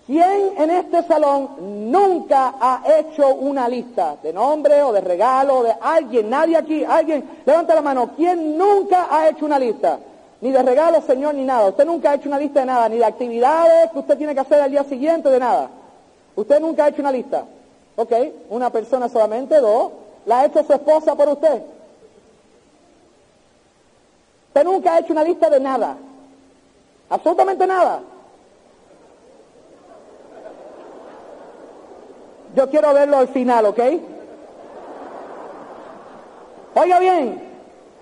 ¿Quién 0.07 0.55
en 0.59 0.71
este 0.71 1.03
salón 1.05 1.91
nunca 1.91 2.55
ha 2.61 2.83
hecho 2.99 3.29
una 3.29 3.69
lista 3.69 4.17
de 4.23 4.33
nombre 4.33 4.83
o 4.83 4.93
de 4.93 5.01
regalo, 5.01 5.63
de 5.63 5.75
alguien, 5.81 6.29
nadie 6.29 6.57
aquí, 6.57 6.85
alguien, 6.85 7.43
levanta 7.47 7.75
la 7.75 7.83
mano, 7.83 8.11
¿quién 8.17 8.59
nunca 8.59 9.07
ha 9.11 9.29
hecho 9.29 9.45
una 9.45 9.59
lista? 9.59 9.99
Ni 10.41 10.51
de 10.51 10.63
regalo, 10.63 11.03
señor, 11.03 11.35
ni 11.35 11.45
nada. 11.45 11.69
Usted 11.69 11.85
nunca 11.85 12.11
ha 12.11 12.15
hecho 12.15 12.29
una 12.29 12.39
lista 12.39 12.61
de 12.61 12.67
nada, 12.67 12.89
ni 12.89 12.97
de 12.97 13.05
actividades 13.05 13.91
que 13.91 13.99
usted 13.99 14.17
tiene 14.17 14.35
que 14.35 14.41
hacer 14.41 14.61
al 14.61 14.71
día 14.71 14.85
siguiente, 14.85 15.29
de 15.29 15.39
nada. 15.39 15.69
Usted 16.35 16.61
nunca 16.61 16.85
ha 16.85 16.89
hecho 16.89 17.03
una 17.03 17.13
lista. 17.13 17.45
Ok, 17.97 18.13
una 18.49 18.71
persona 18.71 19.09
solamente, 19.09 19.61
dos. 19.61 19.93
¿La 20.25 20.41
ha 20.41 20.47
hecho 20.47 20.65
su 20.65 20.73
esposa 20.73 21.15
por 21.15 21.29
usted? 21.29 21.63
Usted 24.49 24.65
nunca 24.65 24.95
ha 24.95 24.99
hecho 25.01 25.13
una 25.13 25.25
lista 25.25 25.51
de 25.51 25.61
nada. 25.61 25.97
Absolutamente 27.11 27.67
nada. 27.67 28.01
Yo 32.55 32.69
quiero 32.69 32.93
verlo 32.93 33.19
al 33.19 33.29
final, 33.29 33.67
¿ok? 33.67 33.81
Oiga 36.75 36.99
bien, 36.99 37.43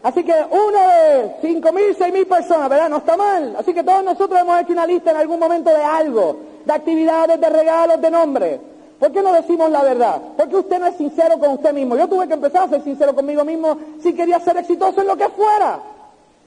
así 0.03 0.23
que 0.25 0.35
uno 0.51 0.79
de 0.79 1.37
cinco 1.41 1.73
mil, 1.73 1.95
seis 1.97 2.13
mil 2.13 2.27
personas, 2.27 2.69
¿verdad? 2.69 2.89
No 2.89 2.99
está 2.99 3.17
mal. 3.17 3.57
Así 3.59 3.73
que 3.73 3.83
todos 3.83 4.05
nosotros 4.05 4.41
hemos 4.41 4.61
hecho 4.61 4.73
una 4.73 4.87
lista 4.87 5.11
en 5.11 5.17
algún 5.17 5.41
momento 5.41 5.71
de 5.71 5.83
algo, 5.83 6.37
de 6.65 6.73
actividades, 6.73 7.41
de 7.41 7.49
regalos, 7.49 8.01
de 8.01 8.11
nombres. 8.11 8.61
¿Por 8.99 9.13
qué 9.13 9.23
no 9.23 9.33
decimos 9.33 9.71
la 9.71 9.83
verdad? 9.83 10.21
Porque 10.37 10.57
usted 10.57 10.81
no 10.81 10.87
es 10.87 10.97
sincero 10.97 11.39
con 11.39 11.51
usted 11.51 11.73
mismo. 11.73 11.97
Yo 11.97 12.09
tuve 12.09 12.27
que 12.27 12.35
empezar 12.35 12.65
a 12.65 12.69
ser 12.69 12.83
sincero 12.83 13.15
conmigo 13.15 13.45
mismo 13.45 13.79
si 14.03 14.13
quería 14.13 14.41
ser 14.41 14.57
exitoso 14.57 15.01
en 15.01 15.07
lo 15.07 15.17
que 15.17 15.29
fuera. 15.29 15.79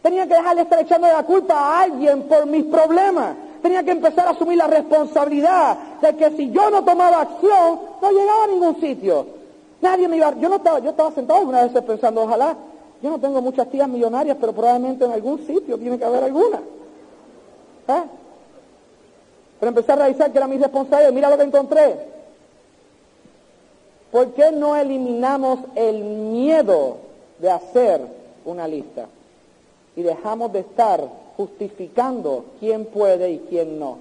Tenía 0.02 0.28
que 0.28 0.34
dejar 0.34 0.56
de 0.56 0.64
estar 0.64 0.80
echando 0.80 1.08
la 1.08 1.24
culpa 1.24 1.54
a 1.54 1.82
alguien 1.82 2.24
por 2.24 2.46
mis 2.48 2.66
problemas. 2.66 3.36
Tenía 3.62 3.84
que 3.84 3.92
empezar 3.92 4.28
a 4.28 4.32
asumir 4.32 4.58
la 4.58 4.68
responsabilidad 4.68 5.78
de 6.02 6.16
que 6.16 6.32
si 6.32 6.52
yo 6.52 6.70
no 6.70 6.84
tomaba 6.84 7.22
acción, 7.22 7.80
no 8.02 8.12
llegaba 8.12 8.46
a 8.46 8.48
ningún 8.48 8.80
sitio. 8.82 9.26
Nadie 9.82 10.08
me 10.08 10.18
iba... 10.18 10.34
Yo 10.40 10.50
no 10.50 10.56
estaba, 10.56 10.80
yo 10.80 10.92
estaba 10.92 11.12
sentado 11.12 11.40
algunas 11.40 11.72
veces 11.72 11.84
pensando, 11.84 12.24
ojalá, 12.24 12.56
yo 13.02 13.10
no 13.10 13.20
tengo 13.20 13.42
muchas 13.42 13.70
tías 13.70 13.88
millonarias, 13.88 14.38
pero 14.40 14.54
probablemente 14.54 15.06
en 15.06 15.12
algún 15.12 15.46
sitio 15.46 15.78
tiene 15.78 15.98
que 15.98 16.06
haber 16.06 16.24
alguna. 16.24 16.60
¿Eh? 17.88 18.04
Pero 19.60 19.70
empecé 19.70 19.92
a 19.92 19.96
realizar 19.96 20.32
que 20.32 20.38
era 20.38 20.48
mi 20.48 20.58
responsabilidad. 20.58 21.12
Mira 21.12 21.30
lo 21.30 21.38
que 21.38 21.44
encontré. 21.44 21.96
¿Por 24.12 24.34
qué 24.34 24.52
no 24.52 24.76
eliminamos 24.76 25.60
el 25.76 26.04
miedo 26.04 26.98
de 27.40 27.50
hacer 27.50 28.02
una 28.44 28.68
lista? 28.68 29.06
Y 29.96 30.02
dejamos 30.02 30.52
de 30.52 30.60
estar 30.60 31.02
justificando 31.38 32.46
quién 32.60 32.86
puede 32.86 33.32
y 33.32 33.40
quién 33.50 33.80
no. 33.80 33.98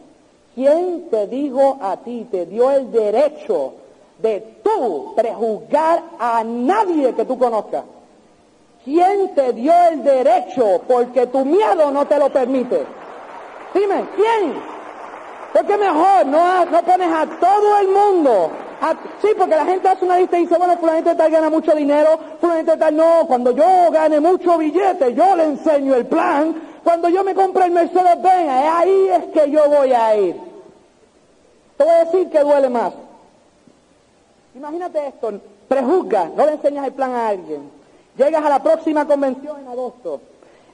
¿Quién 0.55 1.09
te 1.11 1.27
dijo 1.27 1.79
a 1.81 1.97
ti, 1.99 2.27
te 2.31 2.47
dio 2.47 2.71
el 2.71 2.91
derecho 2.91 3.75
de 4.19 4.41
tú 4.63 5.15
prejuzgar 5.15 6.03
a 6.19 6.43
nadie 6.45 7.15
que 7.15 7.25
tú 7.25 7.39
conozcas? 7.39 7.85
¿Quién 8.85 9.35
te 9.35 9.53
dio 9.53 9.73
el 9.91 10.03
derecho 10.03 10.83
porque 10.89 11.27
tu 11.27 11.45
miedo 11.45 11.91
no 11.91 12.07
te 12.07 12.19
lo 12.19 12.31
permite? 12.31 12.85
Dime, 13.75 14.05
¿quién? 14.17 14.55
Porque 15.53 15.77
mejor 15.77 16.27
no, 16.27 16.65
no 16.65 16.83
pones 16.83 17.13
a 17.13 17.27
todo 17.39 17.79
el 17.79 17.89
mundo 17.89 18.51
sí, 19.21 19.29
porque 19.37 19.57
la 19.57 19.65
gente 19.65 19.89
hace 19.89 20.05
una 20.05 20.19
lista 20.19 20.39
y 20.39 20.43
dice, 20.43 20.57
bueno, 20.57 20.77
fulanito 20.79 21.15
tal 21.15 21.31
gana 21.31 21.51
mucho 21.51 21.75
dinero, 21.75 22.19
fulanito 22.41 22.77
tal 22.79 22.97
no, 22.97 23.27
cuando 23.27 23.51
yo 23.53 23.91
gane 23.91 24.21
mucho 24.21 24.57
billete, 24.59 25.15
yo 25.15 25.37
le 25.37 25.45
enseño 25.45 25.95
el 25.95 26.07
plan, 26.07 26.55
cuando 26.83 27.09
yo 27.09 27.25
me 27.25 27.35
compre 27.35 27.67
el 27.67 27.71
Mercedes-Benz, 27.73 28.49
ahí 28.49 29.09
es 29.09 29.25
que 29.27 29.51
yo 29.51 29.69
voy 29.69 29.93
a 29.93 30.17
ir. 30.17 30.37
Te 31.77 31.85
voy 31.85 31.93
a 31.93 32.05
decir 32.05 32.31
que 32.31 32.41
duele 32.41 32.69
más. 32.69 32.93
Imagínate 34.55 35.07
esto, 35.07 35.33
prejuzga, 35.69 36.31
no 36.37 36.45
le 36.45 36.53
enseñas 36.53 36.87
el 36.87 36.93
plan 36.93 37.13
a 37.13 37.29
alguien. 37.29 37.71
Llegas 38.17 38.45
a 38.45 38.49
la 38.49 38.63
próxima 38.63 39.07
convención 39.07 39.61
en 39.61 39.69
agosto, 39.69 40.21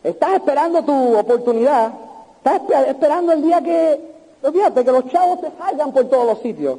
estás 0.03 0.35
esperando 0.35 0.83
tu 0.83 1.16
oportunidad, 1.16 1.92
estás 2.38 2.88
esperando 2.88 3.33
el 3.33 3.42
día 3.42 3.61
que, 3.61 4.01
fíjate, 4.53 4.85
que 4.85 4.92
los 4.92 5.07
chavos 5.09 5.40
te 5.42 5.51
salgan 5.59 5.92
por 5.92 6.09
todos 6.09 6.27
los 6.27 6.38
sitios. 6.40 6.79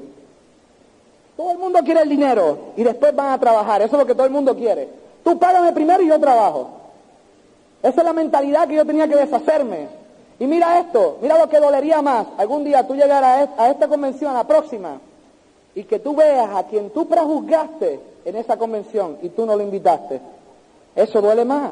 Todo 1.37 1.51
el 1.51 1.59
mundo 1.59 1.79
quiere 1.83 2.01
el 2.01 2.09
dinero 2.09 2.57
y 2.75 2.83
después 2.83 3.15
van 3.15 3.29
a 3.29 3.39
trabajar. 3.39 3.81
Eso 3.83 3.95
es 3.95 3.99
lo 3.99 4.07
que 4.07 4.15
todo 4.15 4.25
el 4.25 4.33
mundo 4.33 4.55
quiere. 4.55 4.89
Tú 5.23 5.37
págame 5.37 5.71
primero 5.71 6.01
y 6.01 6.07
yo 6.07 6.19
trabajo. 6.19 6.76
Esa 7.81 8.01
es 8.01 8.05
la 8.05 8.13
mentalidad 8.13 8.67
que 8.67 8.75
yo 8.75 8.85
tenía 8.85 9.07
que 9.07 9.15
deshacerme. 9.15 9.87
Y 10.39 10.45
mira 10.45 10.79
esto, 10.79 11.17
mira 11.21 11.37
lo 11.37 11.49
que 11.49 11.59
dolería 11.59 12.01
más. 12.01 12.27
Algún 12.37 12.63
día 12.63 12.85
tú 12.85 12.95
llegar 12.95 13.23
a 13.23 13.69
esta 13.69 13.87
convención, 13.87 14.31
a 14.31 14.39
la 14.39 14.43
próxima, 14.47 14.99
y 15.73 15.83
que 15.83 15.99
tú 15.99 16.15
veas 16.15 16.49
a 16.55 16.63
quien 16.63 16.89
tú 16.91 17.07
prejuzgaste 17.07 17.99
en 18.25 18.35
esa 18.35 18.57
convención 18.57 19.17
y 19.21 19.29
tú 19.29 19.45
no 19.45 19.55
lo 19.55 19.63
invitaste. 19.63 20.19
Eso 20.95 21.21
duele 21.21 21.45
más. 21.45 21.71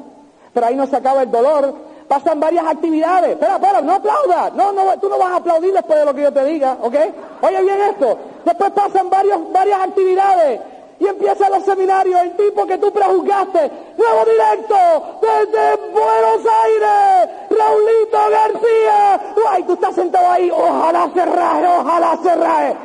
Pero 0.54 0.66
ahí 0.68 0.76
no 0.76 0.88
se 0.88 0.96
acaba 0.96 1.24
el 1.24 1.32
dolor 1.32 1.74
pasan 2.08 2.40
varias 2.40 2.66
actividades. 2.66 3.32
Espera, 3.32 3.56
espera, 3.56 3.82
no 3.82 3.94
aplaudas. 3.94 4.54
No, 4.54 4.72
no, 4.72 5.00
tú 5.00 5.10
no 5.10 5.18
vas 5.18 5.32
a 5.32 5.36
aplaudir 5.38 5.74
después 5.74 6.00
de 6.00 6.06
lo 6.06 6.14
que 6.14 6.24
yo 6.24 6.32
te 6.32 6.44
diga, 6.46 6.78
¿ok? 6.82 6.96
Oye 7.42 7.62
bien 7.62 7.82
esto. 7.90 8.18
Después 8.46 8.72
pasan 8.72 9.10
varios, 9.10 9.52
varias 9.52 9.82
actividades. 9.82 10.62
Y 10.98 11.08
empiezan 11.08 11.52
los 11.52 11.64
seminarios, 11.64 12.22
el 12.22 12.38
tipo 12.38 12.66
que 12.66 12.78
tú 12.78 12.92
prejuzgaste, 12.92 13.72
nuevo 13.98 14.26
directo, 14.26 14.76
desde 15.22 15.76
Buenos 15.92 16.42
Aires, 16.64 17.30
Raulito 17.50 18.18
García. 18.32 19.22
Ay, 19.50 19.64
tú 19.64 19.74
estás 19.74 19.96
sentado 19.96 20.30
ahí, 20.30 20.50
ojalá 20.50 21.10
se 21.14 21.26
raje, 21.26 21.68
ojalá 21.68 22.18
se 22.24 22.36
raje. 22.36 22.76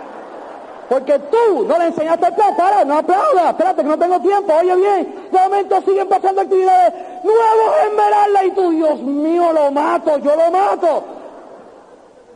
Porque 0.91 1.21
tú 1.21 1.67
no 1.69 1.79
le 1.79 1.87
enseñaste 1.87 2.27
el 2.27 2.35
plan. 2.35 2.57
Para, 2.57 2.85
no 2.85 2.99
aplauda. 2.99 3.51
Espérate 3.51 3.83
que 3.83 3.89
no 3.89 3.97
tengo 3.97 4.19
tiempo. 4.19 4.53
Oye 4.55 4.75
bien. 4.75 5.29
De 5.31 5.39
momento 5.39 5.81
siguen 5.83 6.09
pasando 6.09 6.41
actividades. 6.41 6.93
Nuevos 7.23 7.77
Esmeralda. 7.87 8.45
Y 8.45 8.51
tú, 8.51 8.71
Dios 8.73 9.01
mío, 9.01 9.53
lo 9.53 9.71
mato. 9.71 10.19
Yo 10.19 10.35
lo 10.35 10.51
mato. 10.51 11.05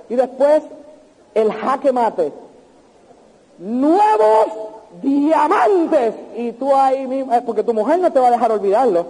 Y 0.09 0.15
después, 0.15 0.63
el 1.35 1.53
jaque 1.53 1.91
mate. 1.91 2.33
Nuevos 3.59 4.47
diamantes. 5.03 6.15
Y 6.37 6.53
tú 6.53 6.75
ahí 6.75 7.07
mismo. 7.07 7.33
Porque 7.45 7.63
tu 7.63 7.75
mujer 7.75 7.99
no 7.99 8.13
te 8.13 8.21
va 8.21 8.29
a 8.29 8.33
dejar 8.33 8.53
olvidarlo. 8.53 9.07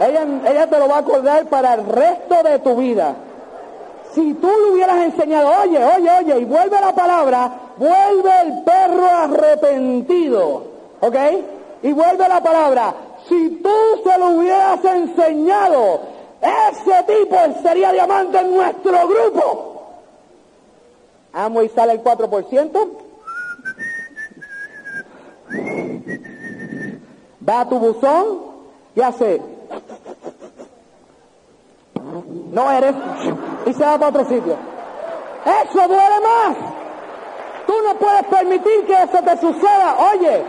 Ella, 0.00 0.26
ella 0.48 0.66
te 0.66 0.78
lo 0.78 0.88
va 0.88 0.96
a 0.96 1.00
acordar 1.00 1.46
para 1.46 1.74
el 1.74 1.86
resto 1.86 2.42
de 2.42 2.58
tu 2.60 2.76
vida. 2.76 3.14
Si 4.14 4.34
tú 4.34 4.48
le 4.48 4.72
hubieras 4.72 4.96
enseñado, 5.04 5.50
oye, 5.62 5.78
oye, 5.84 6.10
oye, 6.20 6.40
y 6.40 6.44
vuelve 6.44 6.80
la 6.80 6.92
palabra, 6.94 7.52
vuelve 7.76 8.30
el 8.42 8.62
perro 8.64 9.06
arrepentido. 9.06 10.62
¿Ok? 11.00 11.16
Y 11.82 11.92
vuelve 11.92 12.28
la 12.28 12.42
palabra. 12.42 12.94
Si 13.28 13.60
tú 13.62 13.70
se 14.02 14.18
lo 14.18 14.30
hubieras 14.30 14.84
enseñado, 14.84 16.00
ese 16.40 17.02
tipo 17.04 17.36
sería 17.62 17.92
diamante 17.92 18.38
en 18.38 18.54
nuestro 18.54 19.08
grupo. 19.08 19.82
Amo 21.32 21.62
y 21.62 21.68
sale 21.68 21.92
el 21.92 22.02
4%. 22.02 22.88
A 27.50 27.68
tu 27.68 27.78
buzón 27.78 28.38
y 28.94 29.00
hace. 29.00 29.42
No 32.52 32.70
eres. 32.70 32.94
Y 33.66 33.72
se 33.72 33.84
va 33.84 33.98
para 33.98 34.08
otro 34.08 34.24
sitio. 34.24 34.56
Eso 35.44 35.88
duele 35.88 36.20
más. 36.22 36.56
Tú 37.66 37.74
no 37.86 37.94
puedes 37.98 38.24
permitir 38.26 38.86
que 38.86 39.02
eso 39.02 39.22
te 39.22 39.36
suceda. 39.38 39.96
Oye, 40.12 40.42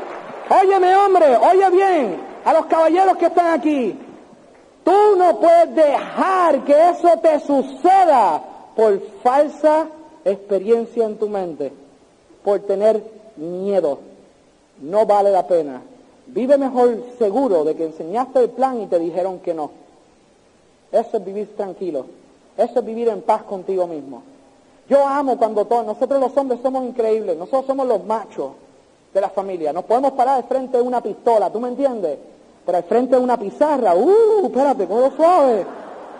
óyeme 0.49 0.95
hombre, 0.95 1.37
oye 1.37 1.69
bien, 1.69 2.21
a 2.45 2.53
los 2.53 2.65
caballeros 2.67 3.17
que 3.17 3.25
están 3.27 3.59
aquí. 3.59 3.99
Tú 4.83 5.15
no 5.17 5.39
puedes 5.39 5.75
dejar 5.75 6.63
que 6.63 6.89
eso 6.89 7.17
te 7.17 7.39
suceda 7.39 8.41
por 8.75 8.99
falsa 9.23 9.87
experiencia 10.25 11.05
en 11.05 11.17
tu 11.17 11.29
mente, 11.29 11.73
por 12.43 12.59
tener 12.61 13.03
miedo. 13.37 13.99
No 14.79 15.05
vale 15.05 15.31
la 15.31 15.45
pena. 15.45 15.81
Vive 16.33 16.57
mejor 16.57 16.97
seguro 17.19 17.65
de 17.65 17.75
que 17.75 17.85
enseñaste 17.85 18.39
el 18.39 18.49
plan 18.51 18.81
y 18.81 18.87
te 18.87 18.97
dijeron 18.99 19.39
que 19.39 19.53
no. 19.53 19.71
Eso 20.91 21.17
es 21.17 21.25
vivir 21.25 21.55
tranquilo. 21.57 22.05
Eso 22.57 22.79
es 22.79 22.85
vivir 22.85 23.09
en 23.09 23.21
paz 23.21 23.43
contigo 23.43 23.85
mismo. 23.85 24.23
Yo 24.89 25.05
amo 25.05 25.37
cuando 25.37 25.65
todos, 25.65 25.85
nosotros 25.85 26.19
los 26.19 26.35
hombres 26.37 26.59
somos 26.61 26.83
increíbles, 26.85 27.37
nosotros 27.37 27.65
somos 27.65 27.87
los 27.87 28.05
machos 28.05 28.51
de 29.13 29.21
la 29.21 29.29
familia. 29.29 29.73
Nos 29.73 29.85
podemos 29.85 30.13
parar 30.13 30.37
al 30.37 30.43
frente 30.45 30.77
de 30.77 30.83
una 30.83 31.01
pistola, 31.01 31.49
¿tú 31.49 31.59
me 31.59 31.67
entiendes? 31.67 32.17
Pero 32.65 32.77
al 32.77 32.83
frente 32.83 33.15
de 33.15 33.21
una 33.21 33.37
pizarra, 33.37 33.93
uh, 33.95 34.45
espérate, 34.45 34.87
lo 34.87 35.11
suave. 35.11 35.65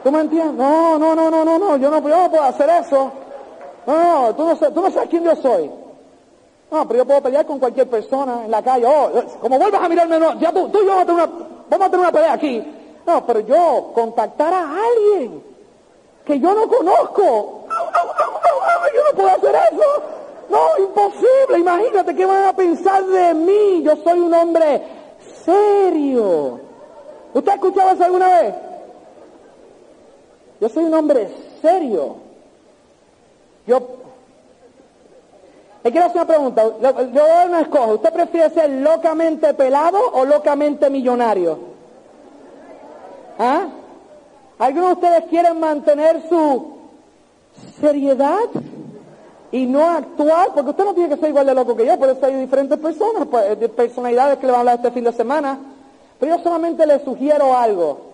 ¿Tú 0.03 0.11
me 0.11 0.21
entiendes? 0.21 0.55
No, 0.55 0.97
no, 0.97 1.15
no, 1.15 1.29
no, 1.29 1.45
no, 1.45 1.57
no, 1.59 1.77
yo 1.77 1.89
no, 1.89 1.99
yo 1.99 2.17
no 2.17 2.29
puedo 2.29 2.43
hacer 2.43 2.69
eso. 2.69 3.11
No, 3.85 4.21
no, 4.21 4.35
tú 4.35 4.43
no, 4.45 4.55
tú 4.55 4.81
no 4.81 4.91
sabes 4.91 5.09
quién 5.09 5.23
yo 5.23 5.35
soy. 5.35 5.80
No, 6.71 6.87
pero 6.87 6.99
yo 6.99 7.05
puedo 7.05 7.21
pelear 7.21 7.45
con 7.45 7.59
cualquier 7.59 7.89
persona 7.89 8.45
en 8.45 8.51
la 8.51 8.63
calle. 8.63 8.85
Oh, 8.87 9.11
como 9.41 9.59
vuelvas 9.59 9.83
a 9.83 9.89
mirarme, 9.89 10.17
no, 10.17 10.39
ya 10.39 10.53
tú, 10.53 10.69
tú 10.69 10.79
y 10.79 10.85
yo 10.85 10.95
vamos 10.95 11.03
a, 11.03 11.05
tener 11.05 11.23
una, 11.23 11.47
vamos 11.69 11.87
a 11.87 11.89
tener 11.89 11.99
una 11.99 12.11
pelea 12.13 12.33
aquí. 12.33 12.63
No, 13.05 13.25
pero 13.25 13.41
yo 13.41 13.91
contactar 13.93 14.53
a 14.53 14.69
alguien 14.77 15.43
que 16.25 16.39
yo 16.39 16.53
no 16.53 16.67
conozco. 16.69 17.65
Yo 18.93 19.03
no 19.03 19.17
puedo 19.17 19.29
hacer 19.29 19.55
eso. 19.71 19.83
No, 20.49 20.83
imposible. 20.83 21.59
Imagínate 21.59 22.15
qué 22.15 22.25
van 22.25 22.45
a 22.45 22.53
pensar 22.53 23.05
de 23.05 23.33
mí. 23.33 23.83
Yo 23.83 23.95
soy 23.97 24.19
un 24.19 24.33
hombre 24.33 24.81
serio. 25.43 26.59
¿Usted 27.33 27.51
ha 27.51 27.55
escuchado 27.55 27.91
eso 27.91 28.03
alguna 28.03 28.27
vez? 28.27 28.55
Yo 30.61 30.69
soy 30.69 30.85
un 30.85 30.93
hombre 30.93 31.29
serio. 31.61 32.15
Yo 33.65 34.00
le 35.83 35.91
quiero 35.91 36.07
hacer 36.07 36.17
una 36.17 36.27
pregunta. 36.27 36.63
Yo 37.11 37.47
no 37.49 37.59
escojo. 37.59 37.93
¿Usted 37.93 38.13
prefiere 38.13 38.49
ser 38.51 38.69
locamente 38.69 39.53
pelado 39.53 39.99
o 40.13 40.25
locamente 40.25 40.89
millonario? 40.89 41.57
¿Ah? 43.39 43.67
¿Algunos 44.59 44.89
de 44.89 44.93
ustedes 44.93 45.29
quieren 45.29 45.59
mantener 45.59 46.21
su 46.29 46.77
seriedad 47.79 48.47
y 49.51 49.65
no 49.65 49.89
actuar? 49.89 50.49
Porque 50.53 50.69
usted 50.69 50.85
no 50.85 50.93
tiene 50.93 51.09
que 51.09 51.19
ser 51.19 51.29
igual 51.29 51.47
de 51.47 51.55
loco 51.55 51.75
que 51.75 51.87
yo, 51.87 51.97
por 51.97 52.09
eso 52.09 52.23
hay 52.27 52.35
diferentes 52.35 52.77
personas, 52.77 53.27
pues, 53.29 53.57
personalidades 53.69 54.37
que 54.37 54.45
le 54.45 54.51
van 54.51 54.57
a 54.57 54.59
hablar 54.59 54.75
este 54.75 54.91
fin 54.91 55.03
de 55.03 55.13
semana. 55.13 55.57
Pero 56.19 56.37
yo 56.37 56.43
solamente 56.43 56.85
le 56.85 57.03
sugiero 57.03 57.57
algo. 57.57 58.11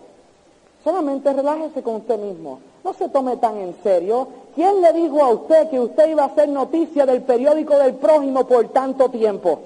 Solamente 0.86 1.34
relájese 1.34 1.84
con 1.84 1.96
usted 1.96 2.18
mismo. 2.18 2.60
No 2.82 2.94
se 2.94 3.10
tome 3.10 3.36
tan 3.36 3.58
en 3.58 3.76
serio. 3.84 4.30
¿Quién 4.58 4.82
le 4.82 4.92
dijo 4.92 5.24
a 5.24 5.30
usted 5.30 5.70
que 5.70 5.80
usted 5.80 6.08
iba 6.08 6.24
a 6.24 6.26
hacer 6.26 6.50
noticia 6.50 7.06
del 7.06 7.22
periódico 7.22 7.78
del 7.78 7.94
prójimo 7.94 8.48
por 8.48 8.68
tanto 8.70 9.08
tiempo? 9.08 9.60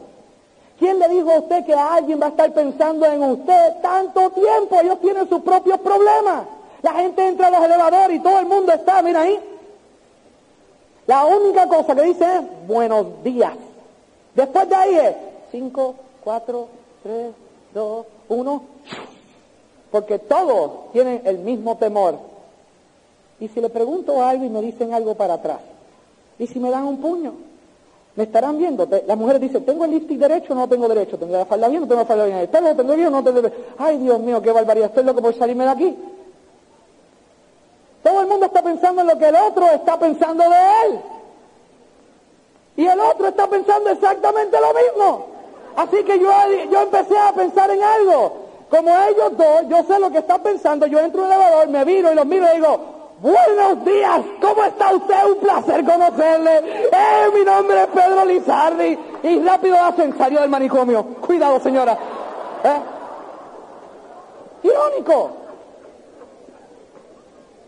¿Quién 0.78 1.00
le 1.00 1.08
dijo 1.08 1.32
a 1.32 1.40
usted 1.40 1.66
que 1.66 1.74
alguien 1.74 2.20
va 2.20 2.26
a 2.26 2.30
estar 2.32 2.52
pensando 2.52 3.06
en 3.06 3.24
usted 3.24 3.76
tanto 3.82 4.32
tiempo? 4.32 4.82
Ellos 4.82 5.00
tienen 5.00 5.30
sus 5.30 5.44
propios 5.44 5.80
problemas. 5.80 6.44
La 6.82 6.92
gente 6.92 7.26
entra 7.26 7.48
a 7.48 7.52
los 7.52 7.64
elevadores 7.64 8.18
y 8.18 8.20
todo 8.20 8.38
el 8.38 8.48
mundo 8.48 8.74
está, 8.74 9.02
mira 9.02 9.22
ahí. 9.22 9.40
La 11.08 11.24
única 11.24 11.68
cosa 11.68 11.96
que 11.96 12.02
dice 12.02 12.26
es 12.26 12.68
buenos 12.68 13.24
días. 13.24 13.54
Después 14.36 14.68
de 14.68 14.76
ahí 14.76 14.96
es 14.96 15.16
5, 15.54 15.96
4, 16.22 16.68
3, 17.04 17.34
2, 17.74 18.06
1. 18.28 18.64
Porque 19.90 20.20
todos 20.20 20.92
tienen 20.92 21.22
el 21.24 21.38
mismo 21.38 21.78
temor. 21.78 22.31
Y 23.42 23.48
si 23.48 23.60
le 23.60 23.70
pregunto 23.70 24.24
algo 24.24 24.46
y 24.46 24.50
me 24.50 24.62
dicen 24.62 24.94
algo 24.94 25.16
para 25.16 25.34
atrás, 25.34 25.60
y 26.38 26.46
si 26.46 26.60
me 26.60 26.70
dan 26.70 26.86
un 26.86 27.02
puño, 27.02 27.34
me 28.16 28.24
estarán 28.26 28.58
viendo. 28.60 28.88
Las 29.08 29.18
mujeres 29.18 29.42
dicen, 29.42 29.66
¿tengo 29.66 29.84
el 29.84 29.92
lipstick 29.92 30.20
derecho 30.20 30.54
o 30.54 30.56
no 30.56 30.70
tengo 30.70 30.88
derecho? 30.88 31.18
¿Tengo 31.18 31.36
la 31.36 31.46
falda 31.46 31.68
bien 31.68 31.82
o 31.82 31.88
tengo 31.88 32.02
la 32.02 32.06
falda 32.06 32.26
bien? 32.26 32.38
¿El 32.38 32.50
pelo 32.50 32.76
tengo 32.76 32.94
bien 32.94 33.08
o 33.08 33.12
no 33.12 33.24
tengo? 33.24 33.42
Ay, 33.80 33.98
Dios 33.98 34.20
mío, 34.20 34.40
qué 34.44 34.52
barbaridad, 34.52 34.90
estoy 34.90 35.04
loco 35.04 35.24
por 35.24 35.34
salirme 35.34 35.64
de 35.64 35.70
aquí. 35.72 35.98
Todo 38.04 38.22
el 38.22 38.28
mundo 38.28 38.46
está 38.46 38.62
pensando 38.62 39.02
en 39.02 39.08
lo 39.08 39.18
que 39.18 39.28
el 39.28 39.36
otro 39.36 39.66
está 39.72 39.98
pensando 39.98 40.44
de 40.44 40.58
él. 40.86 41.00
Y 42.78 42.86
el 42.86 43.00
otro 43.00 43.28
está 43.28 43.48
pensando 43.48 43.90
exactamente 43.90 44.58
lo 44.60 44.68
mismo. 44.68 45.26
Así 45.78 46.04
que 46.04 46.20
yo, 46.20 46.32
yo 46.72 46.82
empecé 46.82 47.18
a 47.18 47.34
pensar 47.34 47.72
en 47.72 47.82
algo. 47.82 48.34
Como 48.70 48.90
ellos 48.90 49.36
dos, 49.36 49.68
yo 49.68 49.84
sé 49.84 50.00
lo 50.00 50.12
que 50.12 50.20
están 50.20 50.42
pensando, 50.42 50.86
yo 50.86 51.00
entro 51.00 51.26
en 51.26 51.32
el 51.32 51.34
elevador, 51.34 51.68
me 51.70 51.84
viro 51.86 52.12
y 52.12 52.16
los 52.16 52.26
miro 52.26 52.46
y 52.52 52.56
digo, 52.56 53.01
buenos 53.22 53.86
días, 53.86 54.22
¿cómo 54.42 54.64
está 54.64 54.96
usted? 54.96 55.26
Un 55.32 55.40
placer 55.40 55.86
conocerle. 55.86 56.58
Eh, 56.58 57.30
mi 57.34 57.46
nombre 57.46 57.84
es 57.84 57.88
Pedro 57.88 58.26
Lizardi. 58.26 58.98
Y 59.24 59.40
rápido 59.40 59.78
hacen, 59.78 60.18
salió 60.18 60.42
del 60.42 60.50
manicomio. 60.50 61.04
Cuidado, 61.22 61.60
señora. 61.60 61.98
¿Eh? 62.64 62.82
Irónico. 64.64 65.32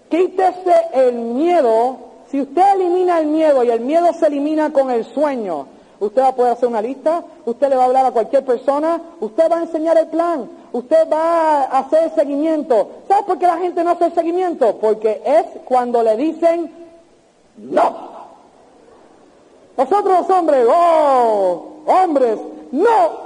Quítese 0.09 0.75
el 0.93 1.13
miedo. 1.13 1.97
Si 2.29 2.41
usted 2.41 2.75
elimina 2.75 3.19
el 3.19 3.27
miedo 3.27 3.63
y 3.63 3.69
el 3.69 3.81
miedo 3.81 4.11
se 4.13 4.27
elimina 4.27 4.73
con 4.73 4.89
el 4.89 5.05
sueño, 5.05 5.67
usted 5.99 6.21
va 6.21 6.29
a 6.29 6.35
poder 6.35 6.53
hacer 6.53 6.67
una 6.67 6.81
lista, 6.81 7.23
usted 7.45 7.69
le 7.69 7.75
va 7.75 7.83
a 7.83 7.85
hablar 7.85 8.05
a 8.07 8.11
cualquier 8.11 8.43
persona, 8.43 8.99
usted 9.19 9.51
va 9.51 9.57
a 9.57 9.61
enseñar 9.61 9.97
el 9.97 10.07
plan, 10.07 10.49
usted 10.73 11.07
va 11.09 11.63
a 11.63 11.79
hacer 11.79 12.13
seguimiento. 12.15 12.89
¿Sabe 13.07 13.23
por 13.23 13.39
qué 13.39 13.47
la 13.47 13.57
gente 13.57 13.83
no 13.83 13.91
hace 13.91 14.11
seguimiento? 14.11 14.77
Porque 14.77 15.21
es 15.25 15.45
cuando 15.65 16.03
le 16.03 16.17
dicen 16.17 16.71
no. 17.57 18.13
Nosotros 19.77 20.29
hombres, 20.29 20.67
oh, 20.69 21.83
hombres, 21.85 22.39
no. 22.71 23.23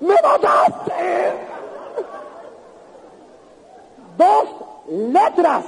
¡Me 0.00 0.14
mataste! 0.22 1.32
Dos 4.16 4.48
letras. 4.88 5.64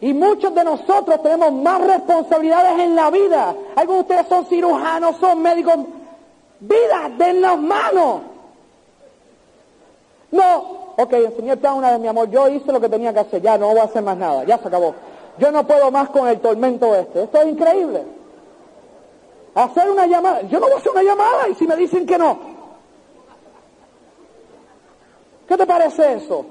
Y 0.00 0.12
muchos 0.12 0.54
de 0.54 0.64
nosotros 0.64 1.22
tenemos 1.22 1.52
más 1.52 1.80
responsabilidades 1.80 2.78
en 2.80 2.94
la 2.94 3.10
vida. 3.10 3.54
Algunos 3.76 4.06
de 4.06 4.14
ustedes 4.14 4.28
son 4.28 4.46
cirujanos, 4.46 5.16
son 5.16 5.42
médicos. 5.42 5.78
Vida, 6.60 7.10
las 7.18 7.58
manos. 7.58 8.20
No, 10.30 10.56
ok, 10.96 11.12
enseñé 11.12 11.52
el 11.52 11.58
plan 11.58 11.74
una 11.74 11.92
vez, 11.92 12.00
mi 12.00 12.08
amor, 12.08 12.28
yo 12.30 12.48
hice 12.48 12.72
lo 12.72 12.80
que 12.80 12.88
tenía 12.88 13.12
que 13.12 13.20
hacer, 13.20 13.40
ya 13.40 13.56
no 13.56 13.68
voy 13.68 13.78
a 13.78 13.84
hacer 13.84 14.02
más 14.02 14.16
nada, 14.16 14.44
ya 14.44 14.58
se 14.58 14.68
acabó. 14.68 14.94
Yo 15.38 15.50
no 15.52 15.66
puedo 15.66 15.90
más 15.90 16.10
con 16.10 16.28
el 16.28 16.40
tormento 16.40 16.94
este, 16.94 17.24
esto 17.24 17.40
es 17.40 17.48
increíble. 17.48 18.02
Hacer 19.54 19.90
una 19.90 20.06
llamada, 20.06 20.42
yo 20.42 20.58
no 20.60 20.66
voy 20.66 20.74
a 20.74 20.78
hacer 20.78 20.92
una 20.92 21.02
llamada 21.02 21.48
y 21.48 21.54
si 21.54 21.66
me 21.66 21.76
dicen 21.76 22.04
que 22.04 22.18
no, 22.18 22.56
¿Qué 25.46 25.56
te 25.56 25.66
parece 25.66 26.14
eso? 26.14 26.44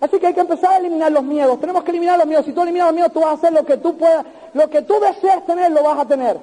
Así 0.00 0.18
que 0.18 0.26
hay 0.26 0.34
que 0.34 0.40
empezar 0.40 0.72
a 0.72 0.78
eliminar 0.78 1.10
los 1.10 1.24
miedos. 1.24 1.58
Tenemos 1.60 1.82
que 1.82 1.90
eliminar 1.90 2.18
los 2.18 2.26
miedos. 2.26 2.44
Si 2.44 2.52
tú 2.52 2.62
eliminas 2.62 2.88
los 2.88 2.94
miedos, 2.94 3.12
tú 3.12 3.20
vas 3.20 3.30
a 3.30 3.34
hacer 3.34 3.52
lo 3.52 3.64
que 3.64 3.78
tú 3.78 3.96
puedas, 3.96 4.24
lo 4.52 4.68
que 4.68 4.82
tú 4.82 4.94
deseas 5.00 5.44
tener, 5.46 5.72
lo 5.72 5.82
vas 5.82 5.98
a 5.98 6.04
tener. 6.04 6.38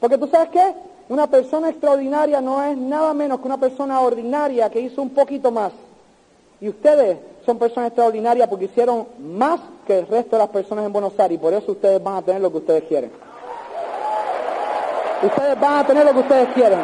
Porque 0.00 0.16
tú 0.16 0.26
sabes 0.28 0.48
qué? 0.50 0.74
Una 1.08 1.26
persona 1.26 1.70
extraordinaria 1.70 2.40
no 2.40 2.62
es 2.62 2.76
nada 2.76 3.14
menos 3.14 3.40
que 3.40 3.46
una 3.46 3.58
persona 3.58 4.00
ordinaria 4.00 4.70
que 4.70 4.80
hizo 4.80 5.02
un 5.02 5.10
poquito 5.10 5.50
más. 5.50 5.72
Y 6.60 6.68
ustedes 6.68 7.18
son 7.46 7.58
personas 7.58 7.88
extraordinarias 7.88 8.48
porque 8.48 8.66
hicieron 8.66 9.06
más 9.18 9.60
que 9.86 10.00
el 10.00 10.06
resto 10.06 10.36
de 10.36 10.42
las 10.42 10.50
personas 10.50 10.84
en 10.84 10.92
Buenos 10.92 11.18
Aires 11.18 11.38
y 11.38 11.40
por 11.40 11.54
eso 11.54 11.72
ustedes 11.72 12.02
van 12.02 12.16
a 12.16 12.22
tener 12.22 12.42
lo 12.42 12.50
que 12.50 12.58
ustedes 12.58 12.84
quieren. 12.84 13.10
Ustedes 15.22 15.60
van 15.60 15.78
a 15.78 15.86
tener 15.86 16.04
lo 16.04 16.12
que 16.12 16.18
ustedes 16.20 16.48
quieren. 16.54 16.80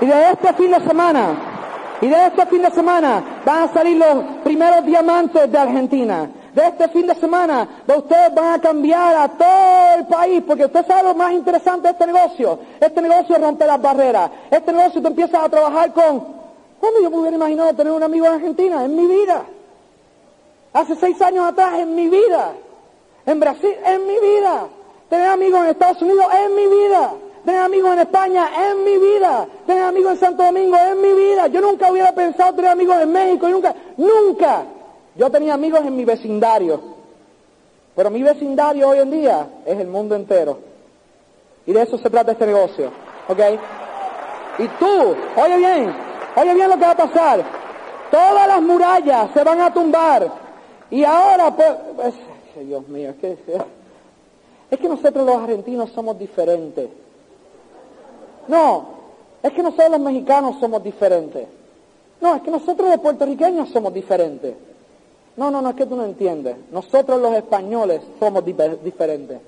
Y 0.00 0.06
de 0.06 0.30
este 0.30 0.52
fin 0.52 0.70
de 0.70 0.80
semana, 0.80 1.55
y 2.00 2.08
de 2.08 2.26
este 2.26 2.46
fin 2.46 2.62
de 2.62 2.70
semana 2.70 3.42
van 3.44 3.62
a 3.62 3.72
salir 3.72 3.96
los 3.96 4.24
primeros 4.44 4.84
diamantes 4.84 5.50
de 5.50 5.58
Argentina. 5.58 6.28
de 6.56 6.68
este 6.68 6.88
fin 6.88 7.06
de 7.06 7.14
semana, 7.16 7.68
de 7.86 7.98
ustedes 7.98 8.34
van 8.34 8.54
a 8.54 8.58
cambiar 8.58 9.14
a 9.14 9.28
todo 9.28 9.98
el 9.98 10.06
país, 10.06 10.42
porque 10.46 10.64
usted 10.64 10.86
sabe 10.86 11.02
lo 11.02 11.14
más 11.14 11.32
interesante 11.32 11.82
de 11.82 11.92
este 11.92 12.06
negocio. 12.06 12.58
Este 12.80 13.02
negocio 13.02 13.36
rompe 13.36 13.66
las 13.66 13.78
barreras. 13.78 14.30
Este 14.50 14.72
negocio 14.72 15.02
tú 15.02 15.08
empiezas 15.08 15.44
a 15.44 15.50
trabajar 15.50 15.92
con... 15.92 16.24
¿Cuándo 16.80 17.02
yo 17.02 17.10
me 17.10 17.18
hubiera 17.18 17.36
imaginado 17.36 17.74
tener 17.74 17.92
un 17.92 18.02
amigo 18.02 18.24
en 18.24 18.32
Argentina? 18.32 18.82
En 18.86 18.96
mi 18.96 19.06
vida. 19.06 19.42
Hace 20.72 20.96
seis 20.96 21.20
años 21.20 21.46
atrás, 21.46 21.78
en 21.78 21.94
mi 21.94 22.08
vida. 22.08 22.52
En 23.26 23.38
Brasil, 23.38 23.74
en 23.84 24.06
mi 24.06 24.18
vida. 24.18 24.66
Tener 25.10 25.28
amigos 25.28 25.60
en 25.60 25.66
Estados 25.66 26.00
Unidos, 26.00 26.26
en 26.42 26.54
mi 26.54 26.66
vida. 26.68 27.12
Tener 27.46 27.60
amigos 27.60 27.92
en 27.92 27.98
España, 28.00 28.50
en 28.70 28.84
mi 28.84 28.98
vida. 28.98 29.46
Tener 29.64 29.84
amigos 29.84 30.14
en 30.14 30.18
Santo 30.18 30.42
Domingo, 30.42 30.76
en 30.76 31.00
mi 31.00 31.12
vida. 31.12 31.46
Yo 31.46 31.60
nunca 31.60 31.92
hubiera 31.92 32.12
pensado 32.12 32.54
tener 32.54 32.72
amigos 32.72 32.96
en 33.00 33.12
México, 33.12 33.48
nunca, 33.48 33.72
nunca. 33.96 34.64
Yo 35.14 35.30
tenía 35.30 35.54
amigos 35.54 35.82
en 35.86 35.94
mi 35.94 36.04
vecindario. 36.04 36.80
Pero 37.94 38.10
mi 38.10 38.20
vecindario 38.20 38.88
hoy 38.88 38.98
en 38.98 39.10
día 39.12 39.46
es 39.64 39.78
el 39.78 39.86
mundo 39.86 40.16
entero. 40.16 40.58
Y 41.66 41.72
de 41.72 41.82
eso 41.82 41.96
se 41.98 42.10
trata 42.10 42.32
este 42.32 42.46
negocio. 42.46 42.90
¿Ok? 43.28 43.38
Y 44.58 44.66
tú, 44.80 45.14
oye 45.36 45.56
bien, 45.56 45.94
oye 46.34 46.52
bien 46.52 46.68
lo 46.68 46.74
que 46.74 46.84
va 46.84 46.90
a 46.90 46.96
pasar. 46.96 47.44
Todas 48.10 48.48
las 48.48 48.60
murallas 48.60 49.30
se 49.32 49.44
van 49.44 49.60
a 49.60 49.72
tumbar. 49.72 50.32
Y 50.90 51.04
ahora, 51.04 51.54
pues, 51.54 52.14
Dios 52.56 52.88
mío, 52.88 53.10
es 53.10 53.16
que, 53.16 53.38
es 54.72 54.80
que 54.80 54.88
nosotros 54.88 55.24
los 55.24 55.36
argentinos 55.36 55.90
somos 55.92 56.18
diferentes. 56.18 57.05
No, 58.48 58.86
es 59.42 59.52
que 59.52 59.62
nosotros 59.62 59.90
los 59.90 60.00
mexicanos 60.00 60.56
somos 60.60 60.82
diferentes. 60.82 61.46
No, 62.20 62.36
es 62.36 62.42
que 62.42 62.50
nosotros 62.50 62.88
los 62.88 63.00
puertorriqueños 63.00 63.68
somos 63.70 63.92
diferentes. 63.92 64.54
No, 65.36 65.50
no, 65.50 65.60
no, 65.60 65.70
es 65.70 65.76
que 65.76 65.86
tú 65.86 65.96
no 65.96 66.04
entiendes. 66.04 66.56
Nosotros 66.72 67.20
los 67.20 67.34
españoles 67.34 68.00
somos 68.18 68.44
diferentes. 68.44 69.38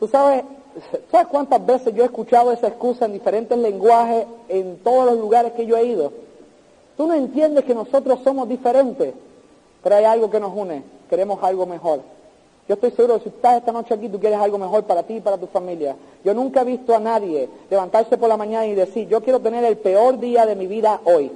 Tú 0.00 0.08
sabes, 0.08 0.42
¿sabes 1.10 1.28
cuántas 1.28 1.64
veces 1.64 1.94
yo 1.94 2.02
he 2.02 2.06
escuchado 2.06 2.52
esa 2.52 2.68
excusa 2.68 3.06
en 3.06 3.12
diferentes 3.12 3.56
lenguajes 3.56 4.26
en 4.48 4.78
todos 4.78 5.06
los 5.06 5.18
lugares 5.18 5.52
que 5.52 5.66
yo 5.66 5.76
he 5.76 5.86
ido? 5.86 6.12
Tú 6.96 7.06
no 7.06 7.14
entiendes 7.14 7.64
que 7.64 7.74
nosotros 7.74 8.20
somos 8.24 8.48
diferentes, 8.48 9.14
pero 9.82 9.96
hay 9.96 10.04
algo 10.04 10.30
que 10.30 10.40
nos 10.40 10.52
une. 10.54 10.82
Queremos 11.08 11.42
algo 11.42 11.66
mejor. 11.66 12.00
Yo 12.68 12.74
estoy 12.74 12.90
seguro 12.90 13.18
que 13.18 13.24
si 13.24 13.28
estás 13.28 13.58
esta 13.58 13.70
noche 13.70 13.94
aquí, 13.94 14.08
tú 14.08 14.18
quieres 14.18 14.40
algo 14.40 14.58
mejor 14.58 14.82
para 14.84 15.04
ti 15.04 15.14
y 15.14 15.20
para 15.20 15.38
tu 15.38 15.46
familia. 15.46 15.94
Yo 16.24 16.34
nunca 16.34 16.62
he 16.62 16.64
visto 16.64 16.96
a 16.96 16.98
nadie 16.98 17.48
levantarse 17.70 18.18
por 18.18 18.28
la 18.28 18.36
mañana 18.36 18.66
y 18.66 18.74
decir, 18.74 19.06
yo 19.06 19.22
quiero 19.22 19.38
tener 19.38 19.64
el 19.64 19.76
peor 19.76 20.18
día 20.18 20.44
de 20.44 20.56
mi 20.56 20.66
vida 20.66 21.00
hoy. 21.04 21.30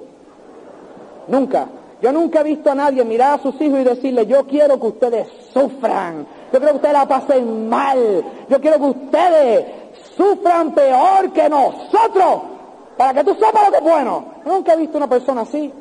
Nunca. 1.29 1.69
Yo 2.03 2.11
nunca 2.13 2.41
he 2.41 2.45
visto 2.45 2.71
a 2.71 2.75
nadie 2.75 3.05
mirar 3.05 3.39
a 3.39 3.43
sus 3.43 3.61
hijos 3.61 3.79
y 3.79 3.85
decirle, 3.85 4.27
yo 4.27 4.45
quiero 4.45 4.81
que 4.81 4.87
ustedes 4.89 5.29
sufran. 5.53 6.27
Yo 6.53 6.59
quiero 6.59 6.73
que 6.73 6.77
ustedes 6.77 6.95
la 6.95 7.07
pasen 7.07 7.69
mal. 7.69 8.25
Yo 8.49 8.61
quiero 8.61 8.79
que 8.79 8.87
ustedes 8.87 9.67
sufran 10.17 10.75
peor 10.75 11.33
que 11.33 11.49
nosotros. 11.49 12.43
Para 12.97 13.15
que 13.15 13.23
tú 13.23 13.35
sepas 13.35 13.67
lo 13.67 13.71
que 13.71 13.79
es 13.79 13.85
bueno. 13.85 14.25
nunca 14.45 14.75
he 14.75 14.79
visto 14.79 14.97
una 14.97 15.09
persona 15.09 15.43
así. 15.43 15.73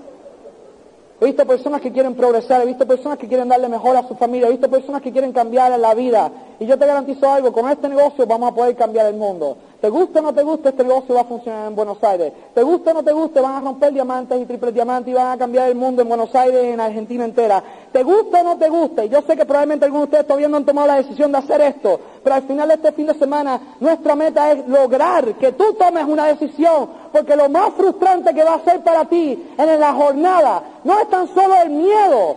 He 1.22 1.26
visto 1.26 1.45
personas 1.45 1.82
que 1.82 1.91
quieren 1.91 2.15
progresar, 2.15 2.61
he 2.61 2.65
visto 2.65 2.88
personas 2.88 3.17
que 3.17 3.28
quieren 3.28 3.49
darle 3.49 3.67
mejor 3.67 3.97
a 3.97 4.07
su 4.07 4.15
familia, 4.15 4.47
he 4.47 4.51
visto 4.51 4.70
personas 4.70 5.01
que 5.01 5.11
quieren 5.11 5.34
cambiar 5.34 5.78
la 5.78 5.93
vida. 5.93 6.32
Y 6.59 6.65
yo 6.65 6.80
te 6.80 6.86
garantizo 6.86 7.30
algo, 7.30 7.51
con 7.51 7.70
este 7.70 7.89
negocio 7.89 8.26
vamos 8.26 8.51
a 8.51 8.55
poder 8.55 8.76
cambiar 8.78 9.07
el 9.07 9.15
mundo. 9.15 9.57
Te 9.82 9.89
gusta 9.89 10.19
o 10.19 10.21
no 10.21 10.34
te 10.34 10.43
gusta, 10.43 10.69
este 10.69 10.84
negocio 10.84 11.15
va 11.15 11.21
a 11.21 11.25
funcionar 11.25 11.67
en 11.67 11.75
Buenos 11.75 12.03
Aires. 12.03 12.34
Te 12.53 12.63
gusta 12.63 12.91
o 12.91 12.93
no 12.95 13.03
te 13.03 13.13
gusta, 13.13 13.39
van 13.39 13.55
a 13.55 13.61
romper 13.61 13.93
diamantes 13.93 14.41
y 14.41 14.45
triples 14.45 14.73
diamantes 14.73 15.09
y 15.09 15.15
van 15.15 15.32
a 15.32 15.38
cambiar 15.38 15.69
el 15.69 15.75
mundo 15.75 16.01
en 16.01 16.09
Buenos 16.09 16.36
Aires 16.36 16.65
y 16.65 16.67
en 16.67 16.82
Argentina 16.82 17.23
entera. 17.23 17.63
Te 17.93 18.03
gusta 18.03 18.41
o 18.41 18.43
no 18.43 18.57
te 18.57 18.67
gusta, 18.67 19.05
y 19.05 19.09
yo 19.09 19.21
sé 19.21 19.38
que 19.38 19.45
probablemente 19.45 19.86
algunos 19.86 20.09
de 20.09 20.09
ustedes 20.09 20.27
todavía 20.27 20.49
no 20.49 20.57
han 20.57 20.65
tomado 20.65 20.88
la 20.88 20.95
decisión 20.95 21.32
de 21.32 21.38
hacer 21.38 21.61
esto, 21.61 21.97
pero 22.21 22.36
al 22.36 22.43
final 22.43 22.67
de 22.67 22.73
este 22.73 22.91
fin 22.91 23.07
de 23.07 23.13
semana 23.13 23.75
nuestra 23.80 24.15
meta 24.17 24.51
es 24.51 24.67
lograr 24.67 25.36
que 25.36 25.53
tú 25.53 25.73
tomes 25.75 26.03
una 26.05 26.27
decisión, 26.27 26.89
porque 27.13 27.38
lo 27.38 27.47
más 27.47 27.73
frustrante 27.75 28.34
que 28.34 28.43
va 28.43 28.55
a 28.55 28.63
ser 28.65 28.82
para 28.82 29.05
ti 29.05 29.49
en 29.57 29.80
la 29.80 29.93
jornada 29.93 30.61
no 30.84 30.99
es 30.99 31.09
tan 31.09 31.34
solo 31.34 31.55
el 31.63 31.69
miedo, 31.69 32.36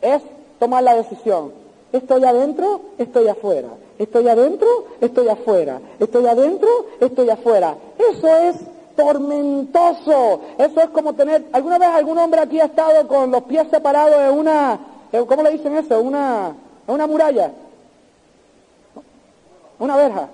es 0.00 0.22
tomar 0.58 0.82
la 0.82 0.94
decisión. 0.96 1.52
¿Estoy 1.92 2.24
adentro? 2.24 2.80
¿Estoy 2.98 3.28
afuera? 3.28 3.68
Estoy 3.98 4.28
adentro, 4.28 4.66
estoy 5.00 5.28
afuera. 5.28 5.80
Estoy 5.98 6.26
adentro, 6.26 6.68
estoy 7.00 7.30
afuera. 7.30 7.76
Eso 7.98 8.28
es 8.36 8.56
tormentoso. 8.96 10.40
Eso 10.58 10.80
es 10.80 10.90
como 10.90 11.14
tener, 11.14 11.46
¿alguna 11.52 11.78
vez 11.78 11.88
algún 11.88 12.18
hombre 12.18 12.40
aquí 12.40 12.60
ha 12.60 12.66
estado 12.66 13.06
con 13.08 13.30
los 13.30 13.42
pies 13.44 13.66
separados 13.70 14.16
en 14.20 14.38
una, 14.38 14.78
¿cómo 15.26 15.42
le 15.42 15.50
dicen 15.50 15.76
eso? 15.76 16.00
Una, 16.00 16.54
una 16.86 17.06
muralla. 17.06 17.50
Una 19.78 19.96
verja. 19.96 20.28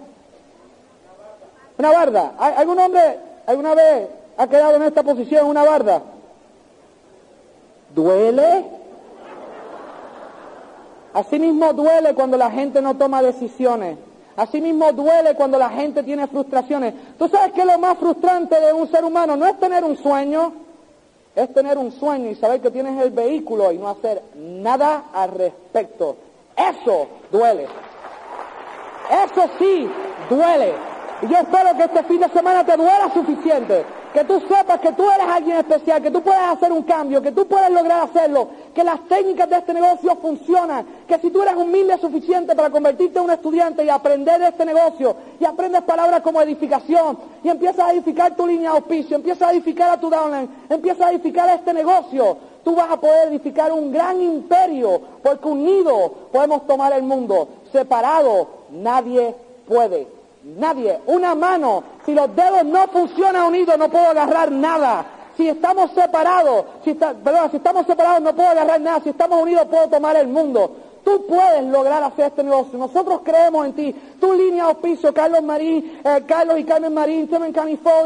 Una 1.79 1.91
barda. 1.91 2.33
¿Algún 2.39 2.79
hombre 2.79 3.19
alguna 3.47 3.75
vez 3.75 4.09
ha 4.37 4.47
quedado 4.49 4.77
en 4.77 4.83
esta 4.83 5.03
posición 5.03 5.47
una 5.47 5.65
barda? 5.65 6.03
¿Duele? 7.95 8.65
Asimismo 11.15 11.73
duele 11.73 12.15
cuando 12.15 12.37
la 12.37 12.51
gente 12.51 12.83
no 12.83 12.97
toma 12.97 13.23
decisiones. 13.23 13.97
Asimismo 14.37 14.93
duele 14.93 15.35
cuando 15.35 15.59
la 15.59 15.71
gente 15.71 16.03
tiene 16.03 16.27
frustraciones. 16.27 16.95
¿Tú 17.19 17.29
sabes 17.29 17.53
que 17.53 17.65
lo 17.65 17.79
más 17.79 17.97
frustrante 17.99 18.61
de 18.61 18.73
un 18.73 18.91
ser 18.91 19.05
humano 19.05 19.37
no 19.37 19.47
es 19.47 19.59
tener 19.59 19.83
un 19.83 19.97
sueño? 19.97 20.53
Es 21.35 21.53
tener 21.53 21.79
un 21.79 21.91
sueño 21.93 22.31
y 22.31 22.35
saber 22.35 22.61
que 22.61 22.71
tienes 22.71 23.01
el 23.03 23.11
vehículo 23.11 23.73
y 23.73 23.79
no 23.79 23.89
hacer 23.89 24.23
nada 24.35 25.05
al 25.13 25.31
respecto. 25.31 26.17
Eso 26.57 27.09
duele. 27.31 27.67
Eso 29.11 29.51
sí 29.59 29.91
duele. 30.29 30.75
Y 31.23 31.29
yo 31.29 31.39
espero 31.39 31.77
que 31.77 31.85
este 31.85 32.03
fin 32.05 32.21
de 32.21 32.29
semana 32.29 32.65
te 32.65 32.77
duela 32.77 33.11
suficiente 33.13 33.85
que 34.17 34.25
tú 34.25 34.41
sepas 34.49 34.81
que 34.81 34.93
tú 34.93 35.03
eres 35.11 35.27
alguien 35.29 35.59
especial, 35.59 36.01
que 36.01 36.11
tú 36.11 36.23
puedes 36.23 36.41
hacer 36.41 36.73
un 36.73 36.85
cambio, 36.85 37.21
que 37.21 37.33
tú 37.33 37.47
puedes 37.47 37.71
lograr 37.71 38.05
hacerlo, 38.05 38.49
que 38.75 38.83
las 38.83 39.07
técnicas 39.09 39.47
de 39.51 39.59
este 39.59 39.75
negocio 39.75 40.17
funcionan, 40.17 40.87
que 41.07 41.19
si 41.19 41.29
tú 41.29 41.43
eres 41.43 41.55
humilde 41.55 41.99
suficiente 41.99 42.57
para 42.57 42.71
convertirte 42.71 43.19
en 43.19 43.27
un 43.27 43.33
estudiante 43.33 43.85
y 43.85 43.91
aprender 43.91 44.41
de 44.41 44.49
este 44.49 44.65
negocio, 44.65 45.15
y 45.39 45.45
aprendes 45.45 45.83
palabras 45.83 46.23
como 46.23 46.41
edificación, 46.41 47.19
y 47.45 47.51
empiezas 47.51 47.89
a 47.89 47.93
edificar 47.93 48.35
tu 48.35 48.47
línea 48.47 48.71
de 48.71 48.79
auspicio, 48.79 49.17
empiezas 49.17 49.51
a 49.51 49.53
edificar 49.53 49.91
a 49.91 50.01
tu 50.01 50.09
downline, 50.09 50.49
empiezas 50.71 51.09
a 51.09 51.11
edificar 51.11 51.51
este 51.51 51.75
negocio, 51.75 52.39
tú 52.65 52.75
vas 52.75 52.91
a 52.91 52.99
poder 52.99 53.29
edificar 53.29 53.71
un 53.71 53.93
gran 53.93 54.19
imperio, 54.23 54.99
porque 55.23 55.47
unidos 55.47 56.13
podemos 56.33 56.67
tomar 56.67 56.95
el 56.95 57.03
mundo, 57.03 57.49
separado 57.71 58.49
nadie 58.71 59.35
puede. 59.69 60.16
Nadie. 60.47 61.01
Una 61.07 61.35
mano. 61.35 61.83
Si 62.05 62.15
los 62.15 62.35
dedos 62.37 62.65
no 62.65 62.87
funcionan 62.89 63.49
unidos, 63.49 63.77
no 63.77 63.89
puedo 63.89 64.07
agarrar 64.07 64.53
nada. 64.53 65.05
Si 65.37 65.49
estamos 65.49 65.91
separados, 65.91 66.65
si 66.85 66.95
perdón, 66.95 67.51
si 67.51 67.57
estamos 67.57 67.85
separados 67.85 68.23
no 68.23 68.35
puedo 68.35 68.49
agarrar 68.49 68.81
nada. 68.81 69.01
Si 69.01 69.09
estamos 69.09 69.43
unidos 69.43 69.67
puedo 69.69 69.89
tomar 69.89 70.17
el 70.17 70.29
mundo. 70.29 70.77
Tú 71.05 71.25
puedes 71.27 71.65
lograr 71.65 72.03
hacer 72.03 72.27
este 72.27 72.43
negocio. 72.43 72.79
Nosotros 72.79 73.21
creemos 73.25 73.67
en 73.67 73.73
ti. 73.75 73.95
Tu 74.21 74.33
línea 74.33 74.65
de 74.65 74.71
auspicio, 74.71 75.13
Carlos 75.15 75.43
Marín, 75.43 76.01
eh, 76.05 76.25
Carlos 76.27 76.59
y 76.59 76.65
Carmen 76.65 76.95
Marín, 76.95 77.29
Temen 77.29 77.55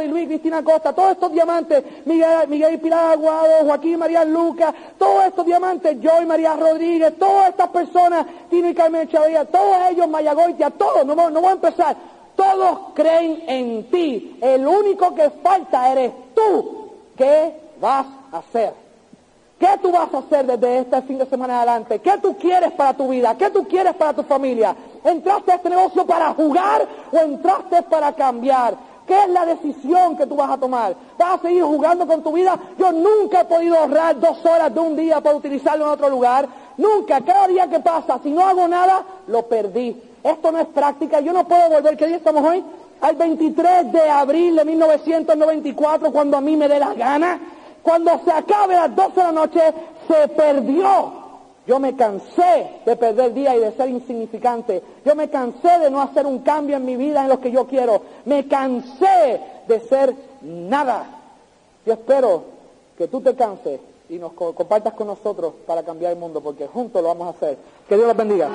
y 0.04 0.08
Luis 0.08 0.26
Cristina 0.26 0.62
Costa, 0.62 0.92
todos 0.92 1.12
estos 1.12 1.32
diamantes, 1.32 1.82
Miguel, 2.04 2.48
Miguel 2.48 2.78
Pilar 2.78 3.12
Aguado, 3.12 3.64
Joaquín 3.64 3.98
María 3.98 4.22
Lucas, 4.24 4.74
todos 4.98 5.24
estos 5.24 5.46
diamantes, 5.46 5.98
yo 5.98 6.20
y 6.20 6.26
María 6.26 6.56
Rodríguez, 6.56 7.18
todas 7.18 7.48
estas 7.48 7.68
personas, 7.70 8.26
Tino 8.50 8.68
y 8.68 8.74
Carmen 8.74 9.08
Chavarría, 9.08 9.46
todos 9.46 9.76
ellos, 9.90 10.06
Mayagoitia, 10.06 10.68
todos, 10.68 11.06
no, 11.06 11.14
no 11.14 11.40
voy 11.40 11.50
a 11.50 11.52
empezar. 11.52 11.96
Todos 12.40 12.78
creen 12.94 13.44
en 13.46 13.90
ti. 13.90 14.38
El 14.40 14.66
único 14.66 15.14
que 15.14 15.28
falta 15.28 15.92
eres 15.92 16.10
tú. 16.34 16.88
¿Qué 17.14 17.54
vas 17.78 18.06
a 18.32 18.38
hacer? 18.38 18.72
¿Qué 19.58 19.68
tú 19.82 19.92
vas 19.92 20.08
a 20.14 20.18
hacer 20.20 20.46
desde 20.46 20.78
este 20.78 21.02
fin 21.02 21.18
de 21.18 21.26
semana 21.26 21.58
adelante? 21.58 21.98
¿Qué 21.98 22.16
tú 22.16 22.34
quieres 22.38 22.72
para 22.72 22.94
tu 22.94 23.08
vida? 23.08 23.36
¿Qué 23.36 23.50
tú 23.50 23.68
quieres 23.68 23.94
para 23.94 24.14
tu 24.14 24.22
familia? 24.22 24.74
¿Entraste 25.04 25.52
a 25.52 25.56
este 25.56 25.68
negocio 25.68 26.06
para 26.06 26.32
jugar 26.32 26.88
o 27.12 27.18
entraste 27.18 27.82
para 27.82 28.14
cambiar? 28.14 28.74
¿Qué 29.06 29.22
es 29.22 29.28
la 29.28 29.44
decisión 29.44 30.16
que 30.16 30.26
tú 30.26 30.34
vas 30.34 30.50
a 30.50 30.56
tomar? 30.56 30.96
¿Vas 31.18 31.40
a 31.40 31.42
seguir 31.42 31.64
jugando 31.64 32.06
con 32.06 32.22
tu 32.22 32.32
vida? 32.32 32.58
Yo 32.78 32.90
nunca 32.90 33.42
he 33.42 33.44
podido 33.44 33.76
ahorrar 33.76 34.18
dos 34.18 34.42
horas 34.46 34.72
de 34.72 34.80
un 34.80 34.96
día 34.96 35.20
para 35.20 35.36
utilizarlo 35.36 35.84
en 35.84 35.90
otro 35.90 36.08
lugar. 36.08 36.48
Nunca. 36.78 37.20
Cada 37.20 37.48
día 37.48 37.68
que 37.68 37.80
pasa, 37.80 38.18
si 38.22 38.30
no 38.30 38.40
hago 38.46 38.66
nada, 38.66 39.04
lo 39.26 39.42
perdí. 39.42 40.09
Esto 40.22 40.52
no 40.52 40.58
es 40.60 40.66
práctica. 40.68 41.20
Yo 41.20 41.32
no 41.32 41.46
puedo 41.46 41.68
volver, 41.70 41.96
¿qué 41.96 42.06
día 42.06 42.16
estamos 42.16 42.44
hoy? 42.44 42.62
Al 43.00 43.16
23 43.16 43.92
de 43.92 44.10
abril 44.10 44.56
de 44.56 44.64
1994, 44.64 46.12
cuando 46.12 46.36
a 46.36 46.40
mí 46.40 46.56
me 46.56 46.68
dé 46.68 46.78
la 46.78 46.94
gana. 46.94 47.40
Cuando 47.82 48.20
se 48.24 48.30
acabe 48.30 48.74
las 48.74 48.94
12 48.94 49.12
de 49.16 49.22
la 49.22 49.32
noche, 49.32 49.60
se 50.06 50.28
perdió. 50.28 51.20
Yo 51.66 51.78
me 51.78 51.94
cansé 51.96 52.80
de 52.84 52.96
perder 52.96 53.32
día 53.32 53.54
y 53.56 53.60
de 53.60 53.72
ser 53.72 53.88
insignificante. 53.88 54.82
Yo 55.04 55.14
me 55.14 55.30
cansé 55.30 55.78
de 55.78 55.90
no 55.90 56.00
hacer 56.02 56.26
un 56.26 56.40
cambio 56.40 56.76
en 56.76 56.84
mi 56.84 56.96
vida 56.96 57.22
en 57.22 57.28
lo 57.28 57.40
que 57.40 57.50
yo 57.50 57.66
quiero. 57.66 58.02
Me 58.24 58.46
cansé 58.48 59.40
de 59.68 59.80
ser 59.88 60.14
nada. 60.42 61.04
Yo 61.86 61.92
espero 61.94 62.42
que 62.98 63.08
tú 63.08 63.20
te 63.20 63.34
canses 63.34 63.80
y 64.08 64.16
nos 64.18 64.32
co- 64.32 64.54
compartas 64.54 64.92
con 64.94 65.06
nosotros 65.06 65.54
para 65.66 65.82
cambiar 65.82 66.12
el 66.12 66.18
mundo, 66.18 66.40
porque 66.42 66.66
juntos 66.66 67.00
lo 67.02 67.08
vamos 67.08 67.28
a 67.28 67.30
hacer. 67.30 67.56
Que 67.88 67.94
Dios 67.96 68.08
los 68.08 68.16
bendiga. 68.16 68.48